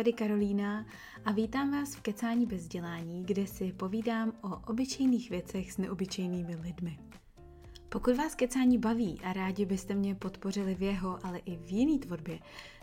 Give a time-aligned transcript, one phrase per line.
[0.00, 0.86] tady Karolína
[1.24, 6.56] a vítám vás v Kecání bez dělání, kde si povídám o obyčejných věcech s neobyčejnými
[6.56, 6.98] lidmi.
[7.88, 11.98] Pokud vás kecání baví a rádi byste mě podpořili v jeho, ale i v jiný
[11.98, 12.38] tvorbě,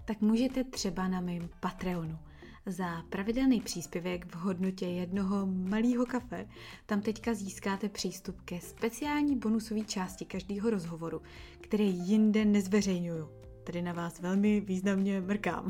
[0.06, 2.18] tak můžete třeba na mém Patreonu.
[2.66, 6.48] Za pravidelný příspěvek v hodnotě jednoho malého kafe
[6.86, 11.22] tam teďka získáte přístup ke speciální bonusové části každého rozhovoru,
[11.62, 15.68] který jinde nezveřejňuju tady na vás velmi významně mrkám.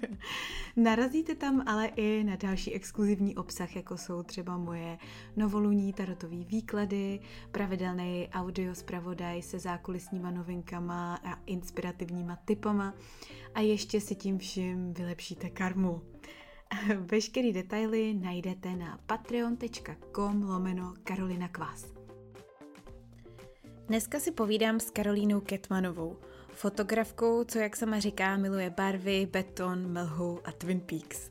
[0.76, 4.98] Narazíte tam ale i na další exkluzivní obsah, jako jsou třeba moje
[5.36, 12.94] novoluní tarotové výklady, pravidelný audio zpravodaj se zákulisníma novinkama a inspirativníma typama
[13.54, 16.02] a ještě si tím vším vylepšíte karmu.
[16.96, 21.86] Veškerý detaily najdete na patreon.com lomeno Karolina Kvás.
[23.88, 26.16] Dneska si povídám s Karolínou Ketmanovou,
[26.56, 31.30] fotografkou, co jak sama říká, miluje barvy, beton, mlhu a Twin Peaks.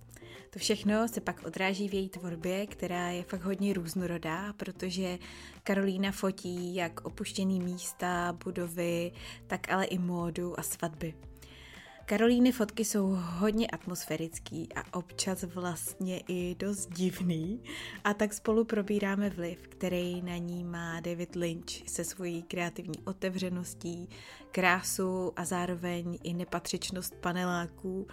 [0.49, 5.17] To všechno se pak odráží v její tvorbě, která je fakt hodně různorodá, protože
[5.63, 9.11] Karolína fotí jak opuštěný místa, budovy,
[9.47, 11.13] tak ale i módu a svatby.
[12.07, 17.63] Karolíny fotky jsou hodně atmosférický a občas vlastně i dost divný
[18.03, 24.09] a tak spolu probíráme vliv, který na ní má David Lynch se svojí kreativní otevřeností,
[24.51, 28.07] krásu a zároveň i nepatřičnost paneláků,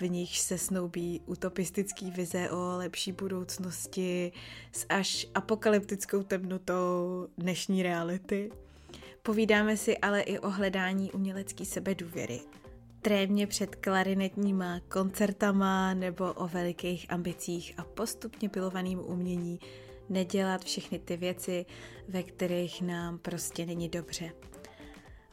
[0.00, 4.32] v nich se snoubí utopistický vize o lepší budoucnosti
[4.72, 8.50] s až apokalyptickou temnotou dnešní reality.
[9.22, 12.40] Povídáme si ale i o hledání umělecké sebedůvěry
[13.02, 19.60] trémě před klarinetníma koncertama nebo o velikých ambicích a postupně pilovaným umění
[20.08, 21.66] nedělat všechny ty věci,
[22.08, 24.32] ve kterých nám prostě není dobře.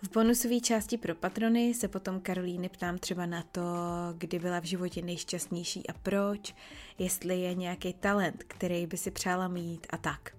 [0.02, 3.62] V bonusové části pro patrony se potom Karolíny ptám třeba na to,
[4.18, 6.56] kdy byla v životě nejšťastnější a proč,
[6.98, 10.36] jestli je nějaký talent, který by si přála mít a tak.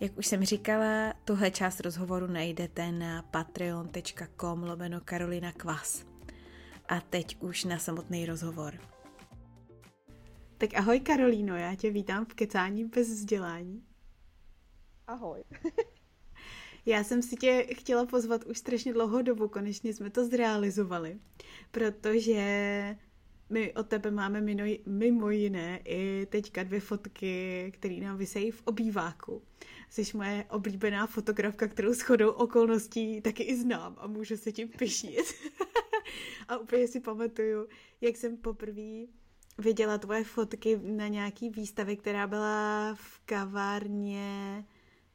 [0.00, 6.13] Jak už jsem říkala, tuhle část rozhovoru najdete na patreon.com lomeno Karolina Kvas.
[6.88, 8.74] A teď už na samotný rozhovor.
[10.58, 13.82] Tak ahoj Karolíno, já tě vítám v Kecání bez vzdělání.
[15.06, 15.44] Ahoj.
[16.86, 21.18] já jsem si tě chtěla pozvat už strašně dlouhou dobu, konečně jsme to zrealizovali,
[21.70, 22.96] protože
[23.50, 28.62] my od tebe máme mimo, mimo jiné i teďka dvě fotky, které nám vysejí v
[28.64, 29.42] obýváku.
[29.90, 35.34] Jsi moje oblíbená fotografka, kterou shodou okolností taky i znám a můžu se tím pišnit.
[36.48, 37.68] a úplně si pamatuju,
[38.00, 39.06] jak jsem poprvé
[39.58, 44.64] viděla tvoje fotky na nějaký výstavě, která byla v kavárně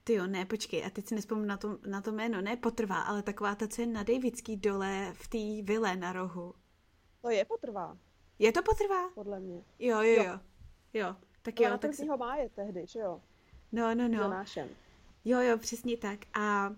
[0.04, 3.02] ty jo, ne, počkej, a teď si nespomínám na to, na to jméno, ne potrvá,
[3.02, 6.54] ale taková ta, co je na Davidský dole v té vile na rohu.
[7.22, 7.98] To je potrvá.
[8.40, 9.10] Je to potrvá?
[9.10, 9.64] Podle mě.
[9.80, 10.24] Jo, jo, jo.
[10.24, 10.40] Jo,
[10.94, 11.78] jo tak jo.
[11.78, 12.06] tak si...
[12.06, 13.22] má je tehdy, že jo?
[13.72, 14.44] No, no, no.
[15.26, 16.20] Jo, jo, přesně tak.
[16.34, 16.76] A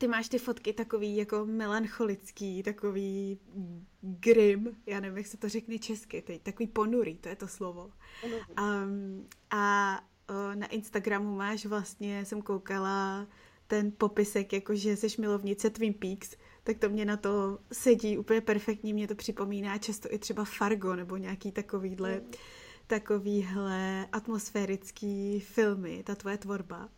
[0.00, 3.38] ty máš ty fotky takový jako melancholický, takový
[4.00, 7.92] grim, já nevím, jak se to řekne česky teď, takový ponurý, to je to slovo.
[8.60, 9.96] Um, a
[10.28, 13.26] o, na Instagramu máš vlastně, jsem koukala
[13.66, 18.40] ten popisek, jako že jsi milovnice Twin Peaks, tak to mě na to sedí úplně
[18.40, 22.30] perfektně, mě to připomíná často i třeba Fargo nebo nějaký takovýhle, mm.
[22.86, 26.88] takovýhle atmosférický filmy, ta tvoje tvorba.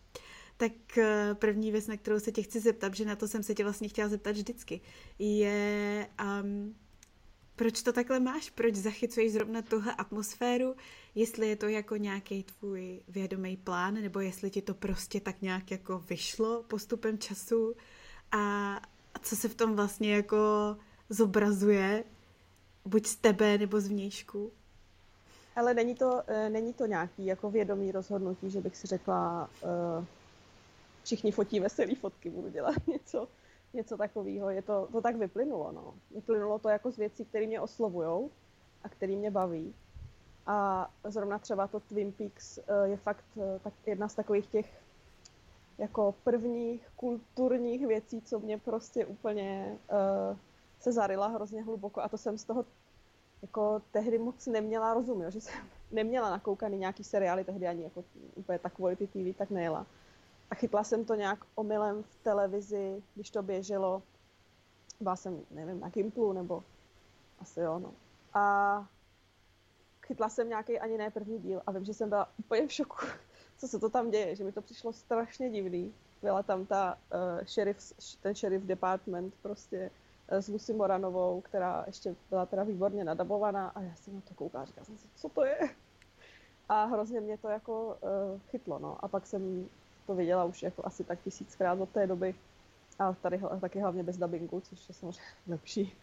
[0.63, 3.55] Tak eh, první věc, na kterou se tě chci zeptat, že na to jsem se
[3.55, 4.81] tě vlastně chtěla zeptat vždycky,
[5.19, 6.09] je,
[6.43, 6.75] um,
[7.57, 8.51] proč to takhle máš?
[8.51, 10.75] Proč zachycuješ zrovna tuhle atmosféru?
[11.15, 15.71] Jestli je to jako nějaký tvůj vědomý plán, nebo jestli ti to prostě tak nějak
[15.71, 17.75] jako vyšlo postupem času
[18.33, 18.77] a,
[19.23, 20.37] co se v tom vlastně jako
[21.09, 22.05] zobrazuje,
[22.85, 24.53] buď z tebe nebo z vnějšku?
[25.57, 30.05] Ale není to, eh, není to nějaký jako vědomý rozhodnutí, že bych si řekla, uh
[31.03, 33.29] všichni fotí veselý fotky, budu dělat něco,
[33.73, 34.51] něco takového.
[34.51, 35.95] Je to, to tak vyplynulo, no.
[36.11, 38.31] Vyplynulo to jako z věcí, které mě oslovujou
[38.83, 39.75] a které mě baví.
[40.47, 44.83] A zrovna třeba to Twin Peaks eh, je fakt eh, tak jedna z takových těch
[45.79, 50.37] jako prvních kulturních věcí, co mě prostě úplně uh,
[50.81, 52.65] se zarila hrozně hluboko a to jsem z toho
[53.43, 55.55] jako tehdy moc neměla rozum, jo, že jsem
[55.91, 58.05] neměla nakoukaný nějaký seriály, tehdy ani jako
[58.35, 59.87] úplně tak quality TV tak nejela.
[60.53, 64.03] A chytla jsem to nějak omylem v televizi, když to běželo.
[65.01, 66.65] Byla jsem, nevím, na Gimplu, nebo
[67.41, 67.93] asi jo, no.
[68.35, 68.87] A
[70.07, 72.97] chytla jsem nějaký ani ne první díl a vím, že jsem byla úplně v šoku,
[73.59, 75.95] co se to tam děje, že mi to přišlo strašně divný.
[76.23, 79.91] Byla tam ta uh, sheriff, ten sheriff department prostě
[80.29, 84.65] s Lucy Moranovou, která ještě byla teda výborně nadabovaná a já jsem na to koukala
[84.65, 85.59] říkala jsem si, co to je?
[86.69, 89.05] A hrozně mě to jako uh, chytlo, no.
[89.05, 89.69] A pak jsem
[90.13, 92.35] to viděla už jako asi tak tisíckrát od té doby.
[92.99, 95.95] A tady taky hlavně bez dubbingu, což je samozřejmě lepší.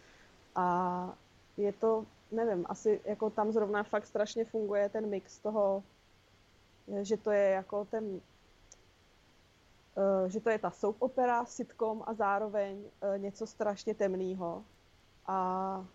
[0.56, 1.14] A
[1.58, 5.84] je to, nevím, asi jako tam zrovna fakt strašně funguje ten mix toho,
[7.02, 8.22] že to je jako ten
[10.00, 14.64] Eh, že to je ta soap opera, sitcom a zároveň eh, něco strašně temného.
[15.28, 15.86] A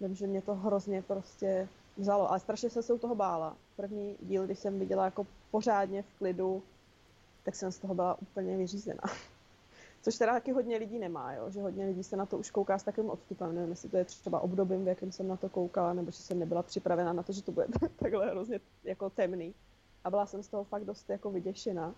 [0.00, 3.56] vím, že mě to hrozně prostě vzalo, ale strašně se se u toho bála.
[3.76, 6.62] První díl, když jsem viděla jako pořádně v klidu,
[7.42, 9.02] tak jsem z toho byla úplně vyřízená.
[10.02, 11.50] Což teda taky hodně lidí nemá, jo?
[11.50, 13.54] že hodně lidí se na to už kouká s takovým odstupem.
[13.54, 16.38] Nevím, jestli to je třeba obdobím, v jakém jsem na to koukala, nebo že jsem
[16.38, 17.66] nebyla připravena na to, že to bude
[17.96, 19.54] takhle hrozně jako temný.
[20.04, 21.94] A byla jsem z toho fakt dost jako vyděšená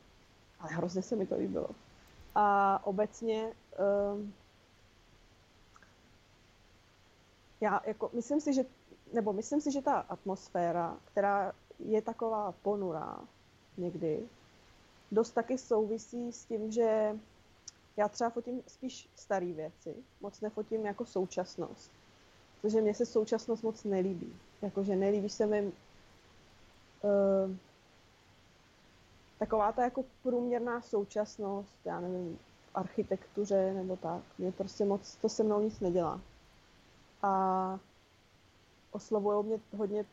[0.65, 1.69] ale hrozně se mi to líbilo.
[2.35, 3.53] A obecně
[4.15, 4.35] um,
[7.61, 8.65] já jako myslím si, že
[9.13, 13.19] nebo myslím si, že ta atmosféra, která je taková ponurá
[13.77, 14.29] někdy,
[15.13, 17.19] dost taky souvisí s tím, že
[17.97, 21.91] já třeba fotím spíš staré věci, moc nefotím jako současnost,
[22.61, 24.37] protože mně se současnost moc nelíbí.
[24.63, 27.57] Jakože nelíbí se mi uh,
[29.39, 32.39] taková ta jako průměrná současnost, já nevím,
[32.73, 36.21] v architektuře nebo tak, mě prostě moc, to se mnou nic nedělá.
[37.23, 37.79] A
[38.91, 40.05] oslovují mě hodně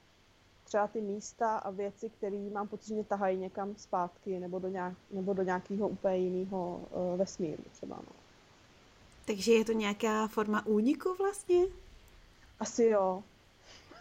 [0.72, 4.94] třeba ty místa a věci, které mám pocit, že tahají někam zpátky nebo do, nějak,
[5.12, 7.96] nebo do nějakého úplně jiného uh, vesmíru třeba.
[7.96, 8.16] No.
[9.26, 11.66] Takže je to nějaká forma úniku vlastně?
[12.60, 13.24] Asi jo.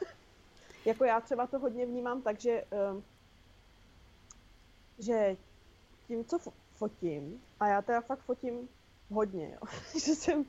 [0.84, 2.64] jako já třeba to hodně vnímám tak, že
[2.94, 3.02] uh,
[4.98, 5.36] že
[6.06, 6.38] tím, co
[6.74, 8.68] fotím, a já teda fakt fotím
[9.10, 10.44] hodně, jo, že jsem uh,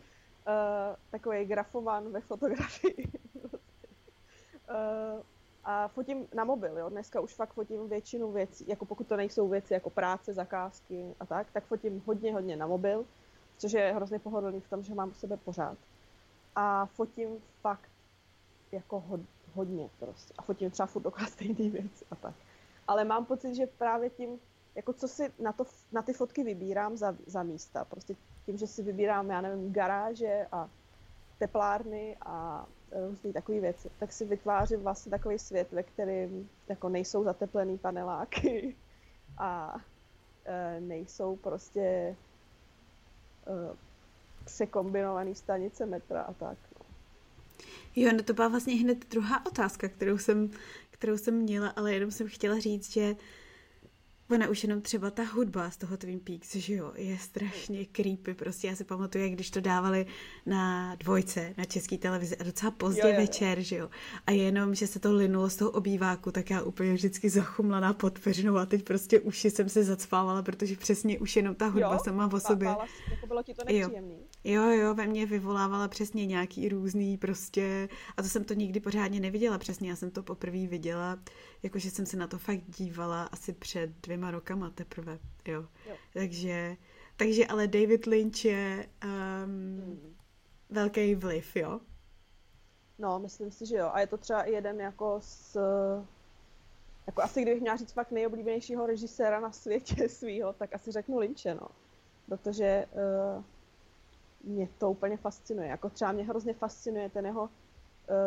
[1.12, 3.12] takový grafovan ve fotografii.
[3.44, 5.22] uh,
[5.64, 6.90] a fotím na mobil, jo.
[6.90, 11.26] Dneska už fakt fotím většinu věcí, jako pokud to nejsou věci jako práce, zakázky a
[11.26, 13.06] tak, tak fotím hodně, hodně na mobil,
[13.58, 15.78] což je hrozně pohodlný v tom, že mám u sebe pořád.
[16.56, 17.30] A fotím
[17.62, 17.90] fakt
[18.72, 19.20] jako ho,
[19.54, 20.34] hodně prostě.
[20.38, 22.34] A fotím třeba furt dokola stejné věci a tak
[22.92, 24.40] ale mám pocit, že právě tím,
[24.76, 28.16] jako co si na, to, na ty fotky vybírám za, za místa, prostě
[28.46, 30.70] tím, že si vybírám, já nevím, garáže a
[31.42, 32.66] teplárny a
[33.10, 38.76] různé takové věci, tak si vytvářím vlastně takový svět, ve kterém jako nejsou zateplený paneláky
[39.38, 39.76] a
[40.46, 42.16] e, nejsou prostě e,
[44.46, 46.58] překombinované stanice metra a tak.
[46.80, 46.86] No.
[47.96, 50.52] Jo, no to byla vlastně hned druhá otázka, kterou jsem
[51.02, 53.16] kterou jsem měla, ale jenom jsem chtěla říct, že
[54.32, 58.34] Ona už jenom třeba ta hudba z toho Twin Peaks, že jo, je strašně creepy.
[58.34, 60.06] Prostě já si pamatuju, jak když to dávali
[60.46, 63.20] na dvojce, na české televizi a docela pozdě jo, jo, jo.
[63.20, 63.90] večer, že jo.
[64.28, 68.20] A jenom, že se to linulo z toho obýváku, tak já úplně vždycky zachumlaná pod
[68.20, 72.00] peřinou a teď prostě uši jsem se zacpávala, protože přesně už jenom ta hudba jo,
[72.04, 72.68] sama o sobě.
[72.68, 74.16] Bála, jako bylo ti to nepříjemný.
[74.16, 74.28] Jo.
[74.44, 79.20] Jo, jo, ve mně vyvolávala přesně nějaký různý prostě, a to jsem to nikdy pořádně
[79.20, 81.20] neviděla přesně, já jsem to poprvé viděla,
[81.64, 85.66] jakože jsem se na to fakt dívala asi před dvěma rokama teprve, jo.
[85.90, 85.96] jo.
[86.14, 86.78] Takže,
[87.18, 89.12] takže ale David Lynch je um,
[89.50, 90.16] hmm.
[90.70, 91.80] velký vliv, jo?
[93.02, 93.90] No, myslím si, že jo.
[93.94, 95.58] A je to třeba jeden jako z...
[97.08, 101.56] Jako asi kdybych měla říct fakt nejoblíbenějšího režiséra na světě svýho, tak asi řeknu Lynche,
[101.56, 101.68] no.
[102.26, 103.44] Protože uh,
[104.44, 105.68] mě to úplně fascinuje.
[105.68, 107.50] Jako třeba mě hrozně fascinuje ten jeho uh,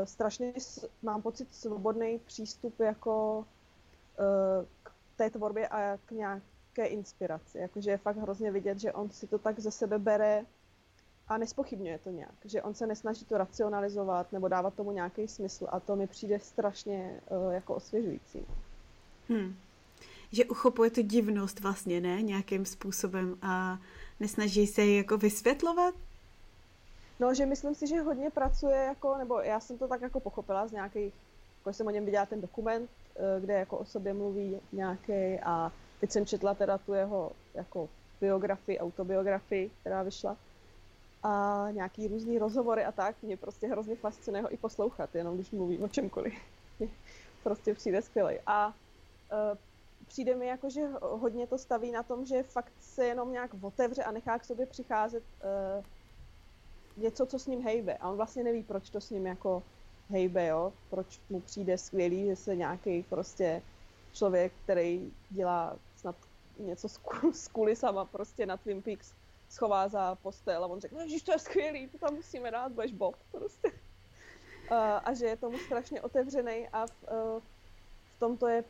[0.05, 0.53] strašně,
[1.03, 3.45] mám pocit, svobodný přístup jako uh,
[4.83, 7.59] k té tvorbě a k nějaké inspiraci.
[7.59, 10.45] Jakože je fakt hrozně vidět, že on si to tak ze sebe bere
[11.29, 12.35] a nespochybňuje to nějak.
[12.45, 16.41] Že on se nesnaží to racionalizovat nebo dávat tomu nějaký smysl a to mi přijde
[16.41, 18.47] strašně uh, jako osvěžující.
[19.29, 19.57] Hmm.
[20.33, 22.23] Že uchopuje tu divnost vlastně, ne?
[22.23, 23.79] Nějakým způsobem a
[24.21, 25.95] nesnaží se ji jako vysvětlovat?
[27.21, 30.67] No, že myslím si, že hodně pracuje jako, nebo já jsem to tak jako pochopila
[30.67, 31.15] z nějakých,
[31.59, 35.73] jako jsem o něm viděla ten dokument, eh, kde jako o sobě mluví nějaký a
[36.01, 37.89] teď jsem četla teda tu jeho jako
[38.21, 40.37] biografii, autobiografii, která vyšla
[41.25, 45.51] a nějaký různý rozhovory a tak, mě prostě hrozně fascinuje ho i poslouchat, jenom když
[45.51, 46.35] mluví o čemkoliv.
[47.43, 48.39] prostě přijde skvělý.
[48.47, 49.59] A uh,
[50.15, 54.03] přijde mi jako, že hodně to staví na tom, že fakt se jenom nějak otevře
[54.05, 55.85] a nechá k sobě přicházet uh,
[57.03, 57.97] něco, co s ním hejbe.
[57.97, 59.63] A on vlastně neví, proč to s ním jako
[60.11, 60.73] hejbe, jo?
[60.91, 63.63] Proč mu přijde skvělý, že se nějaký prostě
[64.13, 66.17] člověk, který dělá snad
[66.59, 66.89] něco
[67.33, 69.13] s, kulisama prostě na Twin Peaks,
[69.51, 72.93] schová za postel a on řekne, že to je skvělý, to tam musíme dát, budeš
[72.93, 73.69] Bob prostě.
[74.71, 77.43] Uh, a že je tomu strašně otevřený a v, uh,
[78.17, 78.65] v tom to je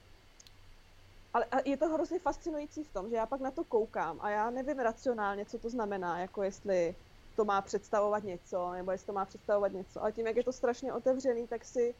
[1.34, 4.30] ale a je to hrozně fascinující v tom, že já pak na to koukám a
[4.30, 6.94] já nevím racionálně, co to znamená, jako jestli
[7.36, 10.02] to má představovat něco, nebo jestli to má představovat něco.
[10.02, 11.94] Ale tím, jak je to strašně otevřený, tak si,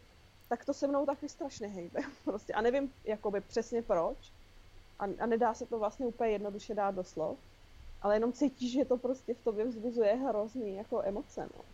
[0.49, 2.01] tak to se mnou taky strašně hejbe.
[2.25, 2.53] Prostě.
[2.53, 4.17] A nevím jakoby přesně proč.
[4.99, 7.39] A, a nedá se to vlastně úplně jednoduše dát do slov.
[8.03, 11.65] Ale jenom cítíš, že to prostě v tobě vzbuzuje hrozný jako emoce, no.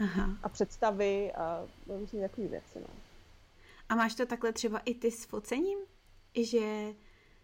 [0.00, 0.30] Aha.
[0.42, 2.94] A představy a různé takové věci, no.
[3.88, 5.78] A máš to takhle třeba i ty s focením?
[6.42, 6.94] Že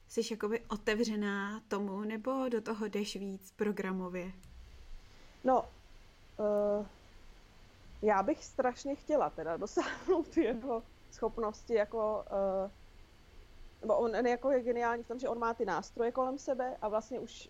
[0.09, 4.33] jsi jakoby otevřená tomu, nebo do toho jdeš víc programově?
[5.45, 5.65] No,
[6.39, 6.87] uh,
[8.03, 12.25] já bych strašně chtěla teda dosáhnout jeho schopnosti jako
[12.65, 12.71] uh,
[13.81, 16.89] nebo on jako je geniální v tom, že on má ty nástroje kolem sebe a
[16.89, 17.49] vlastně už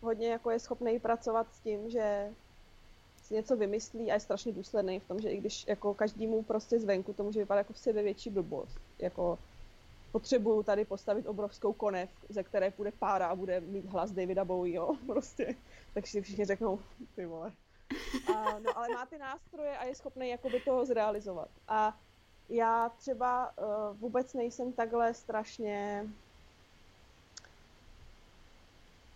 [0.00, 2.32] hodně jako je schopný pracovat s tím, že
[3.22, 6.78] si něco vymyslí a je strašně důsledný v tom, že i když jako každému prostě
[6.78, 8.78] zvenku to může vypadat jako v sebe větší blbost.
[8.98, 9.38] Jako
[10.12, 14.96] potřebuju tady postavit obrovskou konev, ze které půjde pára a bude mít hlas Davida jo,
[15.06, 15.54] prostě.
[15.94, 16.80] Tak si všichni řeknou,
[17.16, 17.52] ty vole.
[18.34, 21.48] A, no ale má ty nástroje a je schopný jakoby to zrealizovat.
[21.68, 21.98] A
[22.48, 26.06] já třeba uh, vůbec nejsem takhle strašně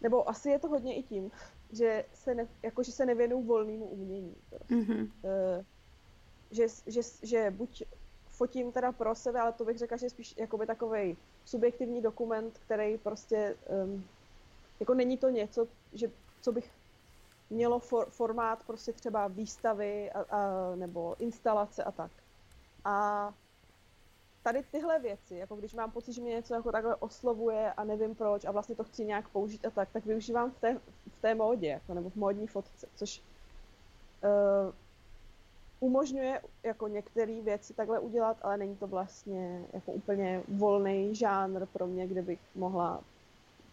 [0.00, 1.30] nebo asi je to hodně i tím,
[1.72, 4.36] že se, ne, jako, že se nevěnuju volnému umění.
[4.70, 5.02] Mm-hmm.
[5.02, 5.64] Uh,
[6.50, 7.82] že, že, že buď
[8.36, 12.58] fotím teda pro sebe, ale to bych řekla, že je spíš jakoby takový subjektivní dokument,
[12.58, 14.04] který prostě, um,
[14.80, 16.70] jako není to něco, že, co bych
[17.50, 22.10] mělo for, formát prostě třeba výstavy a, a, nebo instalace a tak.
[22.84, 23.34] A
[24.42, 28.14] tady tyhle věci, jako když mám pocit, že mě něco jako takhle oslovuje a nevím
[28.14, 30.80] proč a vlastně to chci nějak použít a tak, tak využívám v té,
[31.18, 33.22] v té módě, jako, nebo v módní fotce, což
[34.24, 34.74] uh,
[35.80, 41.86] umožňuje jako některé věci takhle udělat, ale není to vlastně jako úplně volný žánr pro
[41.86, 43.00] mě, kde bych mohla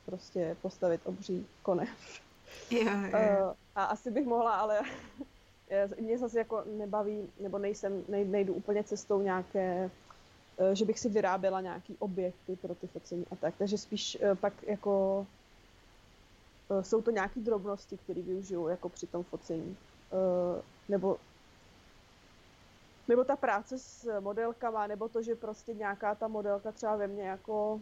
[0.05, 1.47] prostě postavit obří.
[2.71, 3.47] Jo, jo.
[3.47, 4.81] Uh, a asi bych mohla, ale
[5.99, 9.89] mě zase jako nebaví, nebo nejsem, nejdu úplně cestou nějaké
[10.57, 13.53] Eh, že bych si vyráběla nějaký objekty pro ty focení a tak.
[13.57, 15.25] Takže spíš eh, pak jako
[16.69, 19.77] eh, jsou to nějaké drobnosti, které využiju jako při tom focení.
[20.89, 21.17] Nebo
[23.07, 27.23] nebo ta práce s modelkama, nebo to, že prostě nějaká ta modelka třeba ve mně
[27.23, 27.81] jako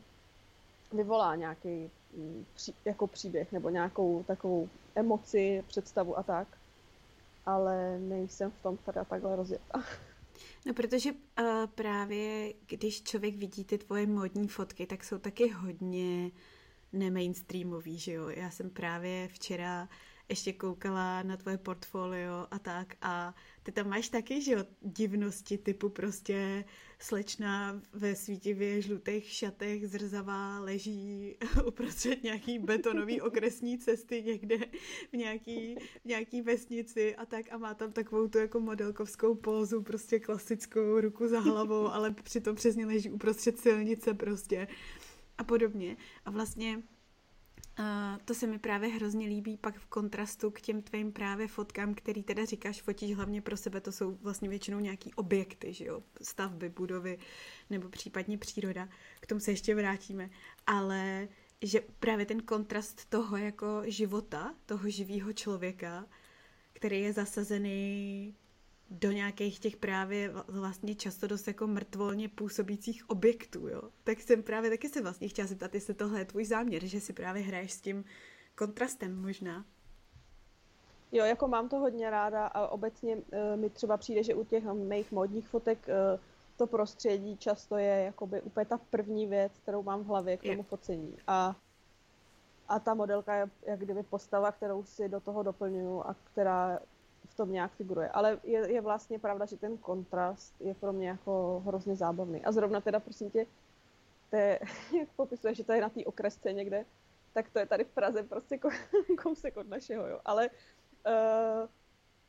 [0.92, 2.46] vyvolá nějaký mm,
[2.86, 6.48] jako příběh nebo nějakou takovou emoci, představu a tak.
[7.46, 9.84] Ale nejsem v tom teda takhle rozjetá.
[10.66, 11.18] No, protože uh,
[11.76, 16.32] právě když člověk vidí ty tvoje modní fotky, tak jsou taky hodně
[16.94, 18.30] nemainstreamový, že jo.
[18.30, 19.90] Já jsem právě včera
[20.30, 25.58] ještě koukala na tvoje portfolio a tak a ty tam máš taky, že jo, divnosti
[25.58, 26.66] typu prostě
[27.00, 31.36] slečna ve svítivě žlutých šatech zrzavá leží
[31.68, 34.58] uprostřed nějaký betonový okresní cesty někde
[35.14, 39.82] v nějaký, v nějaký vesnici a tak a má tam takovou tu jako modelkovskou pózu,
[39.82, 44.68] prostě klasickou ruku za hlavou, ale přitom přesně leží uprostřed silnice prostě
[45.38, 45.98] a podobně.
[46.26, 46.84] A vlastně
[48.26, 52.24] To se mi právě hrozně líbí pak v kontrastu k těm tvým právě fotkám, který
[52.24, 56.70] teda říkáš, fotíš hlavně pro sebe, to jsou vlastně většinou nějaký objekty, že jo, stavby,
[56.70, 57.18] budovy
[57.70, 60.30] nebo případně příroda, k tomu se ještě vrátíme,
[60.68, 61.28] ale
[61.62, 66.06] že právě ten kontrast toho jako života, toho živého člověka,
[66.74, 68.36] který je zasazený
[68.92, 73.82] do nějakých těch právě vlastně často dost jako mrtvolně působících objektů, jo.
[74.04, 77.14] Tak jsem právě taky se vlastně chtěla zeptat, jestli tohle je tvůj záměr, že si
[77.14, 78.06] právě hraješ s tím
[78.56, 79.66] kontrastem možná.
[81.12, 83.22] Jo, jako mám to hodně ráda a obecně uh,
[83.56, 86.20] mi třeba přijde, že u těch mých modních fotek uh,
[86.58, 90.64] to prostředí často je jakoby úplně ta první věc, kterou mám v hlavě k tomu
[90.64, 91.18] focení.
[91.28, 91.56] A,
[92.68, 96.80] a ta modelka je jak kdyby postava, kterou si do toho doplňuju a která
[97.32, 98.10] v tom nějak figuruje.
[98.10, 102.46] Ale je, je vlastně pravda, že ten kontrast je pro mě jako hrozně zábavný.
[102.46, 103.46] A zrovna teda, prosím tě,
[104.30, 104.60] to je,
[105.00, 106.86] jak popisuje, že to je na té okresce někde,
[107.34, 108.60] tak to je tady v Praze prostě
[109.24, 110.20] kousek od našeho, jo.
[110.26, 111.70] Ale uh,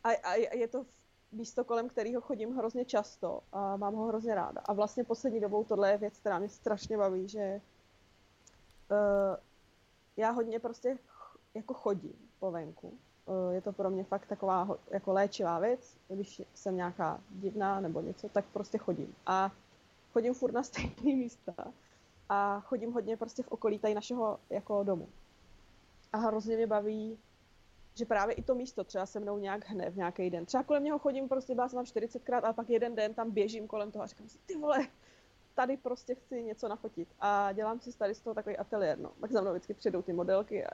[0.04, 0.86] a, a je to
[1.32, 4.60] místo, kolem kterého chodím hrozně často a mám ho hrozně ráda.
[4.64, 7.60] A vlastně poslední dobou tohle je věc, která mě strašně baví, že
[8.90, 9.36] uh,
[10.16, 10.98] já hodně prostě
[11.54, 12.98] jako chodím po venku
[13.50, 15.96] je to pro mě fakt taková jako léčivá věc.
[16.08, 19.14] Když jsem nějaká divná nebo něco, tak prostě chodím.
[19.26, 19.50] A
[20.12, 21.54] chodím furt na stejné místa.
[22.28, 25.08] A chodím hodně prostě v okolí tady našeho jako domu.
[26.12, 27.18] A hrozně mě baví
[27.94, 30.46] že právě i to místo třeba se mnou nějak hne v nějaký den.
[30.46, 33.66] Třeba kolem něho chodím, prostě byla jsem tam 40krát, ale pak jeden den tam běžím
[33.66, 34.86] kolem toho a říkám si, ty vole,
[35.54, 37.08] tady prostě chci něco nafotit.
[37.20, 39.12] A dělám si tady z toho takový ateliér, no.
[39.20, 40.70] Pak za mnou vždycky přijdou ty modelky a,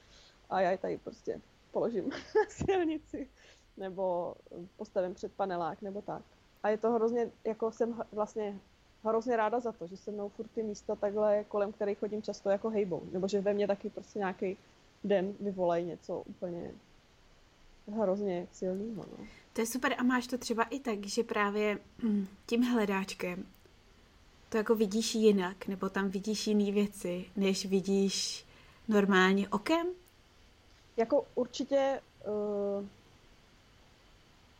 [0.50, 1.40] a já je tady prostě
[1.72, 2.16] položím na
[2.48, 3.28] silnici
[3.76, 4.34] nebo
[4.76, 6.22] postavím před panelák nebo tak.
[6.62, 8.58] A je to hrozně, jako jsem vlastně
[9.04, 12.50] hrozně ráda za to, že se mnou furt ty místa takhle, kolem kterých chodím často
[12.50, 13.02] jako hejbou.
[13.12, 14.56] Nebo že ve mně taky prostě nějaký
[15.04, 16.70] den vyvolají něco úplně
[17.92, 19.04] hrozně silného.
[19.18, 19.26] No.
[19.52, 23.46] To je super a máš to třeba i tak, že právě hm, tím hledáčkem
[24.52, 28.46] to jako vidíš jinak, nebo tam vidíš jiné věci, než vidíš
[28.88, 29.86] normálně okem?
[30.96, 32.84] Jako určitě uh,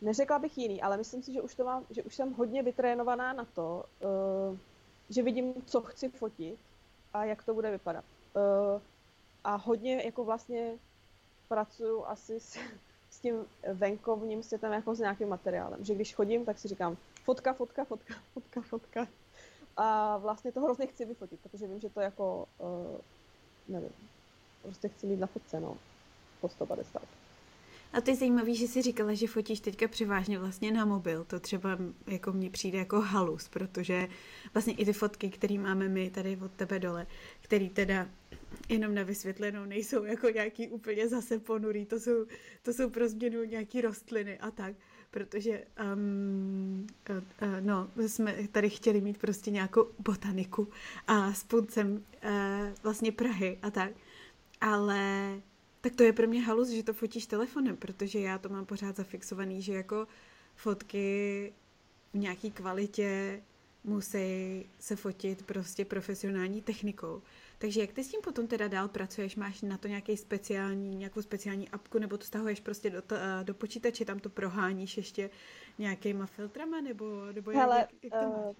[0.01, 3.33] neřekla bych jiný, ale myslím si, že už, to mám, že už jsem hodně vytrénovaná
[3.33, 4.57] na to, uh,
[5.09, 6.59] že vidím, co chci fotit
[7.13, 8.05] a jak to bude vypadat.
[8.35, 8.81] Uh,
[9.43, 10.73] a hodně jako vlastně
[11.49, 12.57] pracuju asi s,
[13.09, 15.85] s tím venkovním světem jako s nějakým materiálem.
[15.85, 19.07] Že když chodím, tak si říkám fotka, fotka, fotka, fotka, fotka.
[19.77, 22.97] A vlastně to hrozně chci vyfotit, protože vím, že to jako, uh,
[23.67, 23.91] nevím,
[24.61, 25.77] prostě chci mít na fotce, no,
[26.43, 27.01] po 150.
[27.93, 31.23] A to je zajímavé, že jsi říkala, že fotíš teďka převážně vlastně na mobil.
[31.23, 34.07] To třeba jako mně přijde jako halus, protože
[34.53, 37.07] vlastně i ty fotky, které máme my tady od tebe dole,
[37.41, 38.09] který teda
[38.69, 42.25] jenom na vysvětlenou nejsou jako nějaký úplně zase ponurý, to jsou,
[42.61, 44.75] to jsou pro změnu nějaký rostliny a tak,
[45.11, 47.21] protože um, uh, uh,
[47.59, 50.67] no, jsme tady chtěli mít prostě nějakou botaniku
[51.07, 52.31] a s puncem uh,
[52.83, 53.91] vlastně Prahy a tak,
[54.61, 55.41] ale
[55.83, 58.95] tak to je pro mě halus, že to fotíš telefonem, protože já to mám pořád
[58.95, 60.07] zafixovaný, že jako
[60.55, 61.53] fotky
[62.13, 63.41] v nějaký kvalitě
[63.83, 67.21] musí se fotit prostě profesionální technikou.
[67.57, 69.35] Takže jak ty s tím potom teda dál pracuješ?
[69.35, 73.53] Máš na to nějaký speciální, nějakou speciální apku, nebo to stahuješ prostě do, to, do
[73.53, 75.29] počítače, tam to proháníš ještě
[75.77, 78.53] nějakýma filtrama, nebo, nebo Hele, jak, jak to uh,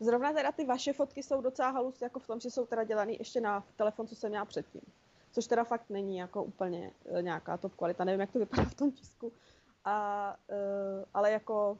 [0.00, 3.16] Zrovna teda ty vaše fotky jsou docela halus, jako v tom, že jsou teda dělaný
[3.18, 4.82] ještě na telefon, co jsem měla předtím
[5.34, 8.74] což teda fakt není jako úplně eh, nějaká top kvalita, nevím, jak to vypadá v
[8.74, 9.32] tom tisku,
[9.84, 11.78] a, uh, ale jako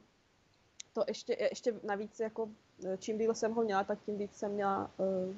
[0.93, 2.49] to ještě, ještě navíc, jako
[2.85, 5.35] eh, čím díl jsem ho měla, tak tím víc jsem měla uh,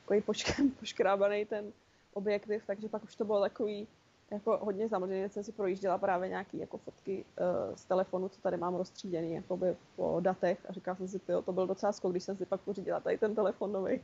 [0.00, 1.72] takový pošk- poškrábaný ten
[2.14, 3.88] objektiv, takže pak už to bylo takový
[4.30, 8.56] jako hodně samozřejmě jsem si projížděla právě nějaké jako fotky uh, z telefonu, co tady
[8.56, 12.24] mám rozstříděný jakoby po datech a říkala jsem si, tyjo, to byl docela skok, když
[12.24, 14.00] jsem si pak pořídila tady ten telefon nový.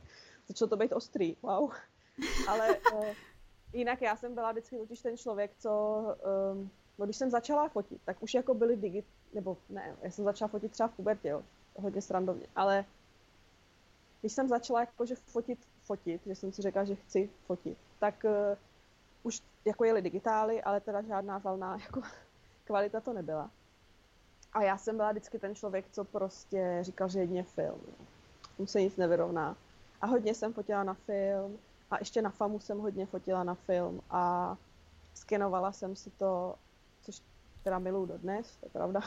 [0.47, 1.71] Začalo to být ostrý, wow.
[2.47, 3.05] Ale uh,
[3.73, 6.01] Jinak já jsem byla vždycky totiž ten člověk, co,
[6.53, 10.25] um, no když jsem začala fotit, tak už jako byly digit, nebo ne, já jsem
[10.25, 11.43] začala fotit třeba v pubertě, jo,
[11.75, 12.85] hodně srandovně, ale
[14.21, 18.57] když jsem začala jakože fotit, fotit, že jsem si řekla, že chci fotit, tak uh,
[19.23, 22.01] už jako jeli digitály, ale teda žádná valná jako
[22.63, 23.51] kvalita to nebyla.
[24.53, 27.81] A já jsem byla vždycky ten člověk, co prostě říkal, že jedně film.
[28.57, 29.57] Tomu se nic nevyrovná.
[30.01, 31.59] A hodně jsem fotila na film,
[31.91, 34.55] a ještě na FAMu jsem hodně fotila na film a
[35.13, 36.55] skenovala jsem si to,
[37.01, 37.21] což
[37.63, 39.01] teda miluju dodnes, to je pravda.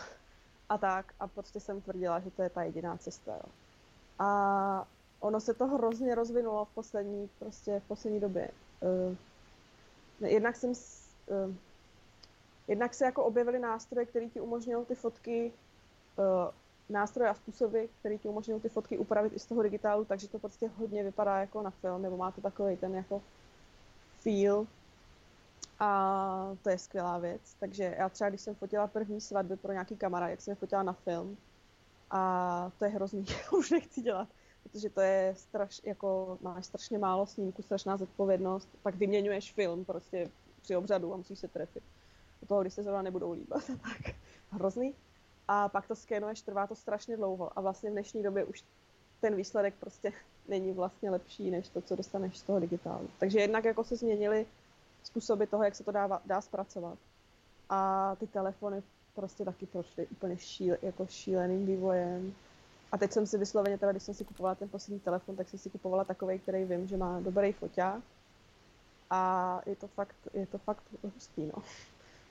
[0.69, 3.53] A tak, a prostě jsem tvrdila, že to je ta jediná cesta, jo.
[4.19, 4.87] A
[5.21, 8.51] ono se to hrozně rozvinulo v poslední, prostě v poslední době.
[8.81, 11.55] Uh, jednak jsem, uh,
[12.69, 15.53] jednak se jako objevily nástroje, které ti umožňují ty fotky
[16.17, 16.25] uh,
[16.89, 20.39] nástroje a způsoby, které ti umožňují ty fotky upravit i z toho digitálu, takže to
[20.39, 23.23] prostě hodně vypadá jako na film, nebo má to takový ten jako
[24.21, 24.67] feel.
[25.79, 27.41] A to je skvělá věc.
[27.61, 30.83] Takže já třeba, když jsem fotila první svatby pro nějaký kamarád, jak jsem je fotila
[30.83, 31.37] na film,
[32.11, 33.27] a to je hrozný,
[33.59, 34.29] už nechci dělat,
[34.63, 40.31] protože to je straš, jako máš strašně málo snímků, strašná zodpovědnost, pak vyměňuješ film prostě
[40.63, 41.83] při obřadu a musíš se trefit.
[42.41, 44.15] Do toho, když se zrovna nebudou líbat, tak
[44.51, 44.95] hrozný
[45.49, 48.65] a pak to skenuješ, trvá to strašně dlouho a vlastně v dnešní době už
[49.21, 50.13] ten výsledek prostě
[50.49, 53.09] není vlastně lepší než to, co dostaneš z toho digitálu.
[53.19, 54.47] Takže jednak jako se změnily
[55.03, 56.99] způsoby toho, jak se to dá, dá zpracovat.
[57.69, 58.83] A ty telefony
[59.15, 62.35] prostě taky prošly úplně šíl, jako šíleným vývojem.
[62.93, 65.59] A teď jsem si vysloveně, teda když jsem si kupovala ten poslední telefon, tak jsem
[65.59, 68.03] si kupovala takový, který vím, že má dobrý foťák.
[69.11, 71.63] A je to fakt, je to fakt hustý, no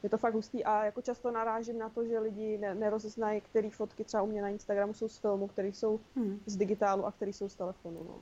[0.05, 3.69] je to fakt hustý a jako často narážím na to, že lidi ne, nerozeznají, které
[3.69, 6.39] fotky třeba u mě na Instagramu jsou z filmu, které jsou hmm.
[6.45, 8.03] z digitálu a které jsou z telefonu.
[8.07, 8.15] No.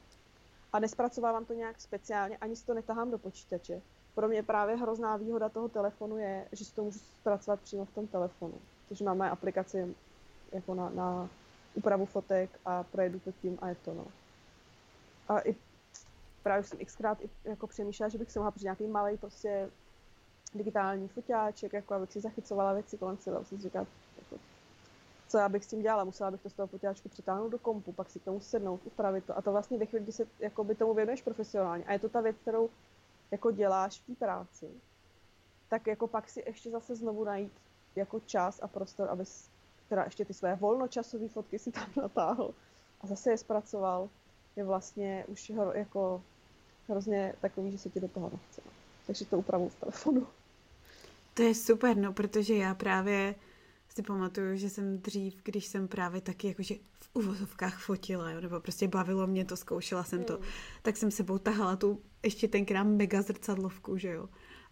[0.74, 3.82] A nespracovávám to nějak speciálně, ani si to netahám do počítače.
[4.16, 7.94] Pro mě právě hrozná výhoda toho telefonu je, že si to můžu zpracovat přímo v
[7.94, 8.54] tom telefonu.
[8.90, 9.96] Protože máme aplikaci
[10.52, 11.30] jako na, na
[11.76, 14.06] úpravu fotek a projedu to tím a je to no.
[15.28, 15.56] A i
[16.44, 19.70] právě jsem xkrát i jako přemýšlela, že bych si mohla přijít nějaký malý prostě
[20.56, 23.46] digitální foťáček, jako abych si zachycovala věci kolem sebe.
[23.46, 23.86] Jsem si říkala,
[24.18, 24.44] jako,
[25.28, 27.92] co já bych s tím dělala, musela bych to z toho foťáčku přitáhnout do kompu,
[27.92, 29.38] pak si k tomu sednout, upravit to.
[29.38, 31.86] A to vlastně ve chvíli, kdy se jako by tomu věnuješ profesionálně.
[31.86, 32.70] A je to ta věc, kterou
[33.32, 34.68] jako děláš v té práci,
[35.70, 37.54] tak jako pak si ještě zase znovu najít
[37.96, 39.24] jako čas a prostor, aby
[39.90, 42.54] teda ještě ty své volnočasové fotky si tam natáhl
[43.02, 44.10] a zase je zpracoval,
[44.56, 46.22] je vlastně už jako
[46.88, 48.62] hrozně takový, že se ti do toho nechce.
[49.08, 50.28] Takže to upravu v telefonu.
[51.34, 53.36] To je super, no, protože já právě
[53.96, 58.60] si pamatuju, že jsem dřív, když jsem právě taky jakože v uvozovkách fotila, jo, nebo
[58.60, 60.44] prostě bavilo mě to, zkoušela jsem to, mm.
[60.82, 64.30] tak jsem sebou tahala tu ještě tenkrát mega zrcadlovku, že jo.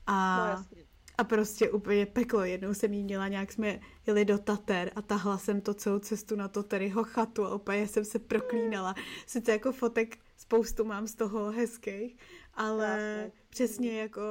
[0.08, 0.84] A, no, jasně.
[1.18, 2.44] a prostě úplně peklo.
[2.44, 6.36] Jednou jsem jí měla, nějak jsme jeli do Tater a tahla jsem to celou cestu
[6.36, 8.96] na to ho chatu a úplně jsem se proklínala.
[9.26, 12.18] Sice jako fotek spoustu mám z toho hezkých,
[12.54, 13.32] ale Jasně.
[13.50, 14.22] přesně jako,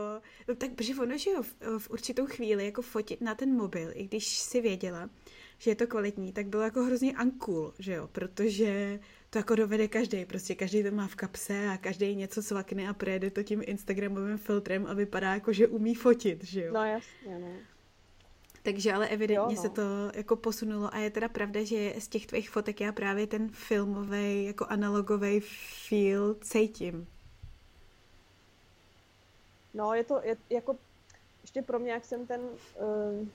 [0.49, 3.91] no tak protože ono, že jo, v, v určitou chvíli jako fotit na ten mobil,
[3.95, 5.11] i když si věděla,
[5.59, 9.89] že je to kvalitní, tak bylo jako hrozně uncool, že jo, protože to jako dovede
[9.89, 13.63] každý, prostě každý to má v kapse a každý něco svakne a projede to tím
[13.67, 16.73] Instagramovým filtrem a vypadá jako, že umí fotit, že jo.
[16.75, 17.57] No jasně, ne.
[18.63, 19.63] Takže ale evidentně jo, no.
[19.63, 19.83] se to
[20.15, 24.45] jako posunulo a je teda pravda, že z těch tvých fotek já právě ten filmový,
[24.45, 25.41] jako analogový
[25.89, 27.07] feel cítím.
[29.75, 30.77] No, je to je, jako,
[31.43, 33.27] ještě pro mě, jak jsem ten, uh,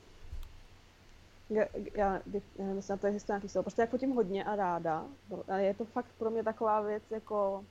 [1.50, 2.22] já, já,
[2.58, 5.06] nevím, na to je nějaký slovo, prostě jak fotím hodně a ráda,
[5.48, 7.66] ale je to fakt pro mě taková věc, jako,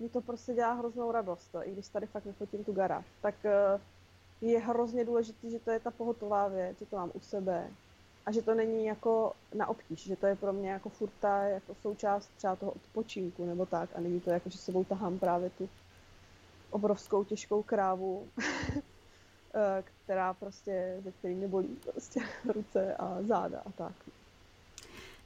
[0.00, 3.34] mi to prostě dělá hroznou radost, to, i když tady fakt nefotím tu garáž, tak
[3.44, 3.80] uh,
[4.40, 7.70] je hrozně důležité, že to je ta pohotová věc, že to mám u sebe
[8.26, 11.74] a že to není jako na obtíž, že to je pro mě jako furta jako
[11.82, 15.68] součást třeba toho odpočinku nebo tak a není to jako, že sebou tahám právě tu
[16.76, 18.28] obrovskou těžkou krávu,
[19.54, 22.20] eh, která prostě, ze který mě bolí prostě
[22.54, 23.92] ruce a záda a tak.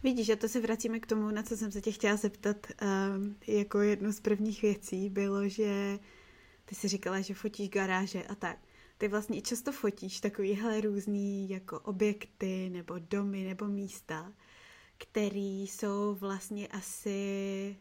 [0.03, 2.57] Vidíš, a to se vracíme k tomu, na co jsem se tě chtěla zeptat.
[2.67, 5.99] Um, jako jednu z prvních věcí bylo, že
[6.65, 8.59] ty si říkala, že fotíš garáže a tak.
[8.99, 14.33] Ty vlastně často fotíš takovýhle různý jako objekty nebo domy nebo místa,
[14.99, 17.77] které jsou vlastně asi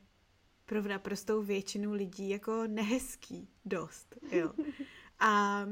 [0.69, 4.51] pro naprostou většinu lidí jako nehezký dost, jo.
[5.19, 5.63] A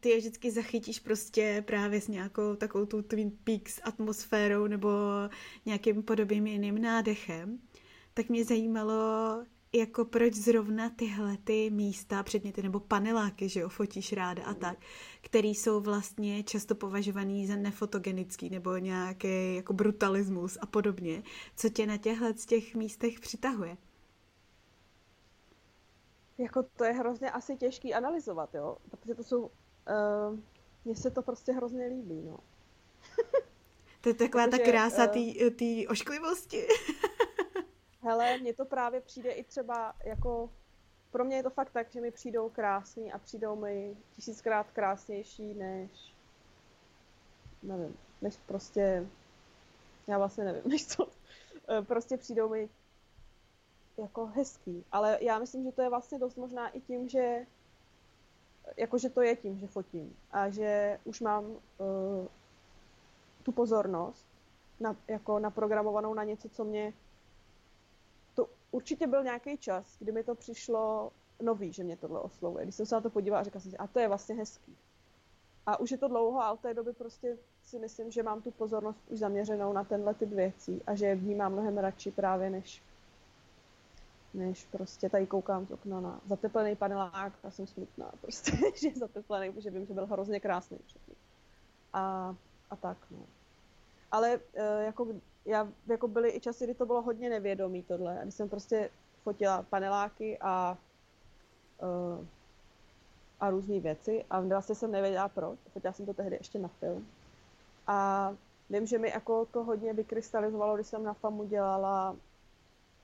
[0.00, 4.88] ty je vždycky zachytíš prostě právě s nějakou takovou tu Twin Peaks atmosférou nebo
[5.66, 7.58] nějakým podobným jiným nádechem.
[8.14, 8.94] Tak mě zajímalo,
[9.72, 14.78] jako proč zrovna tyhle ty místa, předměty nebo paneláky, že jo, fotíš ráda a tak,
[15.20, 21.22] který jsou vlastně často považovaný za nefotogenický nebo nějaký jako brutalismus a podobně.
[21.56, 23.76] Co tě na těchhle z těch místech přitahuje?
[26.38, 29.50] Jako to je hrozně asi těžký analyzovat, jo, protože to jsou, uh,
[30.84, 32.38] mně se to prostě hrozně líbí, no.
[34.00, 36.66] to je taková Protože, ta krása uh, té ošklivosti.
[38.06, 40.50] hele, mně to právě přijde i třeba jako,
[41.10, 45.54] pro mě je to fakt tak, že mi přijdou krásný a přijdou mi tisíckrát krásnější
[45.54, 46.14] než,
[47.62, 49.06] nevím, než prostě,
[50.06, 51.08] já vlastně nevím, než co,
[51.68, 52.68] eh, prostě přijdou mi
[53.96, 54.84] jako hezký.
[54.92, 57.46] Ale já myslím, že to je vlastně dost možná i tím, že
[58.76, 61.58] jakože to je tím, že fotím a že už mám uh,
[63.42, 64.26] tu pozornost
[64.80, 66.92] na, jako naprogramovanou na něco, co mě
[68.34, 72.64] to určitě byl nějaký čas, kdy mi to přišlo nový, že mě tohle oslovuje.
[72.64, 74.76] Když jsem se na to podívala a řekla jsem si, a to je vlastně hezký.
[75.66, 78.50] A už je to dlouho a od té doby prostě si myslím, že mám tu
[78.50, 82.82] pozornost už zaměřenou na tenhle typ věcí a že vnímám mnohem radši právě než
[84.36, 88.94] než prostě tady koukám z okna na zateplený panelák a jsem smutná prostě, že je
[88.94, 91.14] zateplený, protože vím, že byl hrozně krásný všechny.
[91.92, 92.34] A,
[92.70, 93.18] a tak, no.
[94.12, 95.06] Ale e, jako,
[95.44, 98.90] já, jako byly i časy, kdy to bylo hodně nevědomý tohle, když jsem prostě
[99.22, 100.78] fotila paneláky a
[101.82, 102.26] e,
[103.40, 107.06] a různé věci a vlastně jsem nevěděla proč, fotila jsem to tehdy ještě na film.
[107.86, 108.30] A
[108.70, 112.16] vím, že mi jako to hodně vykrystalizovalo, když jsem na FAMu dělala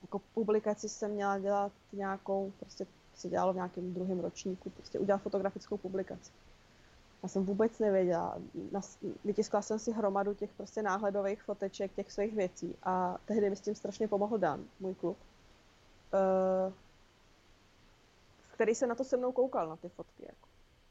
[0.03, 5.21] jako publikaci jsem měla dělat nějakou, prostě se dělalo v nějakém druhém ročníku, prostě udělat
[5.21, 6.31] fotografickou publikaci.
[7.23, 8.37] Já jsem vůbec nevěděla.
[9.25, 13.61] Vytiskla jsem si hromadu těch prostě náhledových foteček, těch svých věcí a tehdy mi s
[13.61, 15.17] tím strašně pomohl Dan, můj kluk,
[16.13, 16.73] uh,
[18.53, 20.23] který se na to se mnou koukal, na ty fotky.
[20.23, 20.47] Jako.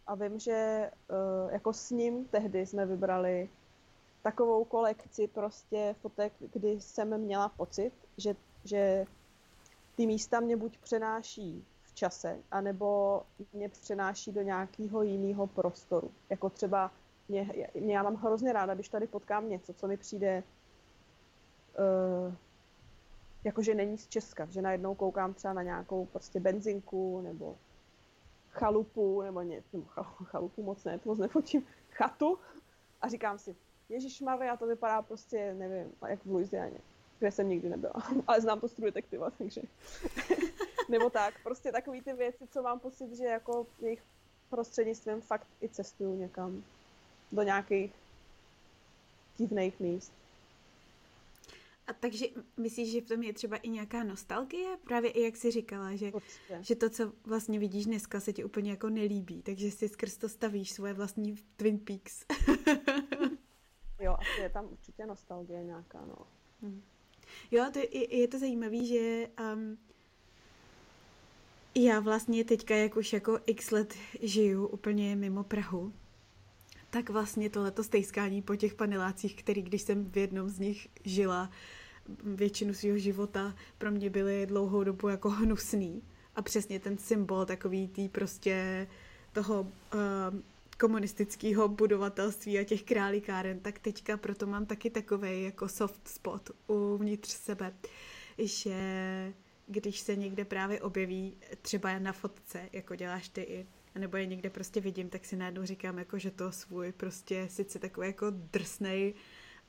[0.07, 3.48] A vím, že uh, jako s ním tehdy jsme vybrali
[4.22, 9.05] takovou kolekci prostě fotek, kdy jsem měla pocit, že že
[9.96, 13.22] ty místa mě buď přenáší v čase, anebo
[13.53, 16.11] mě přenáší do nějakého jiného prostoru.
[16.31, 16.90] Jako třeba
[17.29, 20.42] mě, mě, já mám hrozně ráda, když tady potkám něco, co mi přijde
[21.79, 22.35] uh,
[23.44, 27.57] jakože není z Česka, že najednou koukám třeba na nějakou prostě benzinku nebo
[28.51, 29.87] chalupu, nebo ně, nebo
[30.25, 32.38] chalupu moc ne, to moc nefotím, chatu
[33.01, 33.57] a říkám si,
[33.88, 34.22] Ježíš
[34.53, 36.79] a to vypadá prostě, nevím, jak v Louisianě,
[37.22, 37.92] kde jsem nikdy nebyla,
[38.26, 39.61] ale znám to z detektiva, takže
[40.88, 44.02] nebo tak, prostě takový ty věci, co mám pocit, že jako jejich
[44.50, 46.64] prostřednictvím fakt i cestuju někam
[47.32, 47.92] do nějakých
[49.38, 50.12] divných míst.
[51.87, 54.76] A takže myslíš, že v tom je třeba i nějaká nostalgie?
[54.85, 56.12] Právě i jak jsi říkala, že,
[56.61, 60.28] že to, co vlastně vidíš dneska, se ti úplně jako nelíbí, takže si skrz to
[60.28, 62.24] stavíš svoje vlastní Twin Peaks.
[64.00, 66.16] jo, asi je tam určitě nostalgie nějaká, no.
[66.62, 66.82] Hmm.
[67.50, 69.78] Jo, to je, je to zajímavé, že um,
[71.74, 75.92] já vlastně teďka, jak už jako x let žiju úplně mimo Prahu,
[76.90, 81.50] tak vlastně tohleto stejskání po těch panelácích, který když jsem v jednom z nich žila
[82.24, 86.02] většinu svého života, pro mě byly dlouhou dobu jako hnusný.
[86.37, 88.87] A přesně ten symbol takový tý prostě
[89.32, 90.40] toho uh,
[90.83, 97.29] komunistického budovatelství a těch králikáren, tak teďka proto mám taky takový jako soft spot uvnitř
[97.31, 97.75] sebe,
[98.38, 98.75] že
[99.66, 103.66] když se někde právě objeví třeba na fotce, jako děláš ty i,
[103.99, 107.79] nebo je někde prostě vidím, tak si najednou říkám, jako, že to svůj prostě sice
[107.79, 109.14] takový jako drsnej,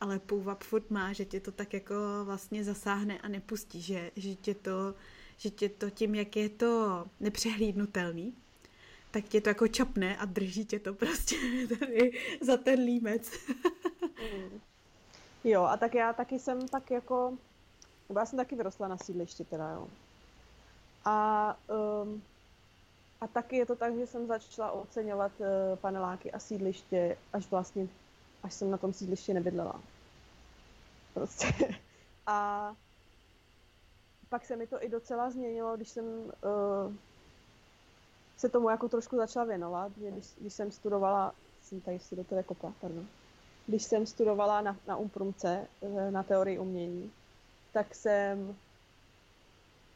[0.02, 4.36] ale půvab furt má, že tě to tak jako vlastně zasáhne a nepustí, že, že,
[4.36, 4.96] tě to,
[5.38, 8.34] že tě to tím, jak je to nepřehlídnutelný,
[9.14, 11.36] tak tě to jako čapne a drží tě to prostě
[11.80, 13.32] tady za ten límec.
[14.02, 14.60] mm.
[15.44, 17.38] Jo, a tak já taky jsem tak jako,
[18.10, 19.88] nebo já jsem taky vyrostla na sídlišti teda, jo.
[21.06, 21.58] A
[22.04, 22.22] um,
[23.22, 25.46] a taky je to tak, že jsem začala oceňovat uh,
[25.76, 27.88] paneláky a sídliště až vlastně,
[28.44, 29.82] až jsem na tom sídlišti nebydlela.
[31.14, 31.48] Prostě.
[32.28, 32.76] A
[34.30, 36.94] pak se mi to i docela změnilo, když jsem uh,
[38.38, 42.24] se tomu jako trošku začala věnovat, že když, když jsem studovala, jsem tady si do
[42.24, 43.08] toho kopla, pardon,
[43.68, 47.12] když jsem studovala na, na Umprumce, eh, na teorii umění,
[47.74, 48.56] tak jsem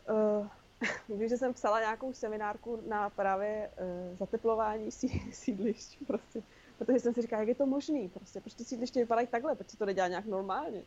[0.10, 0.48] uh,
[1.10, 3.70] Vím, že jsem psala nějakou seminárku na právě
[4.12, 6.42] uh, zateplování sí, sídlišť, prostě,
[6.78, 9.70] protože jsem si říkala, jak je to možný, prostě, proč ty sídliště vypadají takhle, proč
[9.70, 10.84] se to nedělá nějak normálně.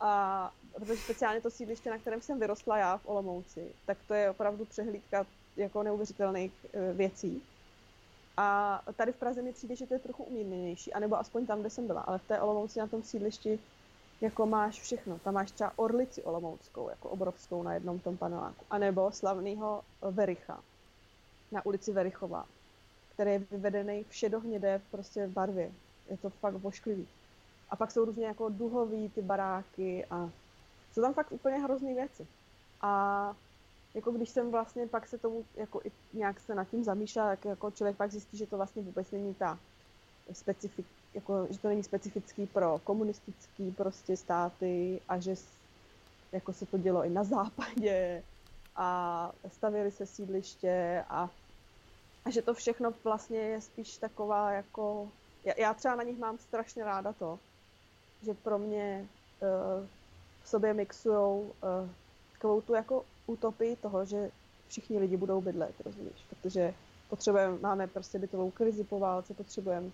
[0.00, 4.30] A protože speciálně to sídliště, na kterém jsem vyrostla já v Olomouci, tak to je
[4.30, 5.26] opravdu přehlídka
[5.58, 7.42] jako neuvěřitelných uh, věcí.
[8.36, 11.70] A tady v Praze mi přijde, že to je trochu umírněnější, anebo aspoň tam, kde
[11.70, 13.58] jsem byla, ale v té Olomouci na tom sídlišti
[14.20, 15.18] jako máš všechno.
[15.18, 18.64] Tam máš třeba orlici olomouckou, jako obrovskou na jednom tom paneláku.
[18.70, 20.60] A nebo slavného Vericha
[21.52, 22.46] na ulici Verichova,
[23.14, 25.72] který je vyvedený v šedohnědé prostě barvě.
[26.10, 27.08] Je to fakt vošklivý.
[27.70, 30.30] A pak jsou různě jako duhový ty baráky a
[30.92, 32.26] jsou tam fakt úplně hrozný věci.
[32.80, 33.34] A
[33.94, 37.44] jako když jsem vlastně pak se tomu jako i nějak se nad tím zamýšlela, tak
[37.44, 39.58] jako člověk pak zjistí, že to vlastně vůbec není ta
[40.32, 45.34] specifik, jako, že to není specifický pro komunistický prostě státy a že
[46.32, 48.22] jako se to dělo i na západě
[48.76, 51.30] a stavili se sídliště a,
[52.24, 55.08] a že to všechno vlastně je spíš taková jako,
[55.44, 57.38] já, já třeba na nich mám strašně ráda to,
[58.22, 59.08] že pro mě
[59.40, 59.86] uh,
[60.42, 61.88] v sobě mixujou uh,
[62.32, 64.30] takovou tu jako utopii toho, že
[64.68, 66.74] všichni lidi budou bydlet, rozumíš, protože
[67.08, 69.92] potřebujeme, máme prostě bytovou krizi po válce, potřebujeme uh,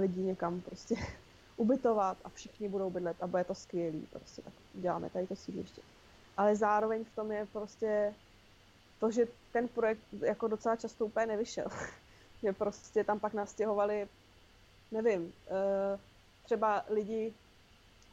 [0.00, 0.94] lidi někam prostě
[1.56, 5.82] ubytovat a všichni budou bydlet a bude to skvělý, prostě tak děláme tady to sídliště.
[6.36, 8.14] Ale zároveň v tom je prostě
[9.00, 11.66] to, že ten projekt jako docela často úplně nevyšel.
[12.42, 14.08] že prostě tam pak nastěhovali,
[14.92, 16.00] nevím, uh,
[16.44, 17.32] třeba lidi,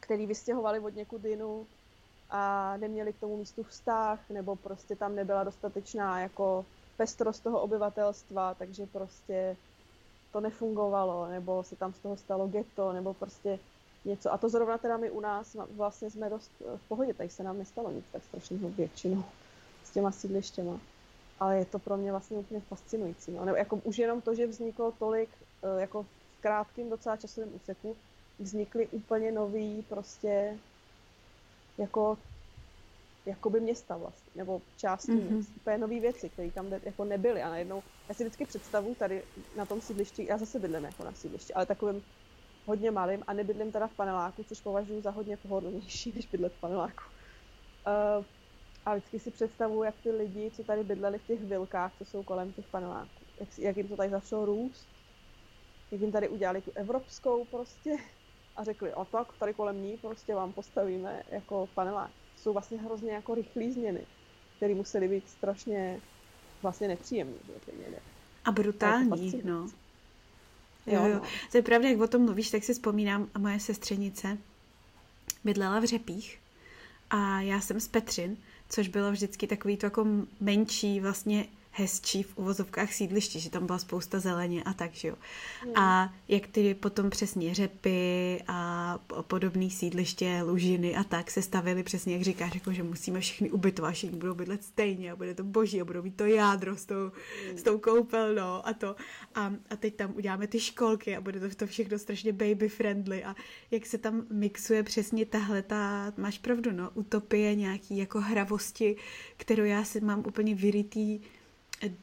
[0.00, 1.66] kteří vystěhovali od někud jinu
[2.30, 6.64] a neměli k tomu místu vztah, nebo prostě tam nebyla dostatečná jako
[6.96, 9.56] pestrost toho obyvatelstva, takže prostě
[10.32, 13.58] to nefungovalo, nebo se tam z toho stalo ghetto, nebo prostě
[14.04, 14.32] něco.
[14.32, 17.58] A to zrovna teda my u nás vlastně jsme dost v pohodě, tady se nám
[17.58, 19.24] nestalo nic tak strašného většinou
[19.84, 20.80] s těma sídlištěma.
[21.40, 23.32] Ale je to pro mě vlastně úplně fascinující.
[23.32, 23.44] No.
[23.44, 25.28] Nebo jako už jenom to, že vzniklo tolik,
[25.62, 27.96] eh, jako v krátkém docela časovém úseku,
[28.38, 30.58] vznikly úplně nový prostě
[31.78, 32.18] jako
[33.26, 35.30] jakoby města vlastně, nebo části mm-hmm.
[35.30, 39.22] měst, úplně nové věci, které tam jako nebyly a najednou, já si vždycky představu tady
[39.56, 42.02] na tom sídlišti, já zase bydlím jako na sídlišti, ale takovým
[42.66, 46.60] hodně malým a nebydlím teda v paneláku, což považuji za hodně pohodlnější, než bydlet v
[46.60, 47.04] paneláku.
[47.86, 48.24] Uh,
[48.84, 52.22] A vždycky si představuju, jak ty lidi, co tady bydleli v těch vilkách, co jsou
[52.22, 54.88] kolem těch paneláků, jak, jak jim to tady začalo růst,
[55.90, 57.96] jak jim tady udělali tu evropskou prostě
[58.58, 62.10] a řekli, a tak tady kolem ní prostě vám postavíme jako panelák.
[62.36, 64.00] Jsou vlastně hrozně jako rychlé změny,
[64.56, 66.00] které musely být strašně
[66.62, 67.34] vlastně nepříjemné.
[68.44, 69.68] A brutální, no.
[70.86, 71.14] Jo, jo.
[71.14, 71.22] No.
[71.50, 74.38] To je pravda, jak o tom mluvíš, tak si vzpomínám, a moje sestřenice
[75.44, 76.38] bydlela v Řepích
[77.10, 78.36] a já jsem z Petřin,
[78.68, 80.06] což bylo vždycky takový to jako
[80.40, 81.46] menší vlastně
[81.78, 85.14] hezčí v uvozovkách sídliště, že tam byla spousta zeleně a tak, že jo.
[85.66, 85.72] Mm.
[85.76, 92.12] A jak ty potom přesně řepy a podobné sídliště, lužiny a tak se stavily přesně,
[92.12, 95.80] jak říkáš, jako, že musíme všechny ubytovat, všichni budou bydlet stejně a bude to boží
[95.80, 97.10] a budou mít to jádro s tou,
[97.50, 97.58] mm.
[97.58, 98.96] s tou koupelnou a to.
[99.34, 103.24] A, a teď tam uděláme ty školky a bude to, to všechno strašně baby friendly
[103.24, 103.36] a
[103.70, 108.96] jak se tam mixuje přesně tahle, ta, máš pravdu, no, utopie nějaký jako hravosti,
[109.36, 111.20] kterou já si mám úplně vyrytý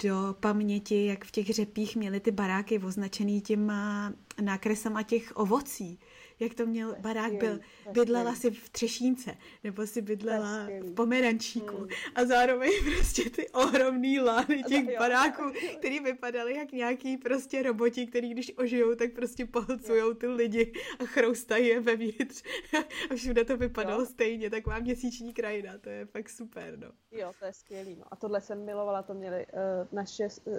[0.04, 6.00] do paměti, jak v těch řepích měli ty baráky označený těma nákresama těch ovocí
[6.40, 7.60] jak to měl barák byl.
[7.92, 11.78] Bydlela si v Třešínce, nebo si bydlela v Pomerančíku.
[11.78, 11.88] Hmm.
[12.16, 15.44] A zároveň prostě ty ohromný lány těch baráků,
[15.78, 21.06] který vypadaly jak nějaký prostě roboti, který když ožijou, tak prostě pohlcujou ty lidi a
[21.06, 22.44] chroustají je vevnitř.
[23.12, 24.06] a všude to vypadalo jo.
[24.06, 26.92] stejně, taková měsíční krajina, to je fakt super, no.
[27.12, 28.06] Jo, to je skvělý, no.
[28.12, 29.60] A tohle jsem milovala, to měli uh,
[29.92, 30.56] naše uh,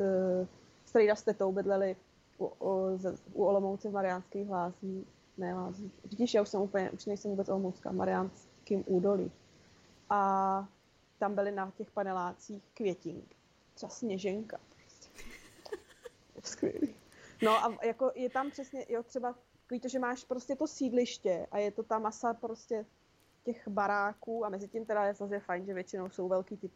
[0.84, 1.96] strejda s tetou bydleli
[2.38, 2.98] u, u,
[3.32, 5.06] u Olomouce v Mariánských hlásí
[5.38, 5.54] ne.
[6.04, 9.32] Vidíš, já už jsem úplně, už nejsem vůbec Olomoucká, Mariánským údolí.
[10.10, 10.68] A
[11.18, 13.36] tam byly na těch panelácích květink.
[13.74, 14.60] Třeba sněženka.
[16.44, 16.94] Skvělý.
[17.42, 21.46] No a jako je tam přesně, jo, třeba takový to, že máš prostě to sídliště
[21.50, 22.86] a je to ta masa prostě
[23.44, 26.70] těch baráků a mezi tím teda je zase fajn, že většinou jsou velký ty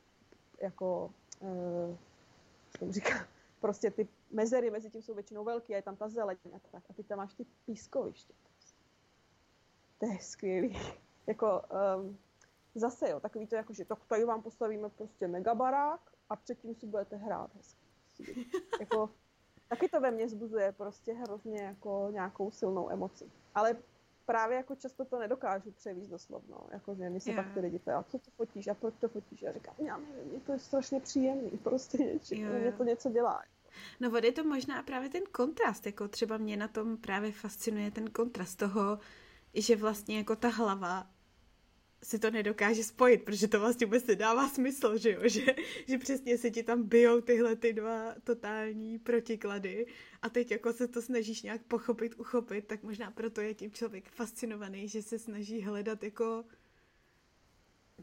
[0.60, 1.96] jako, uh,
[2.80, 3.26] jak říká,
[3.60, 6.82] prostě ty mezery mezi tím jsou většinou velké a je tam ta zeleň a tak.
[6.90, 8.34] A ty tam máš ty pískoviště.
[10.00, 10.78] To je skvělý.
[11.26, 11.62] jako
[11.96, 12.18] um,
[12.74, 16.86] zase jo, takový to jako, že tak tady vám postavíme prostě megabarák a předtím si
[16.86, 18.46] budete hrát hezky.
[18.80, 19.10] jako,
[19.68, 23.30] taky to ve mně zbuzuje prostě hrozně jako nějakou silnou emoci.
[23.54, 23.76] Ale
[24.26, 26.56] právě jako často to nedokážu převíst doslovno.
[26.72, 27.44] Jako, že mi se yeah.
[27.44, 29.42] pak ty lidi ptají, a co to fotíš a proč to fotíš?
[29.42, 32.60] Já říkám, já nevím, mě to je strašně příjemný, prostě něči, yeah.
[32.60, 33.42] mě to něco dělá.
[34.00, 37.90] No vody je to možná právě ten kontrast, jako třeba mě na tom právě fascinuje
[37.90, 38.98] ten kontrast toho,
[39.54, 41.10] že vlastně jako ta hlava
[42.02, 45.46] si to nedokáže spojit, protože to vlastně vůbec nedává smysl, že jo, že,
[45.86, 49.86] že přesně se ti tam bijou tyhle ty dva totální protiklady
[50.22, 54.10] a teď jako se to snažíš nějak pochopit, uchopit, tak možná proto je tím člověk
[54.10, 56.44] fascinovaný, že se snaží hledat jako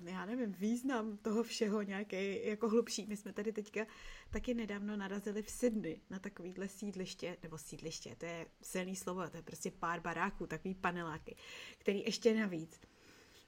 [0.04, 3.06] já nevím, význam toho všeho nějaký jako hlubší.
[3.06, 3.86] My jsme tady teďka
[4.30, 9.38] taky nedávno narazili v Sydney na takovýhle sídliště, nebo sídliště, to je silný slovo, to
[9.38, 11.36] je prostě pár baráků, takový paneláky,
[11.78, 12.82] který ještě navíc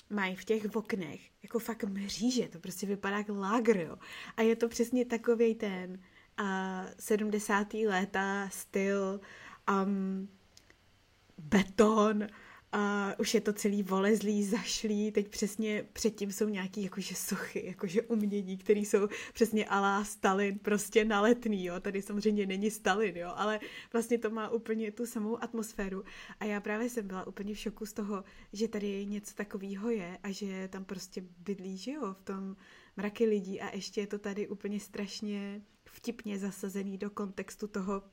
[0.09, 3.97] mají v těch oknech jako fakt mříže, to prostě vypadá jak lágr, jo.
[4.37, 6.01] A je to přesně takový ten
[6.37, 7.73] a 70.
[7.73, 9.21] léta styl
[9.85, 10.29] um,
[11.37, 12.27] beton,
[12.71, 18.01] a už je to celý volezlý, zašlý, teď přesně předtím jsou nějaký jakože sochy, jakože
[18.01, 23.59] umění, které jsou přesně alá Stalin, prostě naletný, jo, tady samozřejmě není Stalin, jo, ale
[23.93, 26.03] vlastně to má úplně tu samou atmosféru.
[26.39, 30.17] A já právě jsem byla úplně v šoku z toho, že tady něco takového je
[30.23, 32.55] a že tam prostě bydlí, že jo, v tom
[32.97, 33.61] mraky lidí.
[33.61, 38.03] A ještě je to tady úplně strašně vtipně zasazený do kontextu toho,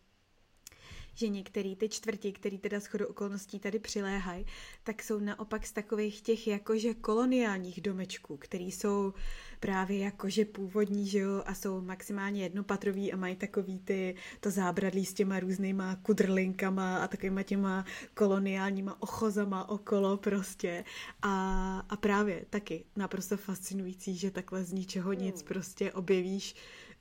[1.17, 4.47] že některé ty čtvrti, které teda shodou okolností tady přiléhají,
[4.85, 9.15] tak jsou naopak z takových těch jakože koloniálních domečků, které jsou
[9.61, 15.07] právě jakože původní, že jo, a jsou maximálně jednopatrový a mají takový ty, to zábradlí
[15.07, 20.85] s těma různýma kudrlinkama a takovýma těma koloniálníma ochozama okolo prostě.
[21.23, 25.49] A, a právě taky naprosto fascinující, že takhle z ničeho nic hmm.
[25.49, 26.55] prostě objevíš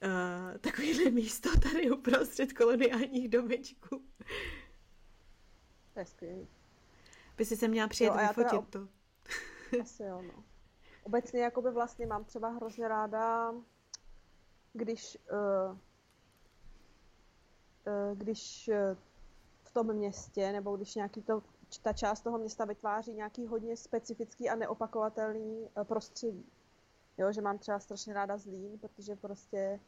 [0.06, 4.02] uh, takovýhle místo tady uprostřed koloniálních domečků.
[5.94, 6.48] To je skvělý.
[7.38, 8.88] By si se měla přijet jo, vyfotit teda, to.
[9.82, 10.44] Asi jo, no.
[11.04, 13.54] Obecně jakoby vlastně mám třeba hrozně ráda,
[14.74, 15.78] když uh,
[17.88, 18.70] uh, když
[19.64, 21.44] v tom městě, nebo když nějaký to,
[21.82, 26.52] ta část toho města vytváří nějaký hodně specifický a neopakovatelný prostředí.
[27.18, 29.80] Jo, že mám třeba strašně ráda Zlín, protože prostě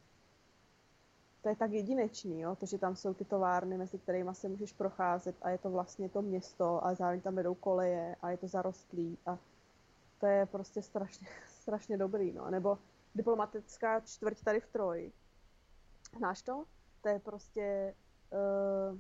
[1.48, 2.56] to je tak jedinečný, jo?
[2.56, 6.10] to, že tam jsou ty továrny, mezi kterými se můžeš procházet a je to vlastně
[6.10, 9.40] to město a zároveň tam vedou koleje a je to zarostlý a
[10.20, 12.52] to je prostě strašně, strašně dobrý, no.
[12.52, 12.78] Nebo
[13.16, 15.14] diplomatická čtvrť tady v Troji.
[16.18, 16.66] Znáš to?
[17.02, 17.96] To je prostě
[18.32, 19.00] uh,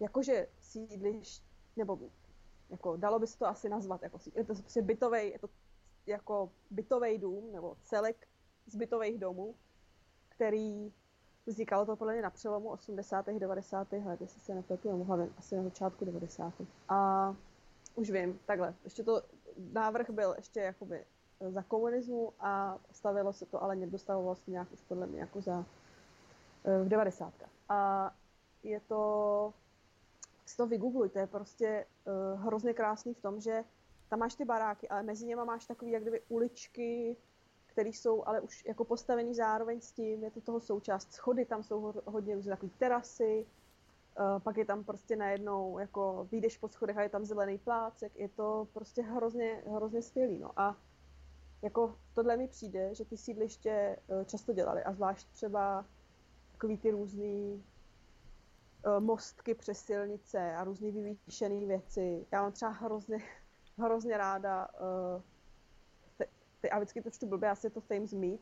[0.00, 1.42] jakože sídliš,
[1.76, 1.98] nebo
[2.70, 5.48] jako dalo by se to asi nazvat, jako, je to prostě bytovej, je to
[6.06, 8.28] jako bytový dům, nebo celek
[8.66, 9.54] z bytových domů,
[10.28, 10.92] který
[11.46, 13.26] vznikalo to podle mě na přelomu 80.
[13.26, 13.92] 90.
[13.92, 16.52] let, jestli se nepletu, nebo hlavně asi na začátku 90.
[16.88, 17.36] A
[17.94, 19.22] už vím, takhle, ještě to,
[19.72, 21.04] návrh byl ještě jakoby
[21.48, 25.64] za komunismu a stavilo se to, ale nedostavovalo se nějak už podle mě jako za
[26.84, 27.32] v 90.
[27.68, 28.10] A
[28.62, 29.52] je to,
[30.46, 33.64] si to vygoogluj, to je prostě uh, hrozně krásný v tom, že
[34.08, 37.16] tam máš ty baráky, ale mezi něma máš takový jak kdyby uličky,
[37.74, 41.62] které jsou ale už jako postavený zároveň s tím, je to toho součást schody, tam
[41.62, 43.46] jsou hodně různé takové terasy,
[44.18, 48.12] uh, pak je tam prostě najednou, jako vyjdeš po schodech a je tam zelený plácek,
[48.16, 50.76] je to prostě hrozně, hrozně skvělý, no a
[51.62, 55.86] jako tohle mi přijde, že ty sídliště uh, často dělali a zvlášť třeba
[56.52, 57.64] takový ty různý
[58.86, 62.26] uh, mostky přes silnice a různý vyvýšené věci.
[62.32, 63.18] Já mám třeba hrozně,
[63.78, 64.68] hrozně ráda
[66.70, 68.40] a vždycky to čtu blbě, asi je to Thames Meet,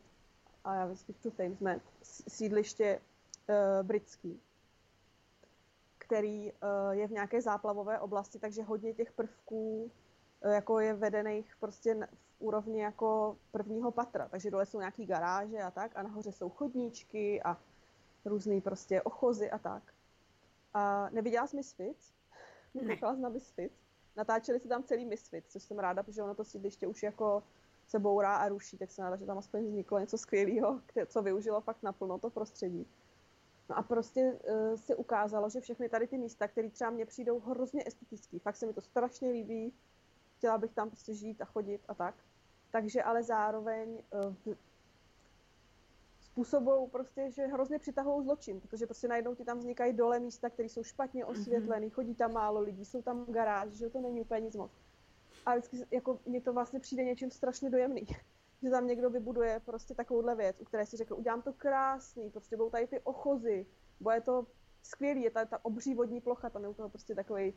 [0.63, 1.81] a já vždycky čtu Thames Meet,
[2.27, 2.99] sídliště
[3.49, 4.41] uh, britský,
[5.97, 9.91] který uh, je v nějaké záplavové oblasti, takže hodně těch prvků
[10.45, 15.61] uh, jako je vedených prostě v úrovni jako prvního patra, takže dole jsou nějaký garáže
[15.61, 17.57] a tak a nahoře jsou chodníčky a
[18.25, 19.83] různý prostě ochozy a tak.
[20.73, 22.13] A neviděla jsi Misfits?
[22.73, 23.75] Nechala jsi na Misfits?
[24.15, 27.43] Natáčeli se tam celý Misfits, což jsem ráda, protože ono to sídliště už jako
[27.93, 31.61] se bourá a ruší, tak jsem ráda, že tam aspoň vzniklo něco skvělého, co využilo
[31.61, 32.87] fakt naplno to prostředí.
[33.69, 37.39] No a prostě uh, se ukázalo, že všechny tady ty místa, které třeba mně přijdou
[37.39, 39.73] hrozně estetický, fakt se mi to strašně líbí,
[40.37, 42.15] chtěla bych tam prostě žít a chodit a tak,
[42.71, 44.03] takže ale zároveň
[44.47, 44.55] uh,
[46.21, 50.69] způsobují prostě, že hrozně přitahují zločin, protože prostě najednou ti tam vznikají dole místa, které
[50.69, 51.31] jsou špatně mhm.
[51.31, 54.71] osvětlené, chodí tam málo lidí, jsou tam garáže, že to není úplně nic moc.
[55.45, 58.07] A vždycky jako mně to vlastně přijde něčím strašně dojemný.
[58.63, 62.57] že tam někdo vybuduje prostě takovouhle věc, u které si řekl, udělám to krásný, prostě
[62.57, 63.65] budou tady ty ochozy,
[63.99, 64.47] bude to
[64.83, 67.53] skvělý, je tady ta obří vodní plocha, tam je u toho prostě takový,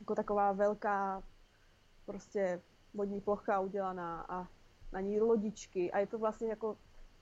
[0.00, 1.22] jako taková velká
[2.06, 2.62] prostě
[2.94, 4.48] vodní plocha udělaná a
[4.92, 6.76] na ní lodičky a je to vlastně jako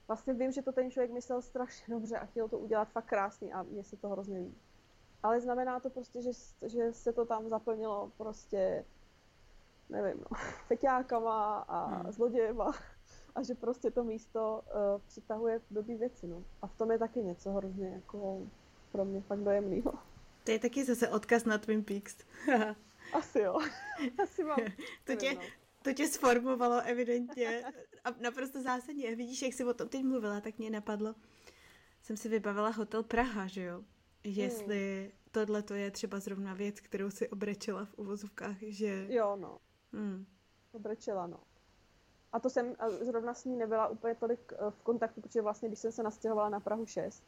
[0.08, 3.52] vlastně vím, že to ten člověk myslel strašně dobře a chtěl to udělat fakt krásný
[3.52, 4.58] a mně se to hrozně líbí.
[5.22, 6.30] Ale znamená to prostě, že,
[6.66, 8.84] že se to tam zaplnilo prostě,
[9.90, 10.36] nevím, no,
[10.66, 12.12] feťákama a hmm.
[12.12, 12.72] zlodějema
[13.34, 16.44] a že prostě to místo uh, přitahuje blbý věci, no.
[16.62, 18.46] A v tom je taky něco hrozně jako
[18.92, 19.92] pro mě fakt dojemného.
[20.44, 22.16] To je taky zase odkaz na Twin Peaks.
[23.12, 23.58] Asi jo.
[24.22, 24.58] Asi mám.
[25.04, 25.40] to, tě, no.
[25.82, 27.64] To tě sformovalo evidentně
[28.04, 29.16] a naprosto zásadně.
[29.16, 31.14] Vidíš, jak jsi o tom teď mluvila, tak mě napadlo.
[32.02, 33.84] Jsem si vybavila hotel Praha, že jo?
[34.24, 35.12] Jestli hmm.
[35.30, 39.06] tohle to je třeba zrovna věc, kterou si obrečela v uvozovkách, že...
[39.08, 39.58] Jo, no.
[39.92, 40.26] Hmm.
[40.72, 41.40] Obrečela, no.
[42.32, 45.78] A to jsem zrovna s ní nebyla úplně tolik eh, v kontaktu, protože vlastně, když
[45.78, 47.22] jsem se nastěhovala na Prahu 6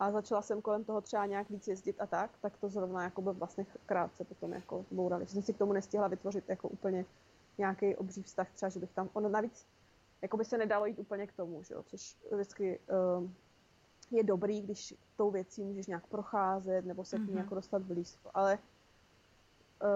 [0.00, 3.22] a začala jsem kolem toho třeba nějak víc jezdit a tak, tak to zrovna jako
[3.22, 5.26] by vlastně krátce potom jako bourali.
[5.26, 7.04] Že jsem si k tomu nestihla vytvořit jako úplně
[7.58, 9.66] nějaký obří vztah, třeba, že bych tam, ono navíc,
[10.22, 12.80] jako by se nedalo jít úplně k tomu, že jo, což vždycky
[13.18, 13.34] um,
[14.10, 17.38] je dobrý, když tou věcí můžeš nějak procházet nebo se k ní mm-hmm.
[17.38, 18.58] jako dostat blízko, ale
[19.82, 19.88] uh,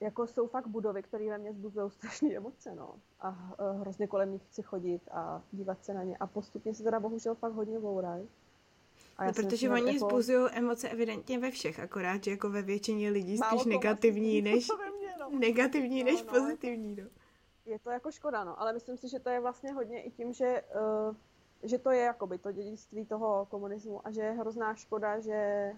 [0.00, 2.94] jako jsou fakt budovy, které ve mně zbuzují strašné emoce, no.
[3.20, 6.16] A uh, hrozně kolem nich chci chodit a dívat se na ně.
[6.16, 8.28] A postupně se teda bohužel fakt hodně bourají.
[9.26, 10.08] No, protože oni jako...
[10.08, 14.68] zbuzují emoce evidentně ve všech, akorát, že jako ve většině lidí spíš negativní než,
[15.20, 15.38] no.
[15.38, 16.96] negativní než no, no, pozitivní.
[16.96, 17.08] No.
[17.66, 20.32] Je to jako škoda, no, ale myslím si, že to je vlastně hodně i tím,
[20.32, 20.62] že,
[21.08, 21.16] uh,
[21.62, 25.72] že to je jakoby to dědictví toho komunismu a že je hrozná škoda, že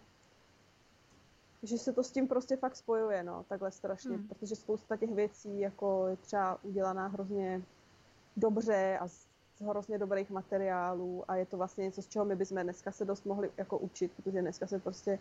[1.64, 4.28] že se to s tím prostě fakt spojuje, no, takhle strašně, hmm.
[4.28, 7.62] protože spousta těch věcí jako je třeba udělaná hrozně
[8.36, 9.28] dobře a z,
[9.60, 13.26] hrozně dobrých materiálů a je to vlastně něco, z čeho my bychom dneska se dost
[13.26, 15.18] mohli jako učit, protože dneska se prostě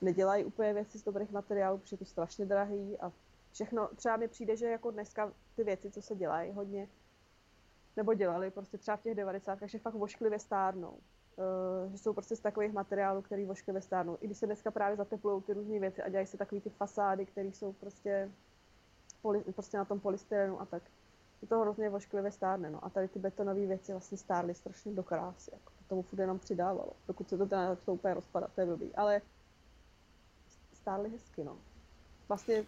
[0.00, 3.12] nedělají úplně věci z dobrých materiálů, protože je to strašně drahý a
[3.52, 6.88] všechno, třeba mi přijde, že jako dneska ty věci, co se dělají hodně,
[7.96, 9.58] nebo dělali prostě třeba v těch 90.
[9.64, 10.98] že fakt vošklivě stárnou.
[11.36, 14.18] Uh, že jsou prostě z takových materiálů, který vošklivě stárnou.
[14.20, 17.26] I když se dneska právě zateplují ty různé věci a dělají se takové ty fasády,
[17.26, 18.30] které jsou prostě,
[19.22, 20.82] poli, prostě na tom polystyrenu a tak.
[21.42, 22.70] Je to hrozně vošklivě stárne.
[22.70, 22.84] No.
[22.84, 25.50] A tady ty betonové věci vlastně stárly strašně do krásy.
[25.52, 25.72] Jako.
[25.78, 26.92] To tomu furt jenom přidávalo.
[27.08, 28.94] Dokud se to teda začalo úplně rozpadat, to je blbý.
[28.94, 29.20] Ale
[30.72, 31.58] stárly hezky, no.
[32.28, 32.64] Vlastně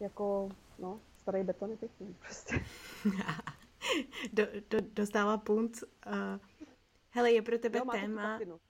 [0.00, 2.60] jako, no, starý beton je pěkný prostě.
[4.32, 5.82] do, do, dostává punt.
[6.06, 6.12] Uh,
[7.10, 8.32] hele, je pro tebe jo, téma...
[8.32, 8.60] Patinu.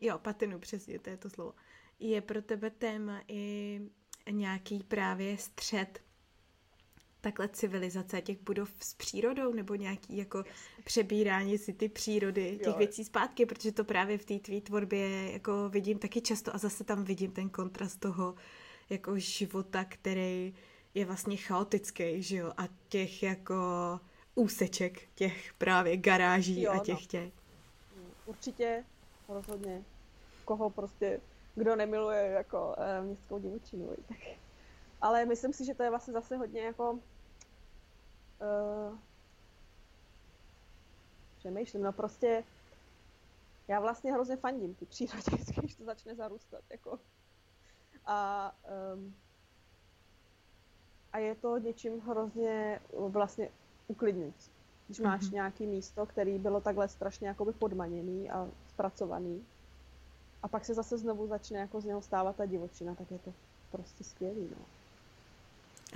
[0.00, 1.54] Jo, patinu, přesně, to je to slovo.
[1.98, 3.80] Je pro tebe téma i
[4.30, 6.04] nějaký právě střed
[7.24, 10.44] takhle civilizace těch budov s přírodou nebo nějaký jako
[10.84, 12.78] přebírání si ty přírody, těch jo.
[12.78, 16.84] věcí zpátky, protože to právě v té tvý tvorbě jako vidím taky často a zase
[16.84, 18.34] tam vidím ten kontrast toho
[18.90, 20.54] jako života, který
[20.94, 23.54] je vlastně chaotický, že jo, a těch jako
[24.34, 27.06] úseček, těch právě garáží jo, a těch no.
[27.06, 27.32] těch.
[28.26, 28.84] Určitě,
[29.28, 29.84] rozhodně.
[30.44, 31.20] Koho prostě,
[31.54, 34.18] kdo nemiluje jako e, městskou divočinu, tak.
[35.00, 37.00] Ale myslím si, že to je vlastně zase hodně jako uh,
[41.36, 42.44] přemýšlím, no prostě
[43.68, 46.98] já vlastně hrozně fandím ty přírodě, když to začne zarůstat, jako.
[48.06, 48.52] A,
[48.94, 49.14] um,
[51.12, 53.50] a je to něčím hrozně vlastně
[53.86, 54.53] uklidňující.
[54.86, 55.32] Když máš mm-hmm.
[55.32, 59.44] nějaký místo, který bylo takhle strašně jakoby podmaněný a zpracovaný,
[60.42, 63.34] a pak se zase znovu začne jako z něho stávat ta divočina, tak je to
[63.70, 64.64] prostě skvělý, no.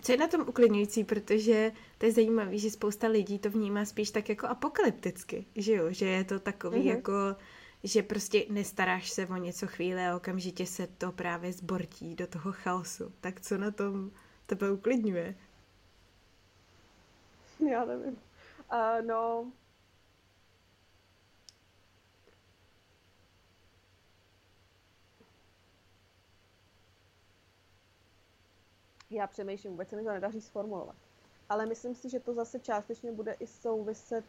[0.02, 4.10] Co je na tom uklidňující, protože to je zajímavé, že spousta lidí to vnímá spíš
[4.10, 6.96] tak jako apokalypticky, že jo, že je to takový mm-hmm.
[6.96, 7.12] jako,
[7.84, 12.52] že prostě nestaráš se o něco chvíli a okamžitě se to právě zbortí do toho
[12.52, 13.12] chaosu.
[13.20, 14.10] Tak co na tom
[14.46, 15.34] tebe uklidňuje?
[17.70, 18.16] Já nevím.
[18.72, 19.52] Uh, no,
[29.10, 30.96] já přemýšlím, vůbec se mi to nedaří sformulovat.
[31.48, 34.24] Ale myslím si, že to zase částečně bude i souviset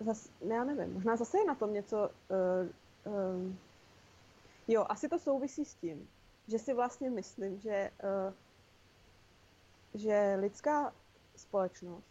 [0.00, 3.52] Zas, ne, já nevím, možná zase je na tom něco, uh, uh,
[4.68, 6.08] jo, asi to souvisí s tím,
[6.48, 8.34] že si vlastně myslím, že, uh,
[9.94, 10.94] že lidská
[11.36, 12.08] společnost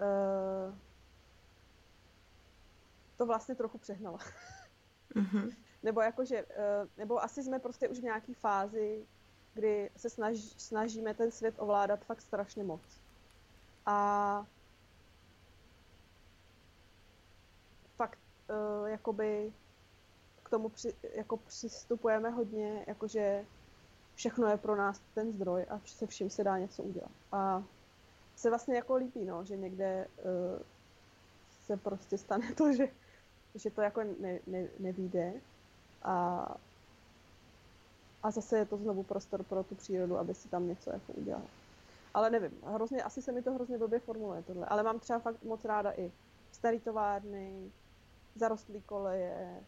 [0.00, 0.74] uh,
[3.16, 4.18] to vlastně trochu přehnala.
[5.14, 5.56] Mm-hmm.
[5.82, 9.06] nebo jakože, eh, nebo asi jsme prostě už v nějaký fázi,
[9.54, 12.80] kdy se snaž, snažíme ten svět ovládat fakt strašně moc.
[13.86, 14.46] A
[17.96, 18.18] fakt
[18.86, 19.52] jakoby
[20.52, 23.44] tomu při, jako přistupujeme hodně, jakože
[24.14, 27.10] všechno je pro nás ten zdroj a se vším se dá něco udělat.
[27.32, 27.64] A
[28.36, 30.62] se vlastně jako líbí, no, že někde uh,
[31.66, 32.88] se prostě stane to, že
[33.54, 35.32] že to jako ne, ne, nevíde
[36.02, 36.46] a,
[38.22, 41.42] a zase je to znovu prostor pro tu přírodu, aby si tam něco jako udělal.
[42.14, 45.42] Ale nevím, hrozně, asi se mi to hrozně blbě formuluje tohle, ale mám třeba fakt
[45.42, 46.12] moc ráda i
[46.52, 47.72] starý továrny,
[48.34, 49.60] zarostlý koleje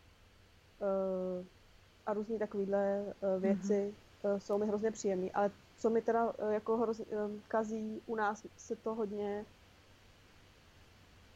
[2.06, 4.38] a různé takovéhle uh, věci mm-hmm.
[4.38, 7.04] jsou mi hrozně příjemné, ale co mi teda jako hrozně
[7.48, 9.44] kazí, u nás se to hodně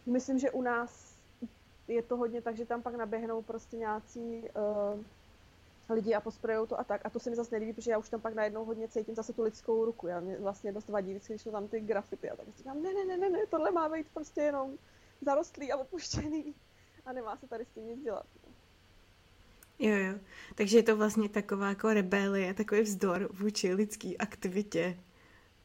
[0.08, 1.16] Myslím, že u nás
[1.88, 5.04] je to hodně tak, že tam pak naběhnou prostě nějací uh,
[5.88, 7.00] lidi a posprejou to a tak.
[7.04, 9.32] A to se mi zase nelíbí, protože já už tam pak najednou hodně cítím zase
[9.32, 10.06] tu lidskou ruku.
[10.06, 12.94] Já mě vlastně dost vadí, vždycky, když jsou tam ty grafity a tak říkám, ne,
[12.94, 14.78] ne, ne, ne, ne, tohle má být prostě jenom
[15.20, 16.54] zarostlý a opuštěný
[17.04, 18.26] a nemá se tady s tím nic dělat.
[19.80, 19.88] No.
[19.88, 20.18] Jo, jo.
[20.54, 24.98] Takže je to vlastně taková jako rebelie, takový vzdor vůči lidský aktivitě.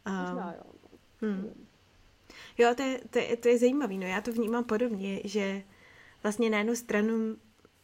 [0.08, 0.64] Um, Možná, jo.
[1.22, 1.68] Hmm.
[2.58, 3.94] Jo, to je, to, je, to je zajímavé.
[3.94, 5.64] No já to vnímám podobně, že
[6.24, 7.38] vlastně na jednu stranu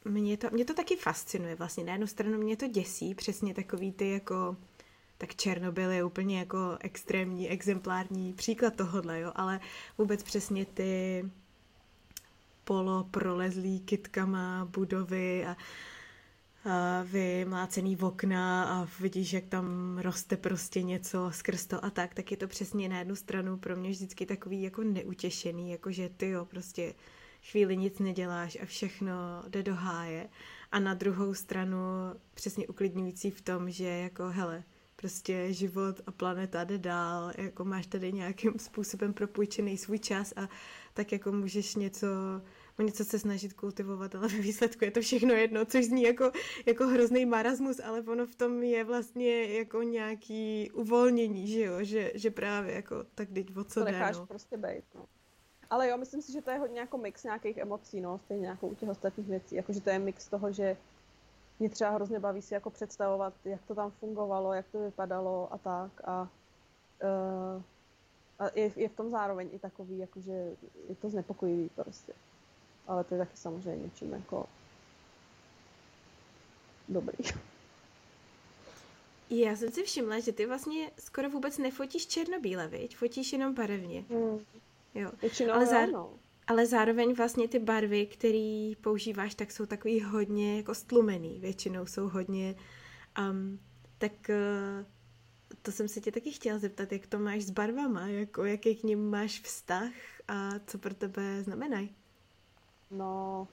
[0.05, 1.84] mě to, mě to taky fascinuje vlastně.
[1.84, 4.57] Na jednu stranu mě to děsí, přesně takový ty jako
[5.19, 9.59] tak Černobyl je úplně jako extrémní, exemplární příklad tohohle, jo, ale
[9.97, 11.25] vůbec přesně ty
[12.63, 15.55] poloprolezlý kitkama budovy a, a
[17.03, 22.32] vymlácený v okna a vidíš, jak tam roste prostě něco skrz to a tak, tak
[22.32, 26.45] je to přesně na jednu stranu pro mě vždycky takový jako neutěšený, jakože ty jo,
[26.45, 26.93] prostě
[27.51, 29.14] chvíli nic neděláš a všechno
[29.47, 30.30] jde do háje.
[30.72, 31.78] A na druhou stranu
[32.34, 34.64] přesně uklidňující v tom, že jako hele,
[34.95, 40.49] prostě život a planeta jde dál, jako máš tady nějakým způsobem propůjčený svůj čas a
[40.93, 42.07] tak jako můžeš něco
[42.80, 46.32] o něco se snažit kultivovat, ale ve výsledku je to všechno jedno, což zní jako,
[46.65, 52.11] jako hrozný marasmus, ale ono v tom je vlastně jako nějaký uvolnění, že jo, že,
[52.15, 54.25] že právě jako tak teď o co to necháš no.
[54.25, 55.05] prostě být, no.
[55.69, 58.67] Ale jo, myslím si, že to je hodně jako mix nějakých emocí, no, stejně jako
[58.67, 59.55] u těch ostatních věcí.
[59.55, 60.77] Jakože to je mix toho, že
[61.59, 65.57] mě třeba hrozně baví si jako představovat, jak to tam fungovalo, jak to vypadalo a
[65.57, 65.91] tak.
[66.03, 66.30] A,
[67.03, 67.61] uh,
[68.39, 70.32] a je, je v tom zároveň i takový, jakože
[70.89, 72.13] je to znepokojivý prostě.
[72.89, 74.45] Ale to je taky samozřejmě něčím jako
[76.89, 77.17] dobrý.
[79.29, 82.97] Já jsem si všimla, že ty vlastně skoro vůbec nefotíš černobíle, viď?
[82.97, 84.05] Fotíš jenom barevně.
[84.09, 84.39] Mm.
[84.95, 85.11] Jo.
[85.21, 85.87] Většinou ale, zá...
[86.47, 91.39] ale zároveň vlastně ty barvy, které používáš, tak jsou takový hodně jako stlumený.
[91.39, 92.55] Většinou jsou hodně...
[93.19, 93.59] Um,
[93.97, 94.85] tak uh,
[95.61, 98.83] to jsem se tě taky chtěla zeptat, jak to máš s barvama, jako jaký k
[98.83, 99.91] ním máš vztah
[100.27, 101.95] a co pro tebe znamenají?
[102.91, 103.47] No,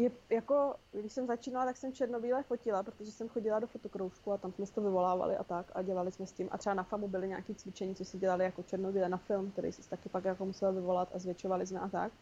[0.00, 4.38] je jako, když jsem začínala, tak jsem černobíle fotila, protože jsem chodila do fotokroužku a
[4.38, 6.48] tam jsme to vyvolávali a tak a dělali jsme s tím.
[6.50, 9.72] A třeba na FAMu byly nějaké cvičení, co si dělali jako černobíle na film, který
[9.72, 12.12] si taky pak jako musela vyvolat a zvětšovali jsme a tak.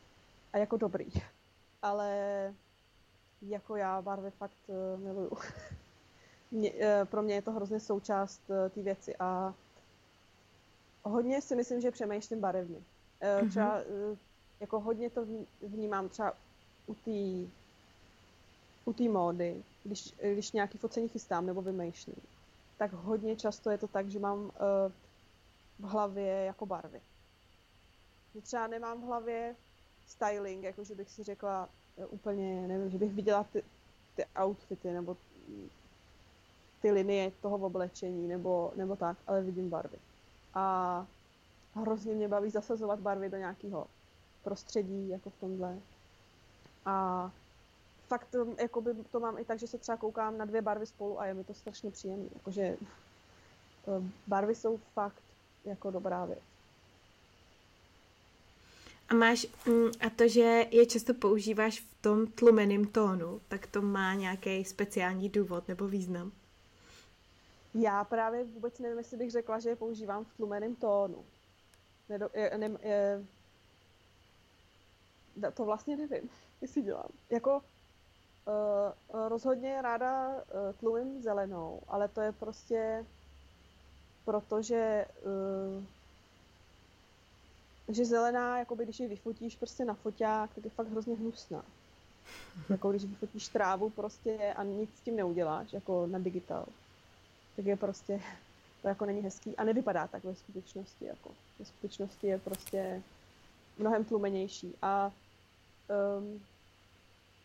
[0.52, 1.06] A jako dobrý.
[1.82, 2.54] Ale
[3.42, 5.30] jako já barvy fakt uh, miluju.
[6.50, 9.54] mě, uh, pro mě je to hrozně součást uh, té věci a
[11.02, 12.78] hodně si myslím, že přemýšlím barevně.
[13.42, 14.18] Uh, třeba uh,
[14.60, 15.26] jako hodně to
[15.62, 16.32] vnímám třeba
[16.86, 17.50] u té
[18.88, 22.16] u té módy, když, když nějaký focení chystám nebo vymýšlím,
[22.78, 24.50] tak hodně často je to tak, že mám uh,
[25.78, 27.00] v hlavě jako barvy.
[28.34, 29.56] Že třeba nemám v hlavě
[30.06, 33.62] styling, jako že bych si řekla uh, úplně, nevím, že bych viděla ty,
[34.16, 35.16] ty outfity nebo
[36.82, 39.98] ty linie toho oblečení nebo, nebo tak, ale vidím barvy.
[40.54, 41.06] A
[41.74, 43.86] hrozně mě baví zasazovat barvy do nějakého
[44.48, 45.78] prostředí, jako v tomhle.
[46.86, 47.30] A
[48.06, 51.20] fakt to, jakoby, to mám i tak, že se třeba koukám na dvě barvy spolu
[51.20, 52.28] a je mi to strašně příjemné.
[52.34, 55.22] Jakože eh, barvy jsou fakt
[55.64, 56.38] jako dobrá věc.
[59.08, 63.82] A máš, mm, a to, že je často používáš v tom tlumeném tónu, tak to
[63.82, 66.32] má nějaký speciální důvod nebo význam?
[67.74, 71.24] Já právě vůbec nevím, jestli bych řekla, že je používám v tlumeném tónu.
[72.08, 73.24] Nedo, je, ne, je,
[75.54, 76.30] to vlastně nevím,
[76.60, 77.08] jestli dělám.
[77.30, 77.62] Jako
[78.48, 80.42] Uh, rozhodně ráda uh,
[80.80, 83.04] tlumím zelenou, ale to je prostě
[84.24, 85.84] protože uh,
[87.88, 91.64] že zelená, jakoby když ji vyfotíš prostě na foťák, tak je fakt hrozně hnusná.
[92.68, 96.66] jako když vyfotíš trávu prostě a nic s tím neuděláš, jako na digital,
[97.56, 98.20] tak je prostě,
[98.82, 103.02] to jako není hezký a nevypadá tak ve skutečnosti, jako ve skutečnosti je prostě
[103.78, 105.12] mnohem tlumenější a
[105.88, 106.42] um,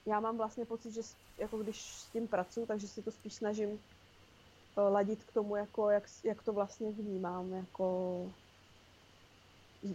[0.05, 1.01] já mám vlastně pocit, že
[1.37, 3.69] jako když s tím pracuji, takže si to spíš snažím
[4.77, 8.31] eh, ladit k tomu, jako jak, jak to vlastně vnímám, jako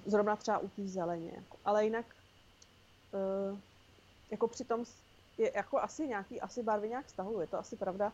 [0.06, 1.32] zrovna třeba u té zeleně.
[1.34, 1.56] Jako.
[1.64, 2.06] Ale jinak
[3.12, 3.58] uh,
[4.30, 4.84] jako přitom
[5.38, 8.12] je jako asi nějaký, asi barvy nějak stahuju, je to asi pravda.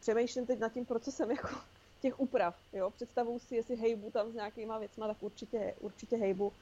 [0.00, 1.48] Přemýšlím teď nad tím procesem jako
[2.00, 6.52] těch úprav, jo, představuju si, jestli hejbu tam s nějakýma věcma, tak určitě, určitě hejbu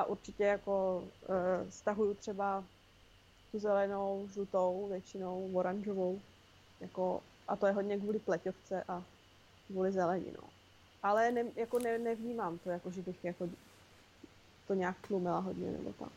[0.00, 2.64] a určitě jako uh, stahuju třeba
[3.52, 6.20] tu zelenou, žlutou, většinou oranžovou.
[6.80, 9.02] Jako, a to je hodně kvůli pleťovce a
[9.66, 10.48] kvůli zelení, no.
[11.02, 13.48] Ale ne, jako ne, nevnímám to, jako že bych jako
[14.66, 16.08] to nějak tlumila hodně nebo tak.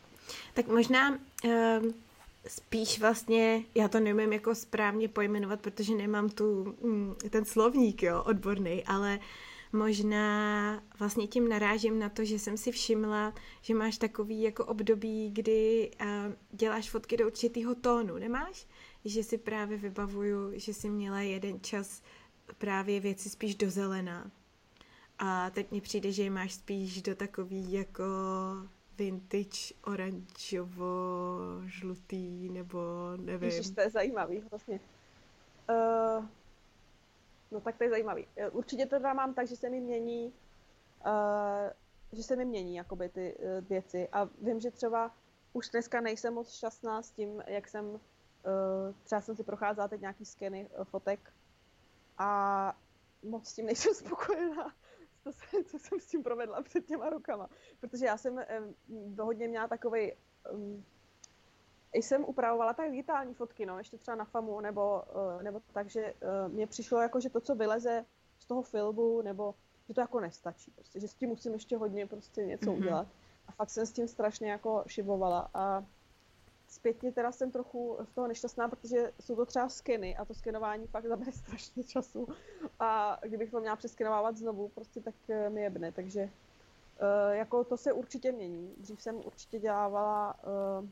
[0.54, 1.94] Tak možná um,
[2.46, 8.22] spíš vlastně, já to neumím jako správně pojmenovat, protože nemám tu, mm, ten slovník, jo,
[8.22, 9.24] odborný, ale uh,
[9.74, 15.30] Možná vlastně tím narážím na to, že jsem si všimla, že máš takový jako období,
[15.30, 16.06] kdy uh,
[16.50, 18.66] děláš fotky do určitého tónu, nemáš?
[19.04, 22.02] Že si právě vybavuju, že si měla jeden čas
[22.58, 24.30] právě věci spíš do zelená.
[25.18, 28.04] A teď mi přijde, že je máš spíš do takový jako
[28.98, 32.78] vintage oranžovo-žlutý, nebo
[33.16, 33.50] nevím.
[33.50, 34.80] Ježiš, to je zajímavý vlastně.
[35.70, 36.24] Uh,
[37.50, 38.26] No tak to je zajímavý.
[38.36, 40.34] Eh, určitě to mám tak, že se mi mění,
[41.06, 41.70] uh,
[42.12, 45.14] že se mi mění jakoby ty uh, věci a vím, že třeba
[45.52, 48.00] už dneska nejsem moc šťastná s tím, jak jsem, uh,
[49.02, 51.32] třeba jsem si procházela teď nějaký skeny uh, fotek
[52.18, 52.76] a
[53.22, 54.74] moc s tím nejsem spokojená,
[55.24, 57.48] to se, co jsem s tím provedla před těma rokama.
[57.80, 58.40] Protože já jsem
[58.88, 60.12] um, hodně měla takový
[60.52, 60.84] um,
[62.02, 65.02] jsem upravovala tak digitální fotky, no, ještě třeba na FAMu, nebo,
[65.36, 68.04] uh, nebo tak, že uh, mně přišlo jako, že to, co vyleze
[68.38, 69.54] z toho filmu, nebo
[69.88, 72.78] že to jako nestačí, prostě, že s tím musím ještě hodně prostě něco mm-hmm.
[72.78, 73.06] udělat.
[73.48, 75.84] A fakt jsem s tím strašně jako šibovala a
[76.68, 80.86] zpětně teda jsem trochu z toho nešťastná, protože jsou to třeba skeny a to skenování
[80.86, 82.28] fakt zabere strašně času
[82.80, 86.30] a kdybych to měla přeskenovávat znovu, prostě tak uh, mi jebne, takže
[87.30, 88.74] jako to se určitě mění.
[88.76, 90.34] Dřív jsem určitě dělávala
[90.80, 90.88] uh,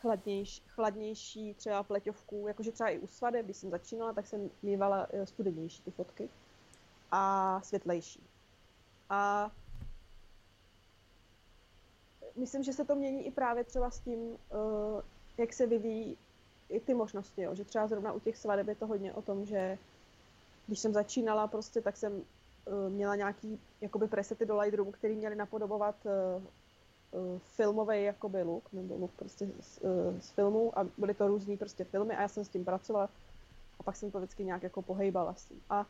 [0.00, 5.06] chladnější, chladnější třeba pleťovku, jakože třeba i u svadeb, když jsem začínala, tak jsem mývala
[5.10, 6.28] eh, studenější ty fotky
[7.10, 8.22] a světlejší.
[9.10, 9.50] A
[12.36, 15.02] myslím, že se to mění i právě třeba s tím, eh,
[15.38, 16.16] jak se vyvíjí
[16.68, 19.46] i ty možnosti, jo, že třeba zrovna u těch svadeb je to hodně o tom,
[19.46, 19.78] že
[20.66, 22.22] když jsem začínala prostě, tak jsem uh,
[22.88, 25.96] měla nějaký jakoby presety do Lightroomu, který měly napodobovat
[27.12, 31.28] uh, uh, filmový jakoby look, nebo look prostě z, uh, z filmu a byly to
[31.28, 33.08] různý prostě filmy a já jsem s tím pracovala
[33.80, 35.60] a pak jsem to vždycky nějak jako pohejbala s tím.
[35.70, 35.86] A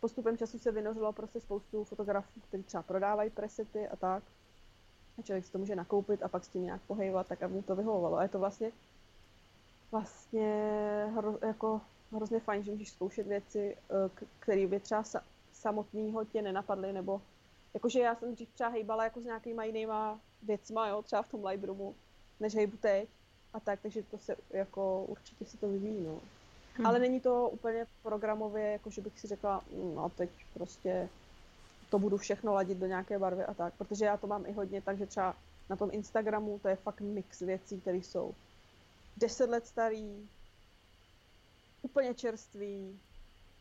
[0.00, 4.22] postupem času se vynořilo prostě spoustu fotografů, kteří třeba prodávají presety a tak.
[5.18, 7.62] A člověk si to může nakoupit a pak s tím nějak pohejbat, tak aby mu
[7.62, 8.16] to vyhovovalo.
[8.16, 8.72] A je to vlastně
[9.92, 10.48] vlastně
[11.14, 11.80] hro, jako
[12.12, 17.22] hrozně fajn, že můžeš zkoušet věci, eh, které by třeba sa, samotného tě nenapadly, nebo
[17.74, 21.44] jakože já jsem dřív třeba hejbala jako s nějakýma jinýma věcma, jo, třeba v tom
[21.44, 21.94] Lightroomu,
[22.40, 23.08] než hejbu teď
[23.52, 26.20] a tak, takže to se jako určitě se to vyvíjí, no.
[26.76, 26.86] Hmm.
[26.86, 29.64] Ale není to úplně programově, jako že bych si řekla,
[29.94, 31.08] no teď prostě
[31.90, 34.82] to budu všechno ladit do nějaké barvy a tak, protože já to mám i hodně,
[34.82, 35.36] takže třeba
[35.70, 38.34] na tom Instagramu to je fakt mix věcí, které jsou
[39.16, 40.28] deset let starý,
[41.82, 43.00] úplně čerstvý,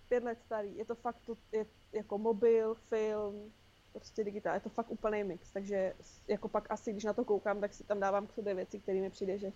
[0.09, 3.51] pět let starý, je to fakt to, je jako mobil, film,
[3.93, 5.93] prostě digitál, je to fakt úplný mix, takže
[6.27, 8.99] jako pak asi, když na to koukám, tak si tam dávám k sobě věci, které
[8.99, 9.51] mi přijde, že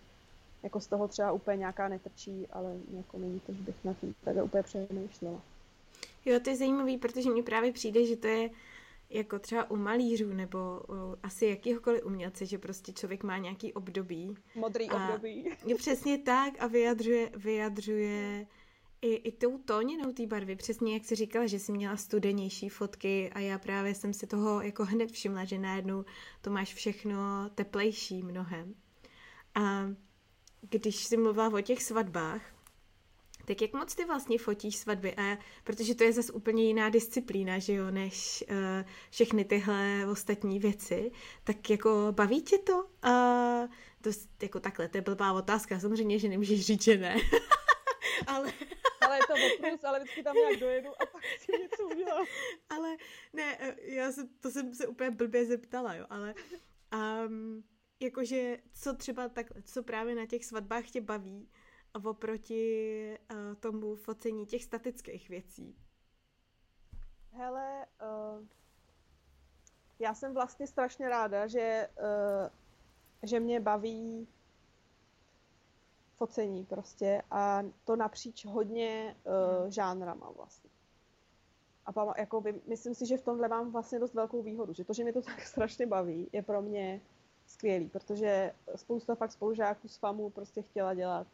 [0.64, 4.16] jako z toho třeba úplně nějaká netrčí, ale jako není to, že bych na tím
[4.24, 5.42] takhle úplně přemýšlela.
[6.26, 8.50] Jo, to je zajímavý, protože mi právě přijde, že to je
[9.10, 10.58] jako třeba u malířů nebo
[10.90, 14.36] u asi jakýhokoliv umělce, že prostě člověk má nějaký období.
[14.56, 15.50] Modrý a období.
[15.66, 18.46] Je přesně tak a vyjadřuje, vyjadřuje
[19.02, 23.30] i, i tou tóninou té barvy, přesně jak jsi říkala, že jsi měla studenější fotky
[23.34, 26.06] a já právě jsem si toho jako hned všimla, že najednou
[26.42, 28.76] to máš všechno teplejší mnohem.
[29.56, 29.90] A
[30.62, 32.42] když jsi mluvila o těch svatbách,
[33.46, 35.16] tak jak moc ty vlastně fotíš svatby?
[35.16, 38.56] A protože to je zase úplně jiná disciplína, že jo, než uh,
[39.10, 41.12] všechny tyhle ostatní věci.
[41.44, 42.76] Tak jako baví tě to?
[42.76, 43.70] Uh,
[44.02, 44.10] to
[44.42, 45.80] jako takhle, to je blbá otázka.
[45.80, 47.16] Samozřejmě, že nemůžeš říct, že ne.
[48.28, 48.54] ale...
[49.06, 52.26] ale je to oprus, ale vždycky tam nějak dojedu a pak si něco udělám.
[52.70, 52.98] ale
[53.34, 56.36] ne, já se, to jsem se úplně blbě zeptala, jo, ale
[56.94, 57.64] um,
[58.00, 61.50] jakože co třeba tak, co právě na těch svatbách tě baví
[62.04, 65.76] oproti uh, tomu focení těch statických věcí?
[67.32, 68.46] Hele, uh,
[70.00, 72.50] já jsem vlastně strašně ráda, že, uh,
[73.24, 74.28] že mě baví
[76.18, 80.70] focení prostě a to napříč hodně uh, žánrama vlastně.
[81.86, 84.94] A jako by, myslím si, že v tomhle mám vlastně dost velkou výhodu, že to,
[84.94, 87.02] že mě to tak strašně baví, je pro mě
[87.48, 91.28] skvělý, protože spousta fakt spolužáků z FAMu prostě chtěla dělat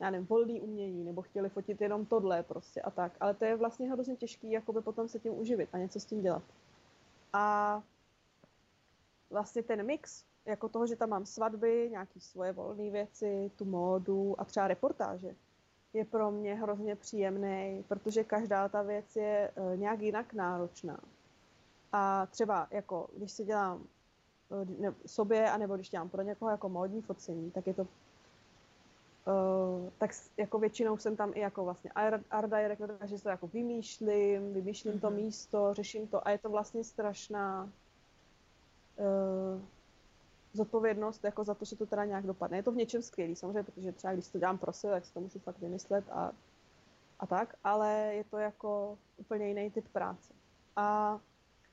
[0.00, 3.12] já nevím, volný umění, nebo chtěli fotit jenom tohle prostě a tak.
[3.20, 6.22] Ale to je vlastně hrozně těžký, jakoby potom se tím uživit a něco s tím
[6.22, 6.42] dělat.
[7.32, 7.82] A
[9.30, 14.40] vlastně ten mix, jako toho, že tam mám svatby, nějaké svoje volné věci, tu módu
[14.40, 15.34] a třeba reportáže,
[15.92, 21.00] je pro mě hrozně příjemný, protože každá ta věc je uh, nějak jinak náročná.
[21.92, 23.84] A třeba jako, když si dělám
[24.48, 27.86] uh, sobě, anebo když dělám pro někoho jako módní focení, tak je to
[29.26, 31.90] Uh, tak jako většinou jsem tam i jako vlastně
[32.30, 35.00] art, director, že to jako vymýšlím, vymýšlím mm-hmm.
[35.00, 35.16] to mhm.
[35.16, 37.70] místo, řeším to a je to vlastně strašná
[38.96, 39.60] uh,
[40.52, 42.58] zodpovědnost jako za to, že to teda nějak dopadne.
[42.58, 45.14] Je to v něčem skvělý samozřejmě, protože třeba když to dělám pro sebe, tak si
[45.14, 46.32] to můžu fakt vymyslet a,
[47.18, 50.34] a tak, ale je to jako úplně jiný typ práce.
[50.76, 51.18] A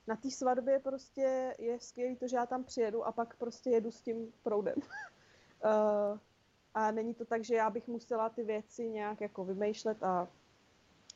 [0.07, 3.91] na té svatbě prostě je skvělý to, že já tam přijedu a pak prostě jedu
[3.91, 4.75] s tím proudem.
[4.77, 6.19] uh,
[6.73, 10.27] a není to tak, že já bych musela ty věci nějak jako vymýšlet a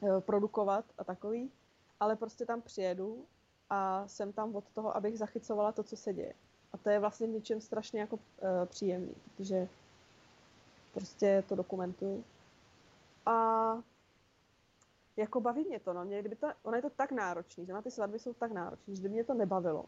[0.03, 1.51] e, produkovat a takový,
[1.99, 3.25] ale prostě tam přijedu
[3.69, 6.33] a jsem tam od toho, abych zachycovala to, co se děje.
[6.73, 9.67] A to je vlastně v něčem strašně jako e, příjemný, protože
[10.93, 12.23] prostě to dokumentuju.
[13.25, 13.77] A
[15.17, 16.05] jako baví mě to, no.
[16.05, 18.95] Mě, kdyby to, ono je to tak náročný, že na ty svatby jsou tak náročný,
[18.95, 19.85] že kdyby mě to nebavilo,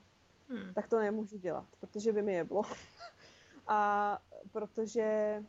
[0.50, 0.74] hmm.
[0.74, 2.62] tak to nemůžu dělat, protože by mi jeblo.
[3.68, 4.20] a
[4.52, 5.44] protože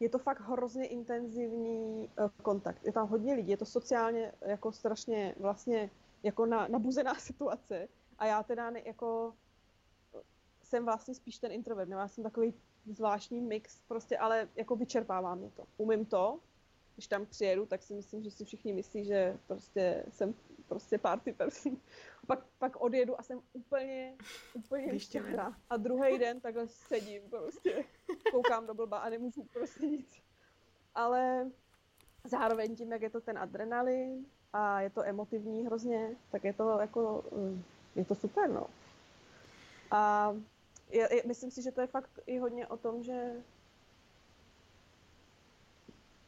[0.00, 2.84] je to fakt hrozně intenzivní uh, kontakt.
[2.84, 5.90] Je tam hodně lidí, je to sociálně jako strašně vlastně
[6.22, 7.88] jako na, nabuzená situace.
[8.18, 9.34] A já teda ne, jako
[10.62, 12.54] jsem vlastně spíš ten introvert, nebo já jsem takový
[12.86, 15.64] zvláštní mix, prostě, ale jako vyčerpává mě to.
[15.76, 16.40] Umím to,
[16.94, 20.34] když tam přijedu, tak si myslím, že si všichni myslí, že prostě jsem
[20.68, 21.76] prostě party person.
[22.26, 24.14] Pak, pak odjedu a jsem úplně,
[24.54, 25.56] úplně vyštěhra.
[25.70, 27.84] A druhý den takhle sedím prostě,
[28.30, 30.22] koukám do blba a nemůžu prostě nic.
[30.94, 31.50] Ale
[32.24, 36.78] zároveň tím, jak je to ten adrenalin a je to emotivní hrozně, tak je to
[36.80, 37.62] jako, eh,
[37.96, 38.66] je to super, no.
[39.90, 40.32] A
[40.90, 43.32] je, je, myslím si, že to je fakt i hodně o tom, že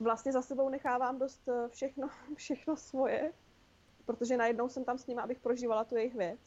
[0.00, 3.32] vlastně za sebou nechávám dost eh, všechno, všechno svoje,
[4.06, 6.40] protože najednou jsem tam s nimi, abych prožívala tu jejich věc.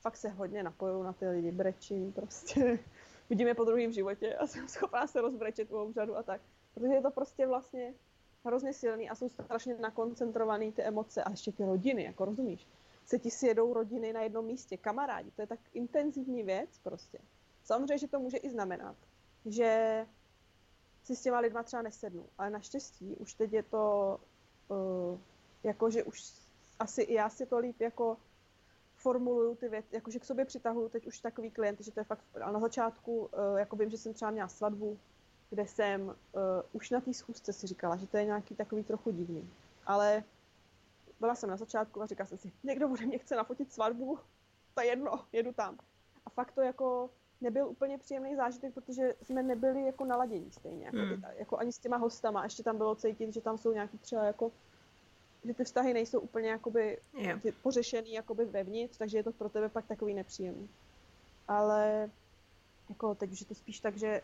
[0.00, 2.78] Fakt se hodně napojuju na ty lidi, brečím prostě.
[3.30, 6.40] Vidím je po druhém životě a jsem schopná se rozbrečet u obřadu a tak.
[6.74, 7.94] Protože je to prostě vlastně
[8.44, 12.66] hrozně silný a jsou strašně nakoncentrovaný ty emoce a ještě ty rodiny, jako rozumíš?
[13.10, 17.18] Se ti sjedou rodiny na jednom místě, kamarádi, to je tak intenzivní věc prostě.
[17.64, 18.96] Samozřejmě, že to může i znamenat,
[19.46, 20.06] že
[21.04, 24.16] si s těma lidma třeba nesednu, ale naštěstí už teď je to
[24.68, 25.18] uh,
[25.62, 26.32] jako, že už
[26.78, 28.16] asi i já si to líp jako
[28.94, 32.24] formuluju ty věci, jakože k sobě přitahuju teď už takový klient, že to je fakt,
[32.42, 34.98] ale na začátku, uh, jako vím, že jsem třeba měla svatbu,
[35.50, 36.14] kde jsem uh,
[36.72, 39.50] už na té schůzce si říkala, že to je nějaký takový trochu divný.
[39.86, 40.24] Ale
[41.20, 44.18] byla jsem na začátku a říkala jsem si, někdo bude mě chce nafotit svatbu,
[44.74, 45.78] to je jedno, jedu tam.
[46.26, 47.10] A fakt to jako
[47.40, 51.22] nebyl úplně příjemný zážitek, protože jsme nebyli jako naladění stejně, jako, hmm.
[51.38, 52.44] jako ani s těma hostama.
[52.44, 54.52] Ještě tam bylo cítit, že tam jsou nějaký třeba jako
[55.44, 57.40] že ty vztahy nejsou úplně jakoby yeah.
[57.62, 60.68] pořešený jakoby vevnitř, takže je to pro tebe pak takový nepříjemný.
[61.48, 62.10] Ale
[62.88, 64.22] jako teď už je to spíš tak, že,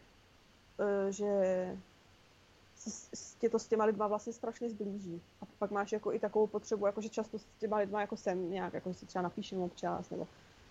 [2.86, 5.22] uh, že tě to s těma lidma vlastně strašně zblíží.
[5.40, 8.50] A pak máš jako i takovou potřebu, jako že často s těma lidma jako sem
[8.50, 10.28] nějak, jako si třeba napíšem občas, nebo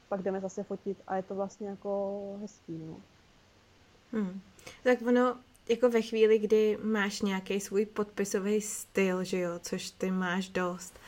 [0.09, 2.97] pak jdeme zase fotit a je to vlastně jako hezký, no.
[4.11, 4.41] Hmm.
[4.83, 5.37] Tak ono,
[5.69, 10.99] jako ve chvíli, kdy máš nějaký svůj podpisový styl, že jo, což ty máš dost,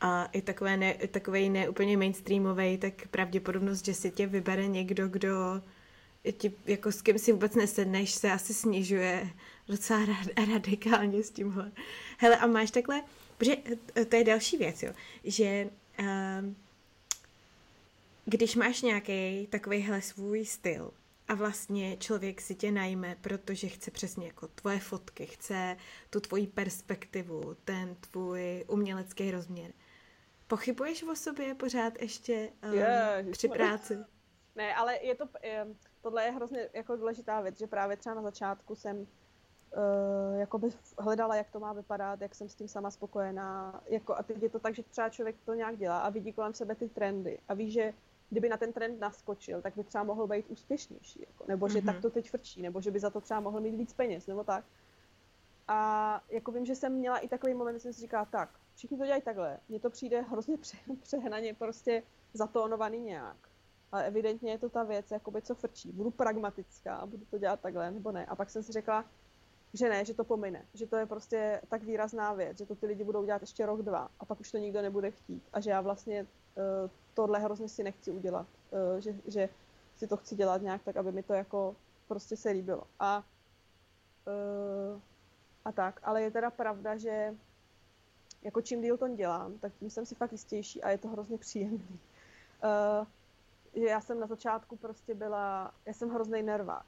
[0.00, 5.08] a i takové ne, takový ne úplně mainstreamový, tak pravděpodobnost, že si tě vybere někdo,
[5.08, 5.62] kdo
[6.32, 9.30] ti, jako s kým si vůbec nesedneš, se asi snižuje
[9.68, 10.06] docela
[10.52, 11.72] radikálně s tímhle.
[12.18, 13.02] Hele, a máš takhle,
[13.38, 13.56] protože
[14.08, 14.92] to je další věc, jo,
[15.24, 15.68] že
[16.00, 16.54] uh,
[18.24, 20.90] když máš nějaký takovýhle svůj styl
[21.28, 25.76] a vlastně člověk si tě najme, protože chce přesně jako tvoje fotky, chce
[26.10, 29.72] tu tvoji perspektivu, ten tvůj umělecký rozměr.
[30.46, 33.98] Pochybuješ o sobě pořád ještě um, yeah, při práci?
[34.56, 35.66] Ne, ale je to, je,
[36.04, 39.06] tohle je hrozně jako důležitá věc, že právě třeba na začátku jsem uh,
[40.38, 43.80] jakoby hledala, jak to má vypadat, jak jsem s tím sama spokojená.
[43.86, 46.54] Jako, a teď je to tak, že třeba člověk to nějak dělá a vidí kolem
[46.54, 47.92] sebe ty trendy a ví, že
[48.30, 51.20] kdyby na ten trend naskočil, tak by třeba mohl být úspěšnější.
[51.20, 51.86] Jako, nebo že mm-hmm.
[51.86, 54.44] tak to teď frčí, nebo že by za to třeba mohl mít víc peněz, nebo
[54.44, 54.64] tak.
[55.68, 58.98] A jako vím, že jsem měla i takový moment, že jsem si říkala, tak, všichni
[58.98, 60.56] to dělají takhle, mně to přijde hrozně
[61.02, 62.02] přehnaně prostě
[62.34, 63.53] zatónovaný nějak.
[63.94, 65.92] Ale evidentně je to ta věc, jakoby, co frčí.
[65.92, 68.26] Budu pragmatická budu to dělat takhle, nebo ne.
[68.26, 69.04] A pak jsem si řekla,
[69.74, 72.86] že ne, že to pomine, že to je prostě tak výrazná věc, že to ty
[72.86, 75.42] lidi budou dělat ještě rok, dva a pak už to nikdo nebude chtít.
[75.52, 79.48] A že já vlastně uh, tohle hrozně si nechci udělat, uh, že, že
[79.96, 81.76] si to chci dělat nějak tak, aby mi to jako
[82.08, 82.82] prostě se líbilo.
[83.00, 83.24] A,
[84.26, 85.00] uh,
[85.64, 87.34] a tak, ale je teda pravda, že
[88.42, 91.38] jako čím díl to dělám, tak tím jsem si fakt jistější a je to hrozně
[91.38, 92.00] příjemný.
[92.64, 93.06] Uh,
[93.74, 96.86] že já jsem na začátku prostě byla, já jsem hrozný nervák.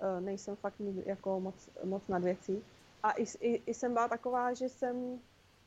[0.00, 2.64] Uh, nejsem fakt jako moc, moc nad věcí.
[3.02, 5.20] A i, i, i jsem byla taková, že jsem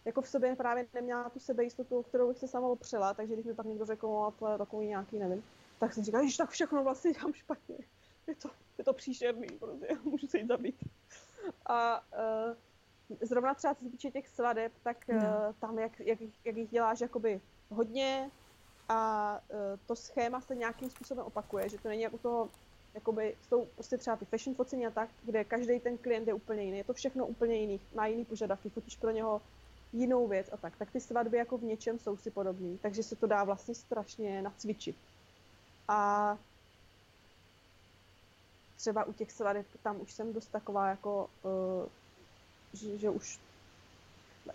[0.05, 3.53] jako v sobě právě neměla tu sebejistotu, kterou bych se sama opřela, takže když mi
[3.53, 5.43] pak někdo řekl, no, to je takový nějaký, nevím,
[5.79, 7.77] tak jsem říkala, že tak všechno vlastně dělám špatně.
[8.27, 10.83] Je to, je to příšerný, prostě, můžu se jít zabít.
[11.65, 12.55] A uh,
[13.21, 15.23] zrovna třeba co se týče těch svadeb, tak uh,
[15.59, 18.31] tam, jak, jak, jak jich děláš jakoby hodně
[18.89, 19.57] a uh,
[19.87, 22.49] to schéma se nějakým způsobem opakuje, že to není jako toho,
[22.93, 26.63] jakoby jsou prostě třeba ty fashion focení a tak, kde každý ten klient je úplně
[26.63, 29.41] jiný, je to všechno úplně jiný, má jiný požadavky, fotíš pro něho
[29.93, 33.15] jinou věc a tak, tak ty svatby jako v něčem jsou si podobný, takže se
[33.15, 34.95] to dá vlastně strašně nacvičit.
[35.87, 36.37] A
[38.77, 41.89] třeba u těch svadeb tam už jsem dost taková jako, uh,
[42.73, 43.39] že, že už,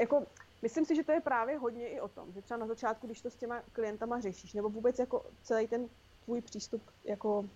[0.01, 0.27] jako,
[0.63, 3.21] myslím si, že to je právě hodně i o tom, že třeba na začátku, když
[3.21, 5.89] to s těma klientama řešíš, nebo vůbec jako celý ten
[6.25, 7.49] tvůj přístup, jako,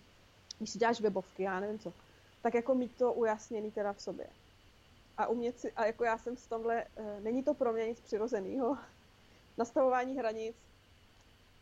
[0.59, 1.93] když si děláš webovky, já nevím co,
[2.43, 4.27] tak jako mít to ujasněný teda v sobě
[5.19, 8.01] a umět si, a jako já jsem v tomhle, e, není to pro mě nic
[8.01, 8.79] přirozeného.
[9.59, 10.57] Nastavování hranic,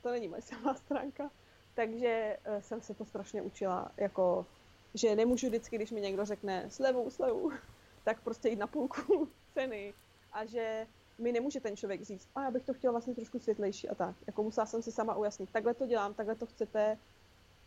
[0.02, 1.30] to není moje silná stránka,
[1.74, 4.46] takže e, jsem se to strašně učila, jako,
[4.94, 7.52] že nemůžu vždycky, když mi někdo řekne slevu, slevu,
[8.04, 9.94] tak prostě jít na půlku ceny
[10.32, 10.86] a že
[11.20, 14.16] mi nemůže ten člověk říct, a já bych to chtěla vlastně trošku světlejší a tak.
[14.26, 16.98] Jako musela jsem si sama ujasnit, takhle to dělám, takhle to chcete,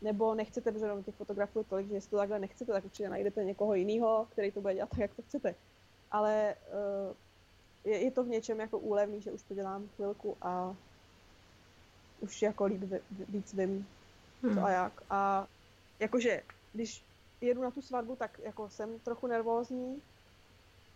[0.02, 3.44] nebo nechcete, protože těch fotografů je tolik, že jestli to takhle nechcete, tak určitě najdete
[3.44, 5.56] někoho jiného, který to bude dělat tak, jak to chcete
[6.14, 7.16] ale uh,
[7.92, 10.76] je, je to v něčem jako úlevný, že už to dělám chvilku a
[12.20, 12.82] už jako líp
[13.30, 13.88] víc vím,
[14.44, 14.56] hmm.
[14.56, 15.04] co a jak.
[15.10, 15.48] A
[16.00, 16.42] jakože,
[16.74, 17.04] když
[17.42, 20.02] jedu na tu svatbu, tak jako jsem trochu nervózní,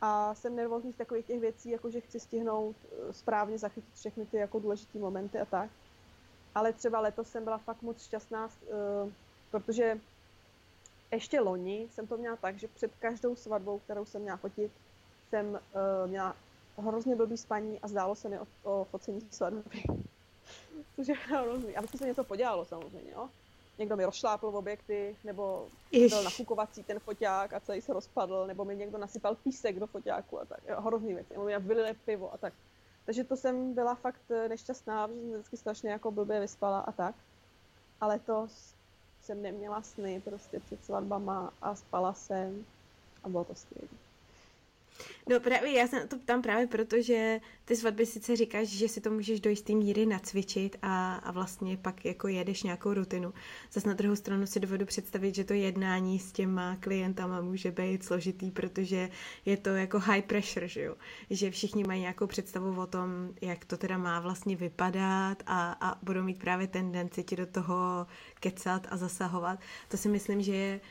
[0.02, 4.26] A jsem nervózní z takových těch věcí, jako že chci stihnout eh, správně zachytit všechny
[4.26, 5.70] ty jako důležité momenty a tak.
[6.56, 9.12] Ale třeba letos jsem byla fakt moc šťastná, uh,
[9.52, 10.00] protože
[11.12, 14.72] ještě loni jsem to měla tak, že před každou svatbou, kterou jsem měla fotit,
[15.30, 16.36] jsem uh, měla
[16.78, 19.84] hrozně blbý spaní a zdálo se mi o, o focení svatby.
[20.96, 21.78] Což je hrozný.
[21.78, 23.30] A vždycky se něco podělalo samozřejmě, jo.
[23.78, 26.14] Někdo mi rozšlápl v objekty, nebo Iš.
[26.14, 30.40] byl nafukovací ten foťák a celý se rozpadl, nebo mi někdo nasypal písek do foťáku
[30.42, 30.60] a tak.
[30.80, 31.34] Hrozný věci.
[31.34, 32.54] Nebo mi vylili pivo a tak.
[33.06, 36.92] Takže to jsem byla fakt eh, nešťastná, protože jsem vždycky strašně jako blbě vyspala a
[36.92, 37.16] tak.
[38.02, 38.48] Ale to
[39.22, 42.66] jsem neměla sny prostě před svatbama a spala jsem
[43.24, 44.07] a bylo to skvělé.
[45.30, 49.02] No právě já se to ptám právě proto, že ty svatby sice říkáš, že si
[49.02, 53.34] to můžeš do jistý míry nacvičit a, a vlastně pak jako jedeš nějakou rutinu.
[53.72, 58.04] Zase na druhou stranu si dovedu představit, že to jednání s těma klientama může být
[58.04, 59.10] složitý, protože
[59.46, 60.96] je to jako high pressure, že jo?
[61.30, 63.10] Že všichni mají nějakou představu o tom,
[63.42, 68.08] jak to teda má vlastně vypadat a, a budou mít právě tendenci ti do toho
[68.40, 69.60] kecat a zasahovat.
[69.88, 70.82] To si myslím, že je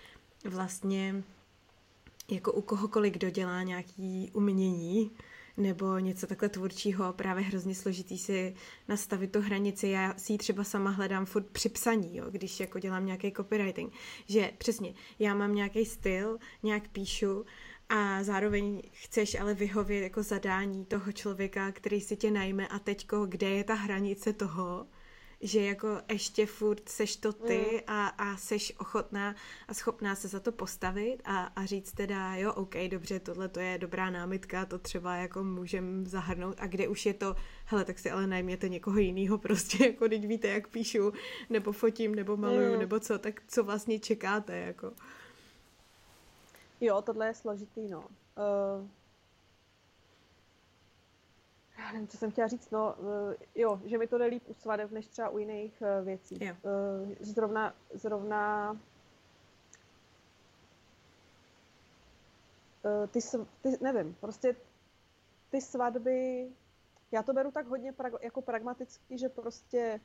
[0.45, 1.23] vlastně
[2.31, 5.11] jako u kohokoliv, kdo dělá nějaký umění
[5.57, 8.55] nebo něco takhle tvůrčího, právě hrozně složitý si
[8.89, 9.89] nastavit tu hranici.
[9.89, 13.93] Já si ji třeba sama hledám furt při psaní, jo, když jako dělám nějaký copywriting.
[14.27, 17.45] Že přesně, já mám nějaký styl, nějak píšu
[17.89, 23.27] a zároveň chceš ale vyhovět jako zadání toho člověka, který si tě najme a teďko,
[23.27, 24.87] kde je ta hranice toho,
[25.41, 27.81] že jako ještě furt seš to ty mm.
[27.87, 29.35] a, a seš ochotná
[29.69, 33.61] a schopná se za to postavit a, a říct teda, jo, OK, dobře, tohle to
[33.61, 37.99] je dobrá námitka, to třeba jako můžem zahrnout a kde už je to, hele, tak
[37.99, 41.13] si ale najměte někoho jiného prostě, jako teď víte, jak píšu,
[41.51, 42.79] nebo fotím, nebo maluju, mm.
[42.79, 44.93] nebo co, tak co vlastně čekáte, jako.
[46.81, 47.99] Jo, tohle je složitý, no.
[48.01, 48.87] Uh
[51.79, 54.55] já nevím, co jsem chtěla říct, no, uh, jo, že mi to jde líp u
[54.55, 56.39] svadeb, než třeba u jiných uh, věcí.
[56.41, 56.55] Jo.
[56.63, 58.77] Uh, zrovna, zrovna
[63.11, 63.21] ty,
[63.63, 64.57] ty, nevím, prostě
[65.51, 66.49] ty svatby,
[67.13, 70.01] já to beru tak hodně pra, jako pragmaticky, že prostě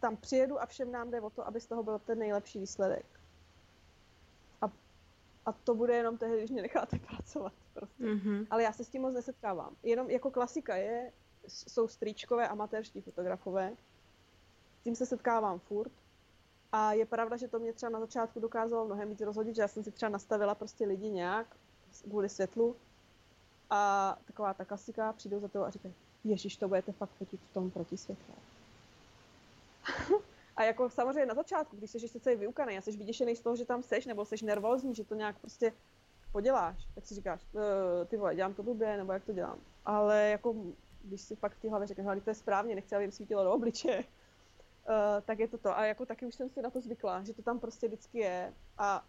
[0.00, 3.17] tam přijedu a všem nám jde o to, aby z toho byl ten nejlepší výsledek.
[5.48, 7.52] A to bude jenom tehdy, když mě necháte pracovat.
[7.74, 8.04] Prostě.
[8.04, 8.46] Mm-hmm.
[8.50, 9.76] Ale já se s tím moc nesetkávám.
[9.82, 11.12] Jenom jako klasika je,
[11.46, 13.72] jsou strýčkové amatérští fotografové.
[14.80, 15.92] S tím se setkávám furt.
[16.72, 19.68] A je pravda, že to mě třeba na začátku dokázalo mnohem víc rozhodit, že já
[19.68, 21.56] jsem si třeba nastavila prostě lidi nějak
[22.08, 22.76] kvůli světlu.
[23.70, 25.94] A taková ta klasika, přijdou za to a říkají,
[26.24, 28.34] ježiš, to budete fakt fotit v tom protisvětle.
[30.58, 33.64] A jako samozřejmě na začátku, když jsi celý vyukaný a jsi vyděšený z toho, že
[33.64, 35.72] tam seš, nebo jsi nervózní, že to nějak prostě
[36.32, 37.46] poděláš, tak si říkáš,
[38.02, 39.58] e, ty vole, dělám to blbě, nebo jak to dělám.
[39.84, 40.54] Ale jako,
[41.02, 43.44] když si fakt v té hlavě řekneš, ale to je správně, nechci, aby jim svítilo
[43.44, 44.04] do obličeje, uh,
[45.24, 45.78] tak je to to.
[45.78, 48.54] A jako taky už jsem si na to zvykla, že to tam prostě vždycky je
[48.78, 49.04] a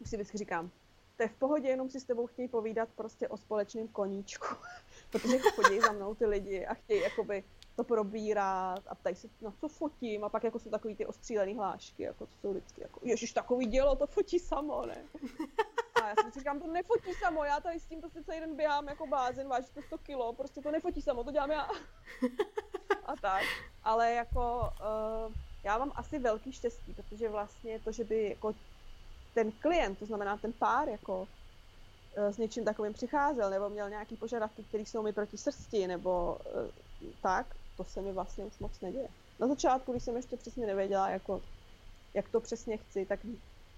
[0.00, 0.70] už si vždycky říkám,
[1.16, 4.46] to je v pohodě, jenom si s tebou chtějí povídat prostě o společném koníčku,
[5.10, 7.44] protože chodí za mnou ty lidi a chtějí jakoby
[7.82, 11.54] to probírat a ptají se, na co fotím a pak jako jsou takový ty ostřílený
[11.54, 15.04] hlášky, jako to jsou vždycky jako, ježiš, takový dělo, to fotí samo, ne?
[16.02, 18.88] A já si říkám, to nefotí samo, já tady s tím prostě celý den běhám
[18.88, 21.68] jako blázen, váží to 100 kilo, prostě to nefotí samo, to dělám já.
[23.06, 23.42] A tak,
[23.84, 25.32] ale jako uh,
[25.64, 28.54] já mám asi velký štěstí, protože vlastně to, že by jako
[29.34, 31.28] ten klient, to znamená ten pár, jako
[32.16, 37.10] s něčím takovým přicházel, nebo měl nějaký požadavky, které jsou mi proti srsti, nebo uh,
[37.22, 37.46] tak,
[37.76, 39.08] to se mi vlastně už moc neděje.
[39.40, 41.42] Na začátku, když jsem ještě přesně nevěděla, jako,
[42.14, 43.20] jak to přesně chci, tak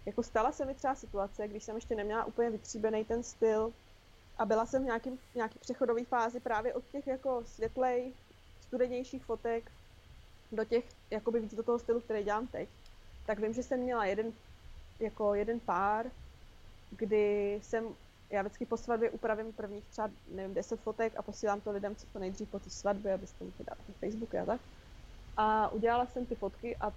[0.06, 3.72] jako stala se mi třeba situace, když jsem ještě neměla úplně vytříbený ten styl
[4.38, 8.12] a byla jsem v nějakým, nějaký přechodové fázi právě od těch jako světlej,
[8.60, 9.70] studenějších fotek
[10.52, 12.68] do těch, jakoby víc do toho stylu, který dělám teď.
[13.26, 14.32] Tak vím, že jsem měla jeden,
[15.00, 16.06] jako jeden pár,
[16.90, 17.94] kdy jsem
[18.34, 22.06] já vždycky po svatbě upravím prvních třeba, nevím, 10 fotek a posílám to lidem, co
[22.12, 24.60] to nejdřív po té svatbě, abyste mi to dali na Facebook a tak.
[25.36, 26.92] A udělala jsem ty fotky a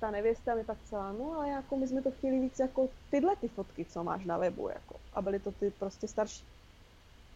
[0.00, 3.36] ta nevěsta mi pak psala, no ale jako my jsme to chtěli víc jako tyhle
[3.36, 5.00] ty fotky, co máš na webu, jako.
[5.14, 6.44] A byly to ty prostě starší.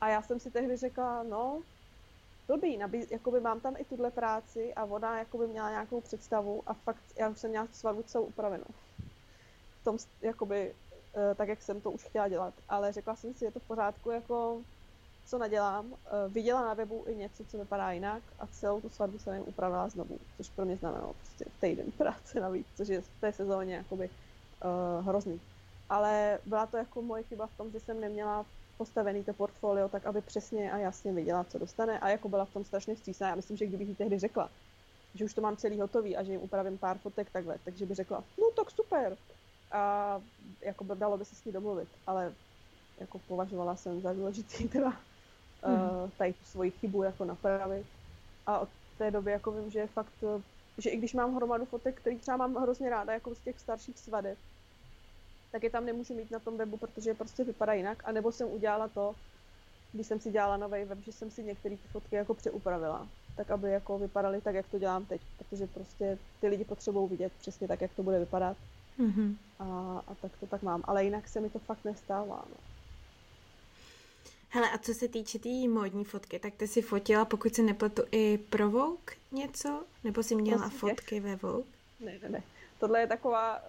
[0.00, 1.62] A já jsem si tehdy řekla, no,
[2.48, 6.74] blbý, nabí, jakoby mám tam i tuhle práci a ona jakoby měla nějakou představu a
[6.74, 8.64] fakt, já už jsem měla svatbu celou upravenou.
[9.80, 10.74] V tom, jakoby,
[11.34, 12.54] tak, jak jsem to už chtěla dělat.
[12.68, 14.62] Ale řekla jsem si, je to v pořádku, jako
[15.26, 15.94] co nadělám.
[15.94, 19.44] Eh, viděla na webu i něco, co vypadá jinak a celou tu svatbu jsem jim
[19.46, 23.74] upravila znovu, což pro mě znamenalo prostě týden práce navíc, což je v té sezóně
[23.74, 25.40] jakoby uh, hrozný.
[25.88, 28.46] ale byla to jako moje chyba v tom, že jsem neměla
[28.78, 32.52] postavený to portfolio tak, aby přesně a jasně viděla, co dostane a jako byla v
[32.52, 33.28] tom strašně vstřícná.
[33.28, 34.50] Já myslím, že kdybych jí tehdy řekla,
[35.14, 37.94] že už to mám celý hotový a že jim upravím pár fotek takhle, takže by
[37.94, 39.16] řekla, no tak super.
[39.74, 40.20] A
[40.60, 42.32] jako by dalo by se s ní domluvit, ale
[43.00, 44.92] jako považovala jsem za důležitý teda
[45.62, 45.74] hmm.
[45.74, 47.86] uh, tady tu svoji chybu jako napravit.
[48.46, 48.68] A od
[48.98, 50.24] té doby jako vím, že fakt,
[50.78, 53.98] že i když mám hromadu fotek, který třeba mám hrozně ráda, jako z těch starších
[53.98, 54.38] svadeb,
[55.52, 58.02] tak je tam nemůžu mít na tom webu, protože prostě vypadá jinak.
[58.04, 59.14] A nebo jsem udělala to,
[59.92, 63.50] když jsem si dělala nový web, že jsem si některé ty fotky jako přeupravila, tak
[63.50, 67.68] aby jako vypadaly tak, jak to dělám teď, protože prostě ty lidi potřebují vidět přesně
[67.68, 68.56] tak, jak to bude vypadat.
[68.98, 69.36] Mm-hmm.
[69.58, 69.64] A,
[70.06, 70.82] a tak to tak mám.
[70.84, 72.44] Ale jinak se mi to fakt nestává.
[72.50, 72.56] No.
[74.48, 77.62] Hele, a co se týče té tý módní fotky, tak ty si fotila, pokud se
[77.62, 79.84] nepletu, i pro Vogue něco?
[80.04, 81.64] Nebo jsi měla Vlastně fotky ve Vogue?
[82.00, 82.42] Ne, ne, ne.
[82.80, 83.62] Tohle je taková,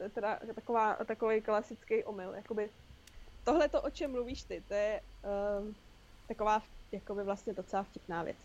[0.00, 2.30] uh, teda, taková, takový klasický omyl.
[2.30, 2.70] Jakoby,
[3.44, 5.00] tohle to, o čem mluvíš ty, to je
[5.60, 5.68] uh,
[6.28, 6.62] taková
[6.92, 8.36] jakoby vlastně docela vtipná věc.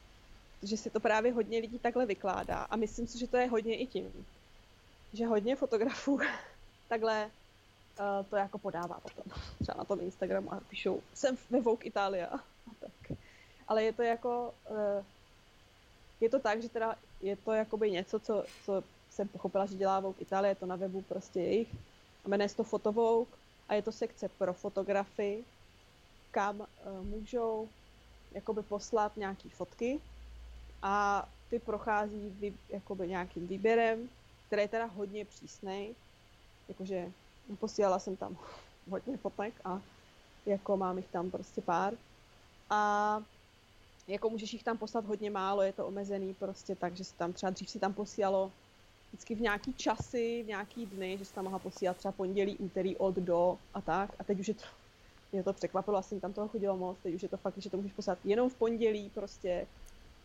[0.63, 3.77] Že si to právě hodně lidí takhle vykládá a myslím si, že to je hodně
[3.77, 4.25] i tím,
[5.17, 6.19] že hodně fotografů
[6.87, 7.31] takhle
[7.99, 9.23] uh, to jako podává potom.
[9.61, 12.29] Třeba na tom Instagramu a píšou, jsem ve Vogue Italia.
[12.79, 13.17] Tak.
[13.67, 15.03] Ale je to jako, uh,
[16.21, 19.99] je to tak, že teda je to jakoby něco, co, co jsem pochopila, že dělá
[19.99, 21.75] Vogue Italia, je to na webu prostě jejich.
[22.27, 23.31] Jmenuje se to Vogue
[23.69, 25.43] a je to sekce pro fotografy,
[26.31, 26.67] kam uh,
[27.05, 27.69] můžou
[28.31, 29.99] jakoby poslat nějaký fotky
[30.81, 34.09] a ty prochází vy, jakoby nějakým výběrem,
[34.47, 35.95] který je teda hodně přísný,
[36.67, 37.11] jakože
[37.59, 38.37] posílala jsem tam
[38.89, 39.81] hodně fotek a
[40.45, 41.93] jako mám jich tam prostě pár.
[42.69, 43.23] A
[44.07, 47.33] jako můžeš jich tam poslat hodně málo, je to omezený prostě tak, že se tam
[47.33, 48.51] třeba dřív si tam posílalo
[49.09, 52.97] vždycky v nějaký časy, v nějaký dny, že se tam mohla posílat třeba pondělí, úterý
[52.97, 54.15] od do a tak.
[54.19, 54.63] A teď už je to,
[55.31, 57.77] mě to překvapilo, asi tam toho chodilo moc, teď už je to fakt, že to
[57.77, 59.67] můžeš poslat jenom v pondělí, prostě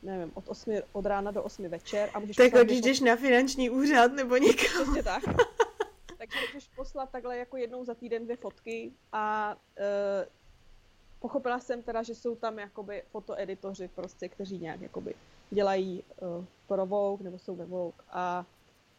[0.03, 2.11] nevím, od, 8, od rána do 8 večer.
[2.15, 4.83] A můžeš tak když jdeš na finanční úřad nebo někam.
[4.83, 5.23] Přesně tak.
[6.19, 10.29] Takže můžeš poslat takhle jako jednou za týden dvě fotky a uh,
[11.21, 15.15] pochopila jsem teda, že jsou tam jakoby fotoeditoři prostě, kteří nějak jakoby
[15.51, 18.47] dělají uh, pro Vogue nebo jsou ve Vogue a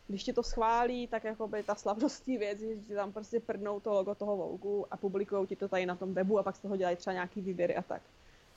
[0.08, 3.94] když ti to schválí, tak jakoby ta slavnostní věc že ti tam prostě prdnou to
[3.94, 6.78] logo toho Vogue a publikují ti to tady na tom webu a pak z toho
[6.78, 8.02] dělají třeba nějaký výběry a tak.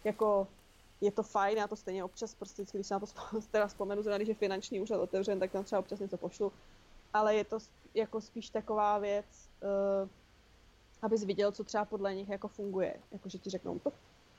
[0.05, 0.49] Jako
[1.01, 3.07] je to fajn, já to stejně občas prostě, když se na to
[3.51, 6.53] teda vzpomenu, zrovna když je finanční úřad otevřen, tak tam třeba občas něco pošlu,
[7.13, 7.59] ale je to
[7.95, 9.27] jako spíš taková věc,
[10.03, 10.09] uh,
[11.03, 12.97] abys viděl, co třeba podle nich jako funguje.
[13.13, 13.93] Jako, že ti řeknou, to,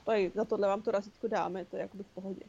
[0.06, 2.46] to je, za tohle vám to razítko dáme, to je jakoby v pohodě.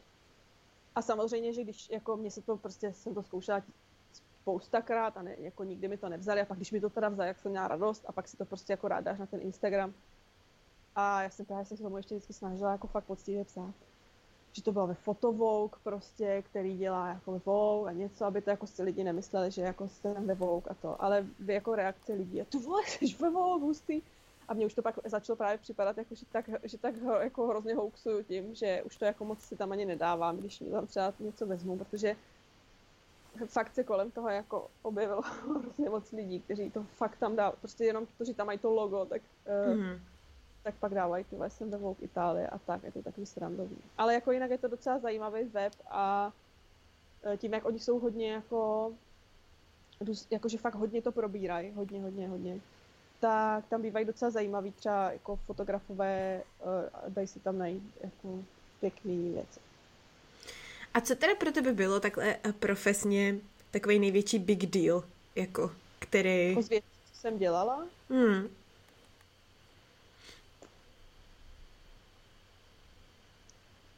[0.95, 3.63] A samozřejmě, že když jako mě se to prostě, jsem to zkoušela
[4.13, 7.27] spoustakrát a ne, jako nikdy mi to nevzali a pak když mi to teda vzali,
[7.27, 9.93] jak jsem měla radost a pak si to prostě jako rád dáš na ten Instagram.
[10.95, 13.73] A já jsem právě se k tomu ještě vždycky snažila jako fakt poctivě psát
[14.53, 18.67] že to bylo ve Fotovouk prostě, který dělá jako Vogue a něco, aby to jako
[18.67, 22.45] si lidi nemysleli, že jako jsem ve Vogue a to, ale jako reakce lidí, a
[22.45, 24.01] tu vole, jsi ve Vogue, hustý.
[24.47, 27.75] A mně už to pak začalo právě připadat, jako, že tak, že tak jako hrozně
[27.75, 31.13] hoaxuju tím, že už to jako moc si tam ani nedávám, když mi tam třeba
[31.19, 32.15] něco vezmu, protože
[33.45, 35.21] fakt se kolem toho jako objevilo
[35.59, 38.71] hrozně moc lidí, kteří to fakt tam dá, prostě jenom to, že tam mají to
[38.71, 39.21] logo, tak
[39.75, 39.99] mm
[40.63, 43.77] tak pak dávají ty jsem ve Vogue Itálie a tak, je to takový srandový.
[43.97, 46.33] Ale jako jinak je to docela zajímavý web a
[47.23, 48.91] e, tím, jak oni jsou hodně jako,
[50.31, 52.59] jakože fakt hodně to probírají, hodně, hodně, hodně,
[53.19, 56.43] tak tam bývají docela zajímavý třeba jako fotografové, e,
[57.09, 58.43] dají si tam najít jako
[58.79, 59.59] pěkný věci.
[60.93, 63.35] A co teda pro tebe bylo takhle e, profesně
[63.71, 65.03] takový největší big deal,
[65.35, 66.49] jako který...
[66.49, 67.87] Jako z věcí, co jsem dělala?
[68.09, 68.47] Hmm.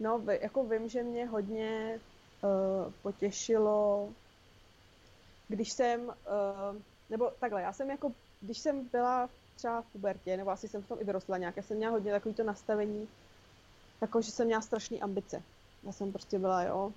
[0.01, 1.99] No, jako vím, že mě hodně
[2.43, 4.09] uh, potěšilo,
[5.47, 6.77] když jsem, uh,
[7.09, 8.11] nebo takhle, já jsem jako,
[8.41, 11.63] když jsem byla třeba v pubertě, nebo asi jsem v tom i vyrostla nějak, já
[11.63, 13.07] jsem měla hodně takový to nastavení,
[14.01, 15.43] jako, že jsem měla strašný ambice.
[15.83, 16.93] Já jsem prostě byla, jo,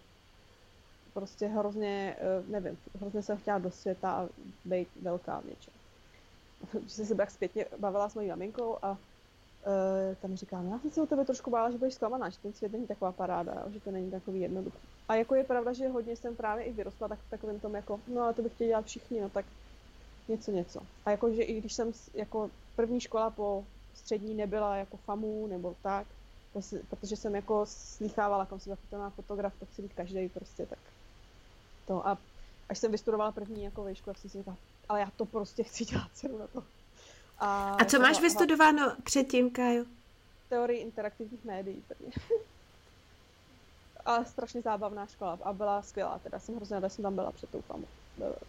[1.15, 4.29] prostě hrozně, uh, nevím, hrozně jsem chtěla do světa a
[4.65, 5.75] být velká v něčem.
[6.87, 8.99] Že jsem se tak zpětně bavila s mojí maminkou a
[9.67, 12.53] uh, tam říkám, já jsem se o tebe trošku bála, že budeš zklamaná, že ten
[12.53, 14.79] svět není taková paráda, že to není takový jednoduchý.
[15.09, 18.01] A jako je pravda, že hodně jsem právě i vyrostla tak v takovém tom jako,
[18.09, 19.47] no ale to bych chtěli dělat všichni, no tak
[20.29, 20.81] něco, něco.
[21.05, 23.65] A jako, že i když jsem jako první škola po
[23.95, 26.07] střední nebyla jako FAMU nebo tak,
[26.91, 30.79] protože jsem jako slychávala, kam se na fotograf, to chci být každý prostě, tak
[31.87, 32.09] to.
[32.09, 32.19] A
[32.69, 34.57] až jsem vystudovala první jako výšku, tak jsem si říkala,
[34.89, 36.63] ale já to prostě chci dělat, cenu na to.
[37.39, 39.85] A, a co máš vystudováno předtím, Kájo?
[40.49, 41.83] Teorii interaktivních médií.
[44.07, 47.51] a strašně zábavná škola a byla skvělá, teda jsem hrozně ráda, jsem tam byla před
[47.51, 47.85] tou famu.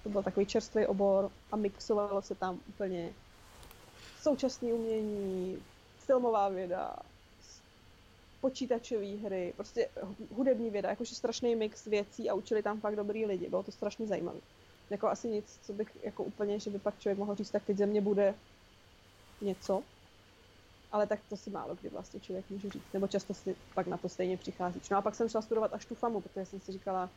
[0.04, 3.14] To byl takový čerstvý obor a mixovalo se tam úplně
[4.22, 5.64] současné umění,
[5.98, 6.96] filmová věda,
[8.42, 9.90] počítačové hry, prostě
[10.36, 14.08] hudební věda, jakože strašný mix věcí a učili tam fakt dobrý lidi, bylo to strašně
[14.08, 14.40] zajímavé.
[14.90, 17.78] Jako asi nic, co bych jako úplně, že by pak člověk mohl říct, tak teď
[17.78, 18.36] ze mě bude
[19.46, 19.84] něco,
[20.92, 23.98] ale tak to si málo kdy vlastně člověk může říct, nebo často si pak na
[23.98, 24.82] to stejně přichází.
[24.92, 27.10] No a pak jsem šla studovat až tu famu, protože jsem si říkala,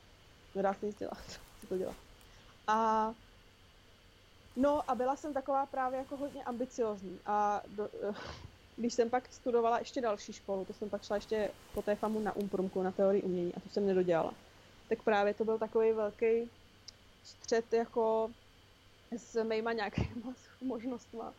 [0.54, 1.18] nedá se nic dělat,
[1.60, 1.96] co to dělat.
[2.66, 3.12] A
[4.56, 7.88] no a byla jsem taková právě jako hodně ambiciozní a do,
[8.76, 12.20] když jsem pak studovala ještě další školu, to jsem pak šla ještě po té famu
[12.20, 14.34] na Umprumku, na teorii umění a to jsem nedodělala.
[14.88, 16.50] Tak právě to byl takový velký
[17.24, 18.30] střed jako
[19.16, 21.34] s mýma nějakýma možnostma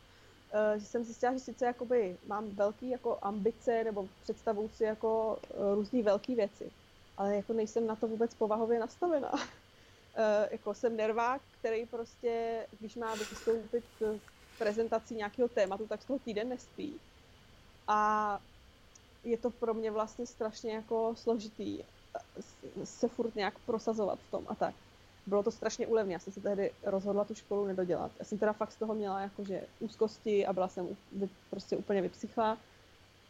[0.77, 5.73] že jsem zjistila, že sice jakoby mám velký jako ambice nebo představu si jako uh,
[5.75, 6.71] různý velké věci,
[7.17, 9.33] ale jako nejsem na to vůbec povahově nastavená.
[9.33, 9.39] uh,
[10.51, 16.19] jako jsem nervák, který prostě, když má vystoupit v prezentaci nějakého tématu, tak z toho
[16.19, 17.01] týden nespí.
[17.87, 18.39] A
[19.23, 21.83] je to pro mě vlastně strašně jako složitý
[22.83, 24.75] se furt nějak prosazovat v tom a tak
[25.29, 26.13] bylo to strašně úlevné.
[26.13, 28.11] Já jsem se tehdy rozhodla tu školu nedodělat.
[28.19, 30.97] Já jsem teda fakt z toho měla jakože úzkosti a byla jsem
[31.49, 32.57] prostě úplně vypsychla.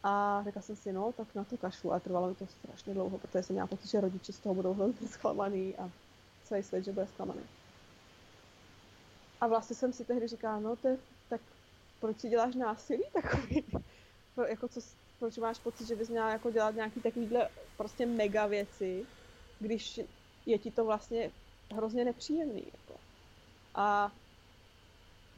[0.03, 1.93] A řekla jsem si, no, tak na to kašlu.
[1.93, 4.73] A trvalo mi to strašně dlouho, protože jsem měla pocit, že rodiče z toho budou
[4.73, 5.89] hrozně zklamaný a
[6.43, 7.41] celý svět, že bude zklamaný.
[9.41, 10.97] A vlastně jsem si tehdy říkala, no, te,
[11.30, 11.41] tak
[11.99, 13.65] proč si děláš násilí takový?
[14.35, 14.81] Pro, jako co,
[15.19, 19.05] proč máš pocit, že bys měla jako dělat nějaký takovýhle prostě mega věci,
[19.59, 19.99] když
[20.45, 21.31] je ti to vlastně
[21.73, 22.63] hrozně nepříjemný.
[22.65, 22.99] Jako.
[23.75, 24.11] A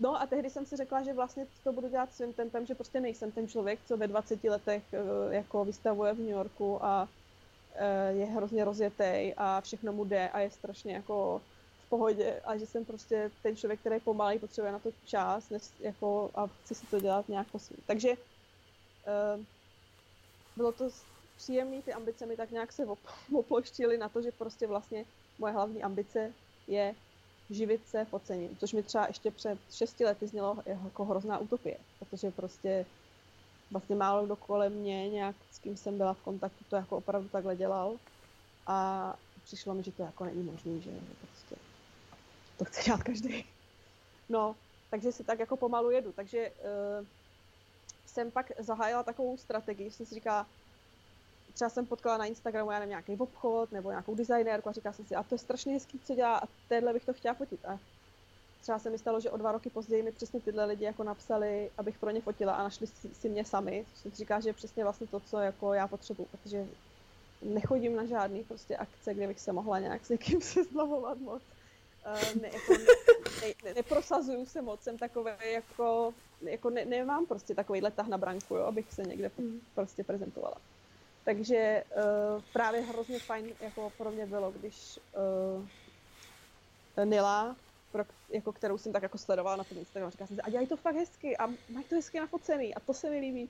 [0.02, 3.00] No a tehdy jsem si řekla, že vlastně to budu dělat svým tempem, že prostě
[3.00, 7.08] nejsem ten člověk, co ve 20 letech eh, jako vystavuje v New Yorku a
[7.76, 11.42] eh, je hrozně rozjetý a všechno mu jde a je strašně jako
[11.86, 15.64] v pohodě a že jsem prostě ten člověk, který pomalej potřebuje na to čas než,
[15.80, 17.80] jako, a chci si to dělat nějak svým.
[17.86, 19.44] Takže uh,
[20.56, 20.90] bylo to
[21.38, 22.88] příjemné, ty ambice mi tak nějak se
[23.34, 25.06] oploštily na to, že prostě vlastně
[25.42, 26.34] moje hlavní ambice
[26.68, 26.96] je
[27.50, 31.78] živit se v ocením, což mi třeba ještě před šesti lety znělo jako hrozná utopie,
[32.00, 32.86] protože prostě
[33.72, 37.30] vlastně málo kdo kolem mě, nějak s kým jsem byla v kontaktu, to jako opravdu
[37.30, 37.98] takhle dělal
[38.68, 38.78] a
[39.44, 41.56] přišlo mi, že to jako není možný, že, že prostě
[42.58, 43.46] to chce dělat každý.
[44.30, 44.56] No,
[44.90, 47.06] takže si tak jako pomalu jedu, takže uh,
[48.06, 50.48] jsem pak zahájila takovou strategii, jsem si říkala,
[51.54, 55.06] třeba jsem potkala na Instagramu, já nevím, nějaký obchod nebo nějakou designérku a říkala jsem
[55.06, 57.66] si, a to je strašně hezký, co dělá a téhle bych to chtěla fotit.
[57.66, 57.80] A
[58.62, 61.72] třeba se mi stalo, že o dva roky později mi přesně tyhle lidi jako napsali,
[61.78, 64.54] abych pro ně fotila a našli si, si mě sami, což jsem říká, že je
[64.54, 66.68] přesně vlastně to, co jako já potřebuji, protože
[67.42, 71.42] nechodím na žádný prostě akce, kde bych se mohla nějak s někým seznamovat moc.
[72.06, 77.56] Uh, ne, jako ne, ne, neprosazuju se moc, jsem takové jako, jako ne, nemám prostě
[77.56, 79.62] takovýhle tah na branku, jo, abych se někde mm.
[79.76, 80.56] prostě prezentovala.
[81.26, 85.00] Takže uh, právě hrozně fajn jako pro mě bylo, když
[86.98, 87.56] uh, Nila,
[87.92, 90.68] pro, jako kterou jsem tak jako sledovala na tom Instagramu, říkala jsem si, a dělají
[90.68, 93.50] to fakt hezky a mají to hezky nafocený a to se mi líbí.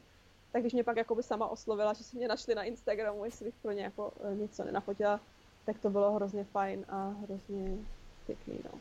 [0.52, 3.46] Tak když mě pak jako by sama oslovila, že si mě našli na Instagramu, jestli
[3.46, 5.20] bych pro ně jako uh, něco nenafotila,
[5.66, 7.78] tak to bylo hrozně fajn a hrozně
[8.26, 8.80] pěkný, no.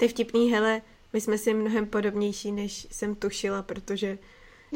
[0.00, 4.18] Je vtipný, hele, my jsme si mnohem podobnější, než jsem tušila, protože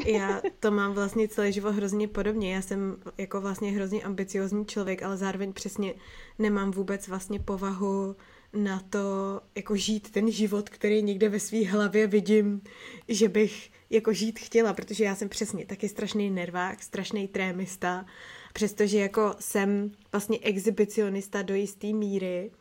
[0.05, 2.55] já to mám vlastně celý život hrozně podobně.
[2.55, 5.93] Já jsem jako vlastně hrozně ambiciozní člověk, ale zároveň přesně
[6.39, 8.15] nemám vůbec vlastně povahu
[8.53, 12.61] na to, jako žít ten život, který někde ve své hlavě vidím,
[13.07, 18.05] že bych jako žít chtěla, protože já jsem přesně taky strašný nervák, strašný trémista,
[18.53, 22.51] přestože jako jsem vlastně exhibicionista do jisté míry,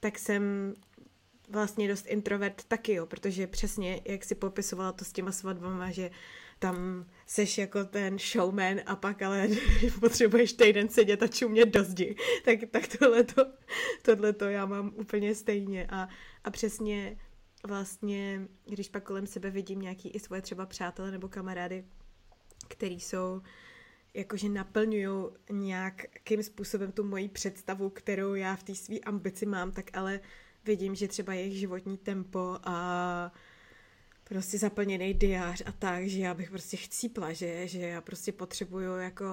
[0.00, 0.74] tak jsem
[1.48, 6.10] vlastně dost introvert taky, jo, protože přesně, jak si popisovala to s těma svatbama, že
[6.60, 9.48] tam seš jako ten showman a pak ale
[10.00, 12.16] potřebuješ týden sedět a čumět do zdi.
[12.44, 13.46] Tak, tak tohleto,
[14.02, 16.08] tohleto já mám úplně stejně a,
[16.44, 17.18] a přesně
[17.66, 21.84] vlastně, když pak kolem sebe vidím nějaký i svoje třeba přátelé nebo kamarády,
[22.68, 23.42] který jsou
[24.14, 29.96] jakože naplňují nějakým způsobem tu moji představu, kterou já v té své ambici mám, tak
[29.96, 30.20] ale
[30.64, 33.32] vidím, že třeba jejich životní tempo a
[34.30, 38.96] prostě zaplněný diář a tak, že já bych prostě chcípla, že, že já prostě potřebuju
[38.96, 39.24] jako,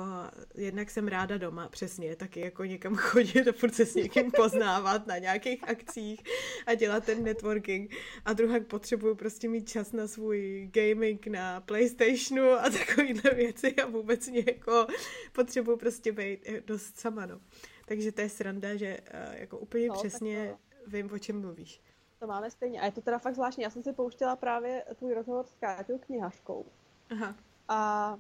[0.56, 5.08] jednak jsem ráda doma, přesně, taky jako někam chodit a furt se s někým poznávat
[5.08, 6.24] na nějakých akcích
[6.66, 7.96] a dělat ten networking
[8.26, 13.86] a druhá potřebuju prostě mít čas na svůj gaming na Playstationu a takovýhle věci a
[13.86, 14.88] vůbec mě jako
[15.32, 17.40] potřebuju prostě být dost sama, no.
[17.86, 20.56] Takže to je sranda, že uh, jako úplně no, přesně
[20.88, 21.82] vím, o čem mluvíš.
[22.20, 22.82] To máme stejně.
[22.82, 23.64] A je to teda fakt zvláštní.
[23.64, 26.66] Já jsem si pouštěla právě tvůj rozhovor s Káťou knihařkou.
[27.12, 27.36] Aha.
[27.68, 28.18] A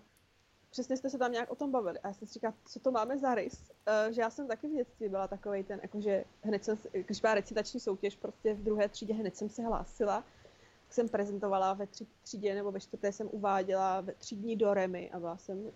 [0.70, 2.00] přesně jste se tam nějak o tom bavili.
[2.00, 3.72] A já jsem si říkala, co to máme za rys.
[3.72, 7.34] Uh, že já jsem taky v dětství byla takový ten, jakože hned jsem, když byla
[7.34, 10.24] recitační soutěž, prostě v druhé třídě hned jsem se hlásila.
[10.90, 15.20] Jsem prezentovala ve tři třídě nebo ve čtvrté jsem uváděla ve třídní do Remy a
[15.20, 15.72] byla jsem uh,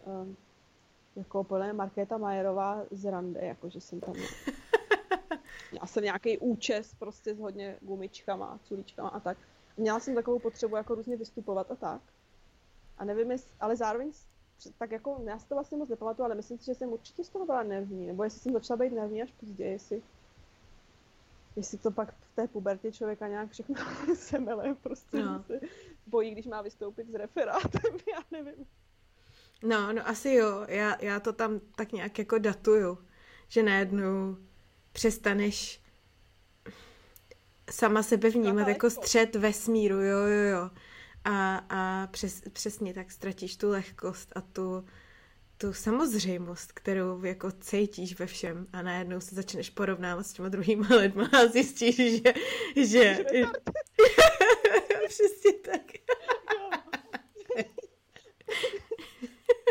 [1.16, 4.14] jako plné Markéta Majerová z Rande, jakože jsem tam
[5.72, 9.38] Měla jsem nějaký účes prostě s hodně gumičkama, culíčkama a tak.
[9.78, 12.02] Měla jsem takovou potřebu jako různě vystupovat a tak.
[12.98, 14.12] A nevím, jestli, ale zároveň
[14.78, 17.30] tak jako, já si to vlastně moc nepamatuju, ale myslím si, že jsem určitě z
[17.30, 20.02] toho byla nervní, nebo jestli jsem začala být nervní až později, jestli,
[21.56, 23.76] jestli to pak v té pubertě člověka nějak všechno
[24.16, 25.44] semele, prostě no.
[25.44, 25.60] se
[26.08, 27.82] bojí, když má vystoupit z referátem,
[28.14, 28.66] já nevím.
[29.64, 32.98] No, no asi jo, já, já to tam tak nějak jako datuju,
[33.48, 34.38] že najednou
[34.92, 35.82] přestaneš
[37.72, 40.70] sama sebe vnímat jako střed vesmíru, jo, jo, jo.
[41.26, 44.86] A, a přes, přesně tak ztratíš tu lehkost a tu,
[45.58, 50.96] tu samozřejmost, kterou jako cítíš ve všem a najednou se začneš porovnávat s těma druhýma
[50.96, 52.34] lidma a zjistíš, že...
[52.76, 53.26] že...
[55.08, 55.82] přesně tak.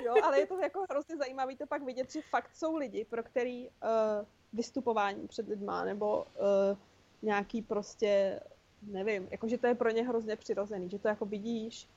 [0.05, 3.23] jo, ale je to jako hrozně zajímavé to pak vidět, že fakt jsou lidi, pro
[3.23, 6.79] který uh, vystupování před lidma, nebo uh,
[7.23, 8.41] nějaký prostě,
[8.83, 11.89] nevím, jakože to je pro ně hrozně přirozený, že to jako vidíš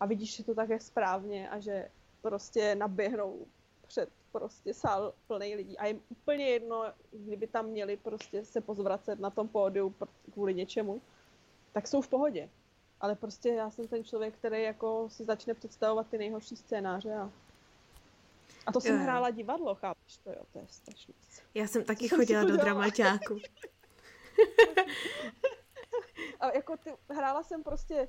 [0.00, 1.90] a vidíš, že to tak je správně a že
[2.22, 3.46] prostě naběhnou
[3.86, 9.20] před prostě sál plný lidí a jim úplně jedno, kdyby tam měli prostě se pozvracet
[9.20, 9.94] na tom pódiu
[10.32, 11.02] kvůli něčemu,
[11.72, 12.48] tak jsou v pohodě.
[13.00, 17.30] Ale prostě já jsem ten člověk, který jako si začne představovat ty nejhorší scénáře a
[18.66, 19.02] a to jsem jo.
[19.02, 21.14] hrála divadlo, chápeš to, jo, to je strašný.
[21.54, 23.34] Já jsem taky jsem chodila do dramaťáku.
[26.40, 28.08] a jako ty, hrála jsem prostě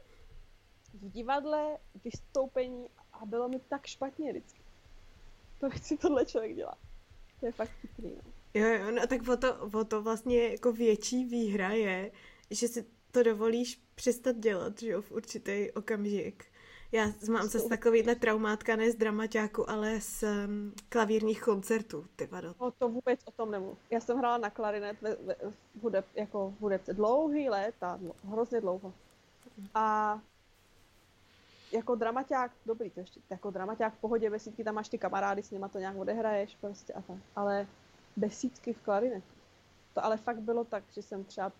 [0.94, 4.62] v divadle vystoupení a bylo mi tak špatně vždycky.
[5.60, 6.78] To si tohle člověk dělá.
[7.40, 8.22] To je fakt chytrý, no.
[8.54, 12.12] Jo, jo, no tak o to, o to vlastně jako větší výhra je,
[12.50, 16.51] že si to dovolíš přestat dělat, že jo, v určitý okamžik.
[16.94, 22.56] Já mám zase takovýhle traumátka ne z dramaťáku, ale z um, klavírních koncertů, ty vado.
[22.62, 23.78] No to vůbec o tom nemůžu.
[23.90, 25.36] Já jsem hrála na klarinet ve, ve,
[25.76, 28.94] v hudeb, jako v hudebce dlouhý léta, hrozně dlouho.
[29.76, 30.20] A
[31.72, 35.52] jako dramaťák, dobrý, to ještě, jako dramaťák v pohodě, besídky, tam máš ty kamarády, s
[35.52, 37.18] nima to nějak odehraješ prostě a tak.
[37.36, 37.68] Ale
[38.18, 39.28] besídky v klarinetu.
[39.94, 41.52] To ale fakt bylo tak, že jsem třeba,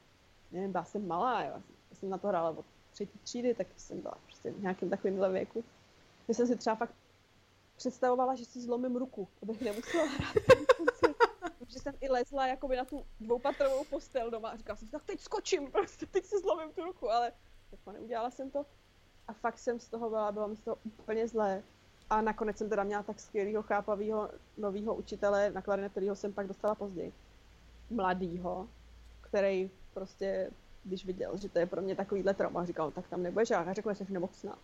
[0.52, 1.54] nevím, byla jsem malá, jo.
[1.90, 5.32] Já jsem na to hrála od třetí třídy, tak jsem byla prostě v nějakém takovémhle
[5.32, 5.64] věku.
[6.28, 6.96] Já jsem si třeba fakt
[7.76, 10.34] představovala, že si zlomím ruku, abych nemusela hrát.
[11.60, 15.04] Protože jsem i lezla jakoby na tu dvoupatrovou postel doma a říkala jsem si, tak
[15.06, 17.34] teď skočím, prostě teď si zlomím tu ruku, ale
[17.72, 18.66] jako neudělala jsem to.
[19.28, 21.64] A fakt jsem z toho byla, byla mi z toho úplně zlé.
[22.10, 26.48] A nakonec jsem teda měla tak skvělého, chápavého, nového učitele na klarinet, kterého jsem pak
[26.48, 27.14] dostala později.
[27.90, 28.70] Mladýho,
[29.22, 30.52] který prostě
[30.84, 33.94] když viděl, že to je pro mě takovýhle trauma, říkal, tak tam nebudeš, já řekl,
[33.94, 34.58] že jsi nemocná.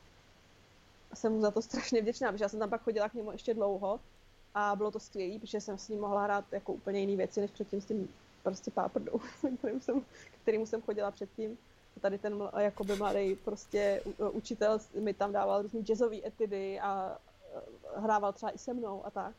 [1.11, 3.31] A jsem mu za to strašně vděčná, protože já jsem tam pak chodila k němu
[3.31, 3.99] ještě dlouho
[4.53, 7.51] a bylo to skvělé, protože jsem s ním mohla hrát jako úplně jiné věci, než
[7.51, 8.09] předtím s tím
[8.43, 9.21] prostě páprdou,
[9.59, 10.01] kterým jsem,
[10.41, 11.57] kterým jsem chodila předtím.
[11.97, 17.17] A tady ten jakoby mladý prostě učitel mi tam dával různý jazzové etidy a
[17.95, 19.35] hrával třeba i se mnou a tak.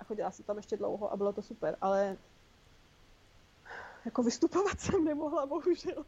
[0.00, 2.16] A chodila jsem tam ještě dlouho a bylo to super, ale
[4.04, 6.04] jako vystupovat jsem nemohla, bohužel.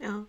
[0.00, 0.26] Jo.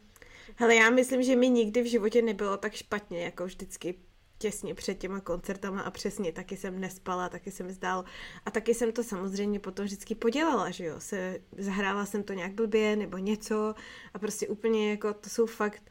[0.56, 4.00] Hele, já myslím, že mi nikdy v životě nebylo tak špatně, jako vždycky
[4.38, 8.06] těsně před těma koncertama a přesně, taky jsem nespala, taky jsem zdál
[8.46, 12.54] a taky jsem to samozřejmě potom vždycky podělala, že jo, se, zahrála jsem to nějak
[12.54, 13.76] blbě nebo něco
[14.14, 15.84] a prostě úplně jako, to jsou fakt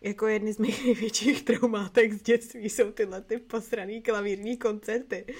[0.00, 5.34] jako jedny z mých největších traumátek z dětství jsou tyhle ty posraný klavírní koncerty.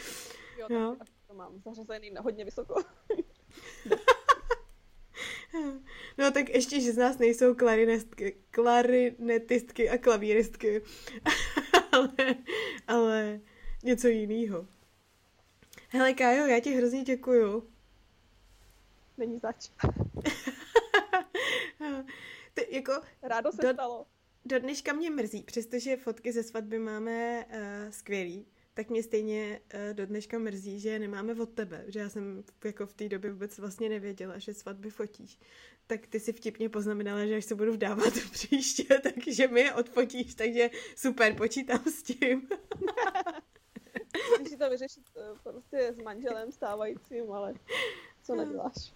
[0.58, 0.96] Jo, jo.
[1.28, 2.74] to mám zařazený na hodně vysoko.
[6.18, 10.82] No tak ještě, že z nás nejsou klarinetky, klarinetistky a klavíristky,
[11.92, 12.08] ale,
[12.88, 13.40] ale
[13.84, 14.66] něco jiného.
[15.88, 17.68] Hele Kájo, já ti hrozně děkuju.
[19.18, 19.70] Není zač.
[22.54, 22.92] Ty, jako,
[23.22, 24.06] Rádo se do, stalo.
[24.44, 29.94] do dneška mě mrzí, přestože fotky ze svatby máme uh, skvělý, tak mě stejně uh,
[29.94, 33.32] do dneška mrzí, že je nemáme od tebe, že já jsem jako v té době
[33.32, 35.38] vůbec vlastně nevěděla, že svatby fotíš.
[35.86, 40.34] Tak ty si vtipně poznamenala, že až se budu vdávat příště, takže mi je odfotíš,
[40.34, 42.48] takže super, počítám s tím.
[44.38, 47.54] Musíš to vyřešit eh, prostě s manželem stávajícím, ale
[48.22, 48.94] co neděláš.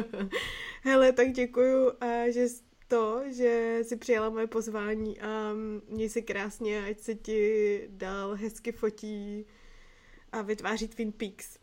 [0.82, 1.92] Hele, tak děkuju,
[2.28, 2.46] že
[2.88, 5.52] to, že si přijala moje pozvání a
[5.88, 9.44] měj se krásně, ať se ti dál hezky fotí
[10.32, 11.58] a vytváří Twin Peaks.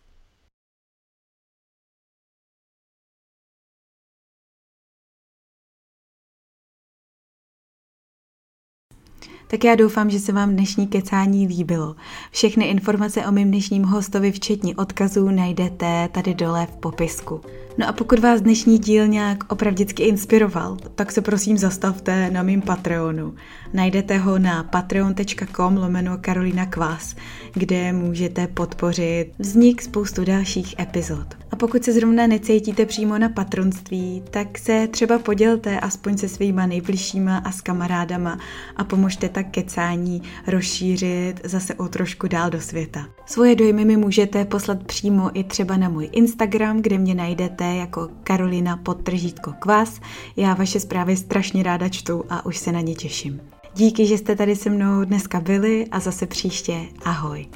[9.48, 11.96] Tak já doufám, že se vám dnešní kecání líbilo.
[12.32, 17.42] Všechny informace o mém dnešním hostovi, včetně odkazů, najdete tady dole v popisku.
[17.78, 22.62] No a pokud vás dnešní díl nějak opravdicky inspiroval, tak se prosím zastavte na mým
[22.62, 23.36] Patreonu.
[23.74, 27.16] Najdete ho na patreon.com lomeno Karolina Kvás,
[27.54, 31.28] kde můžete podpořit vznik spoustu dalších epizod.
[31.52, 36.66] A pokud se zrovna necítíte přímo na patronství, tak se třeba podělte aspoň se svýma
[36.66, 38.40] nejbližšíma a s kamarádama
[38.76, 43.06] a pomožte tak kecání rozšířit zase o trošku dál do světa.
[43.26, 48.10] Svoje dojmy mi můžete poslat přímo i třeba na můj Instagram, kde mě najdete jako
[48.24, 50.00] Karolina podtržítko kvas.
[50.36, 53.42] Já vaše zprávy strašně ráda čtu a už se na ně těším.
[53.76, 56.82] Díky, že jste tady se mnou dneska byli a zase příště.
[57.06, 57.48] Ahoj.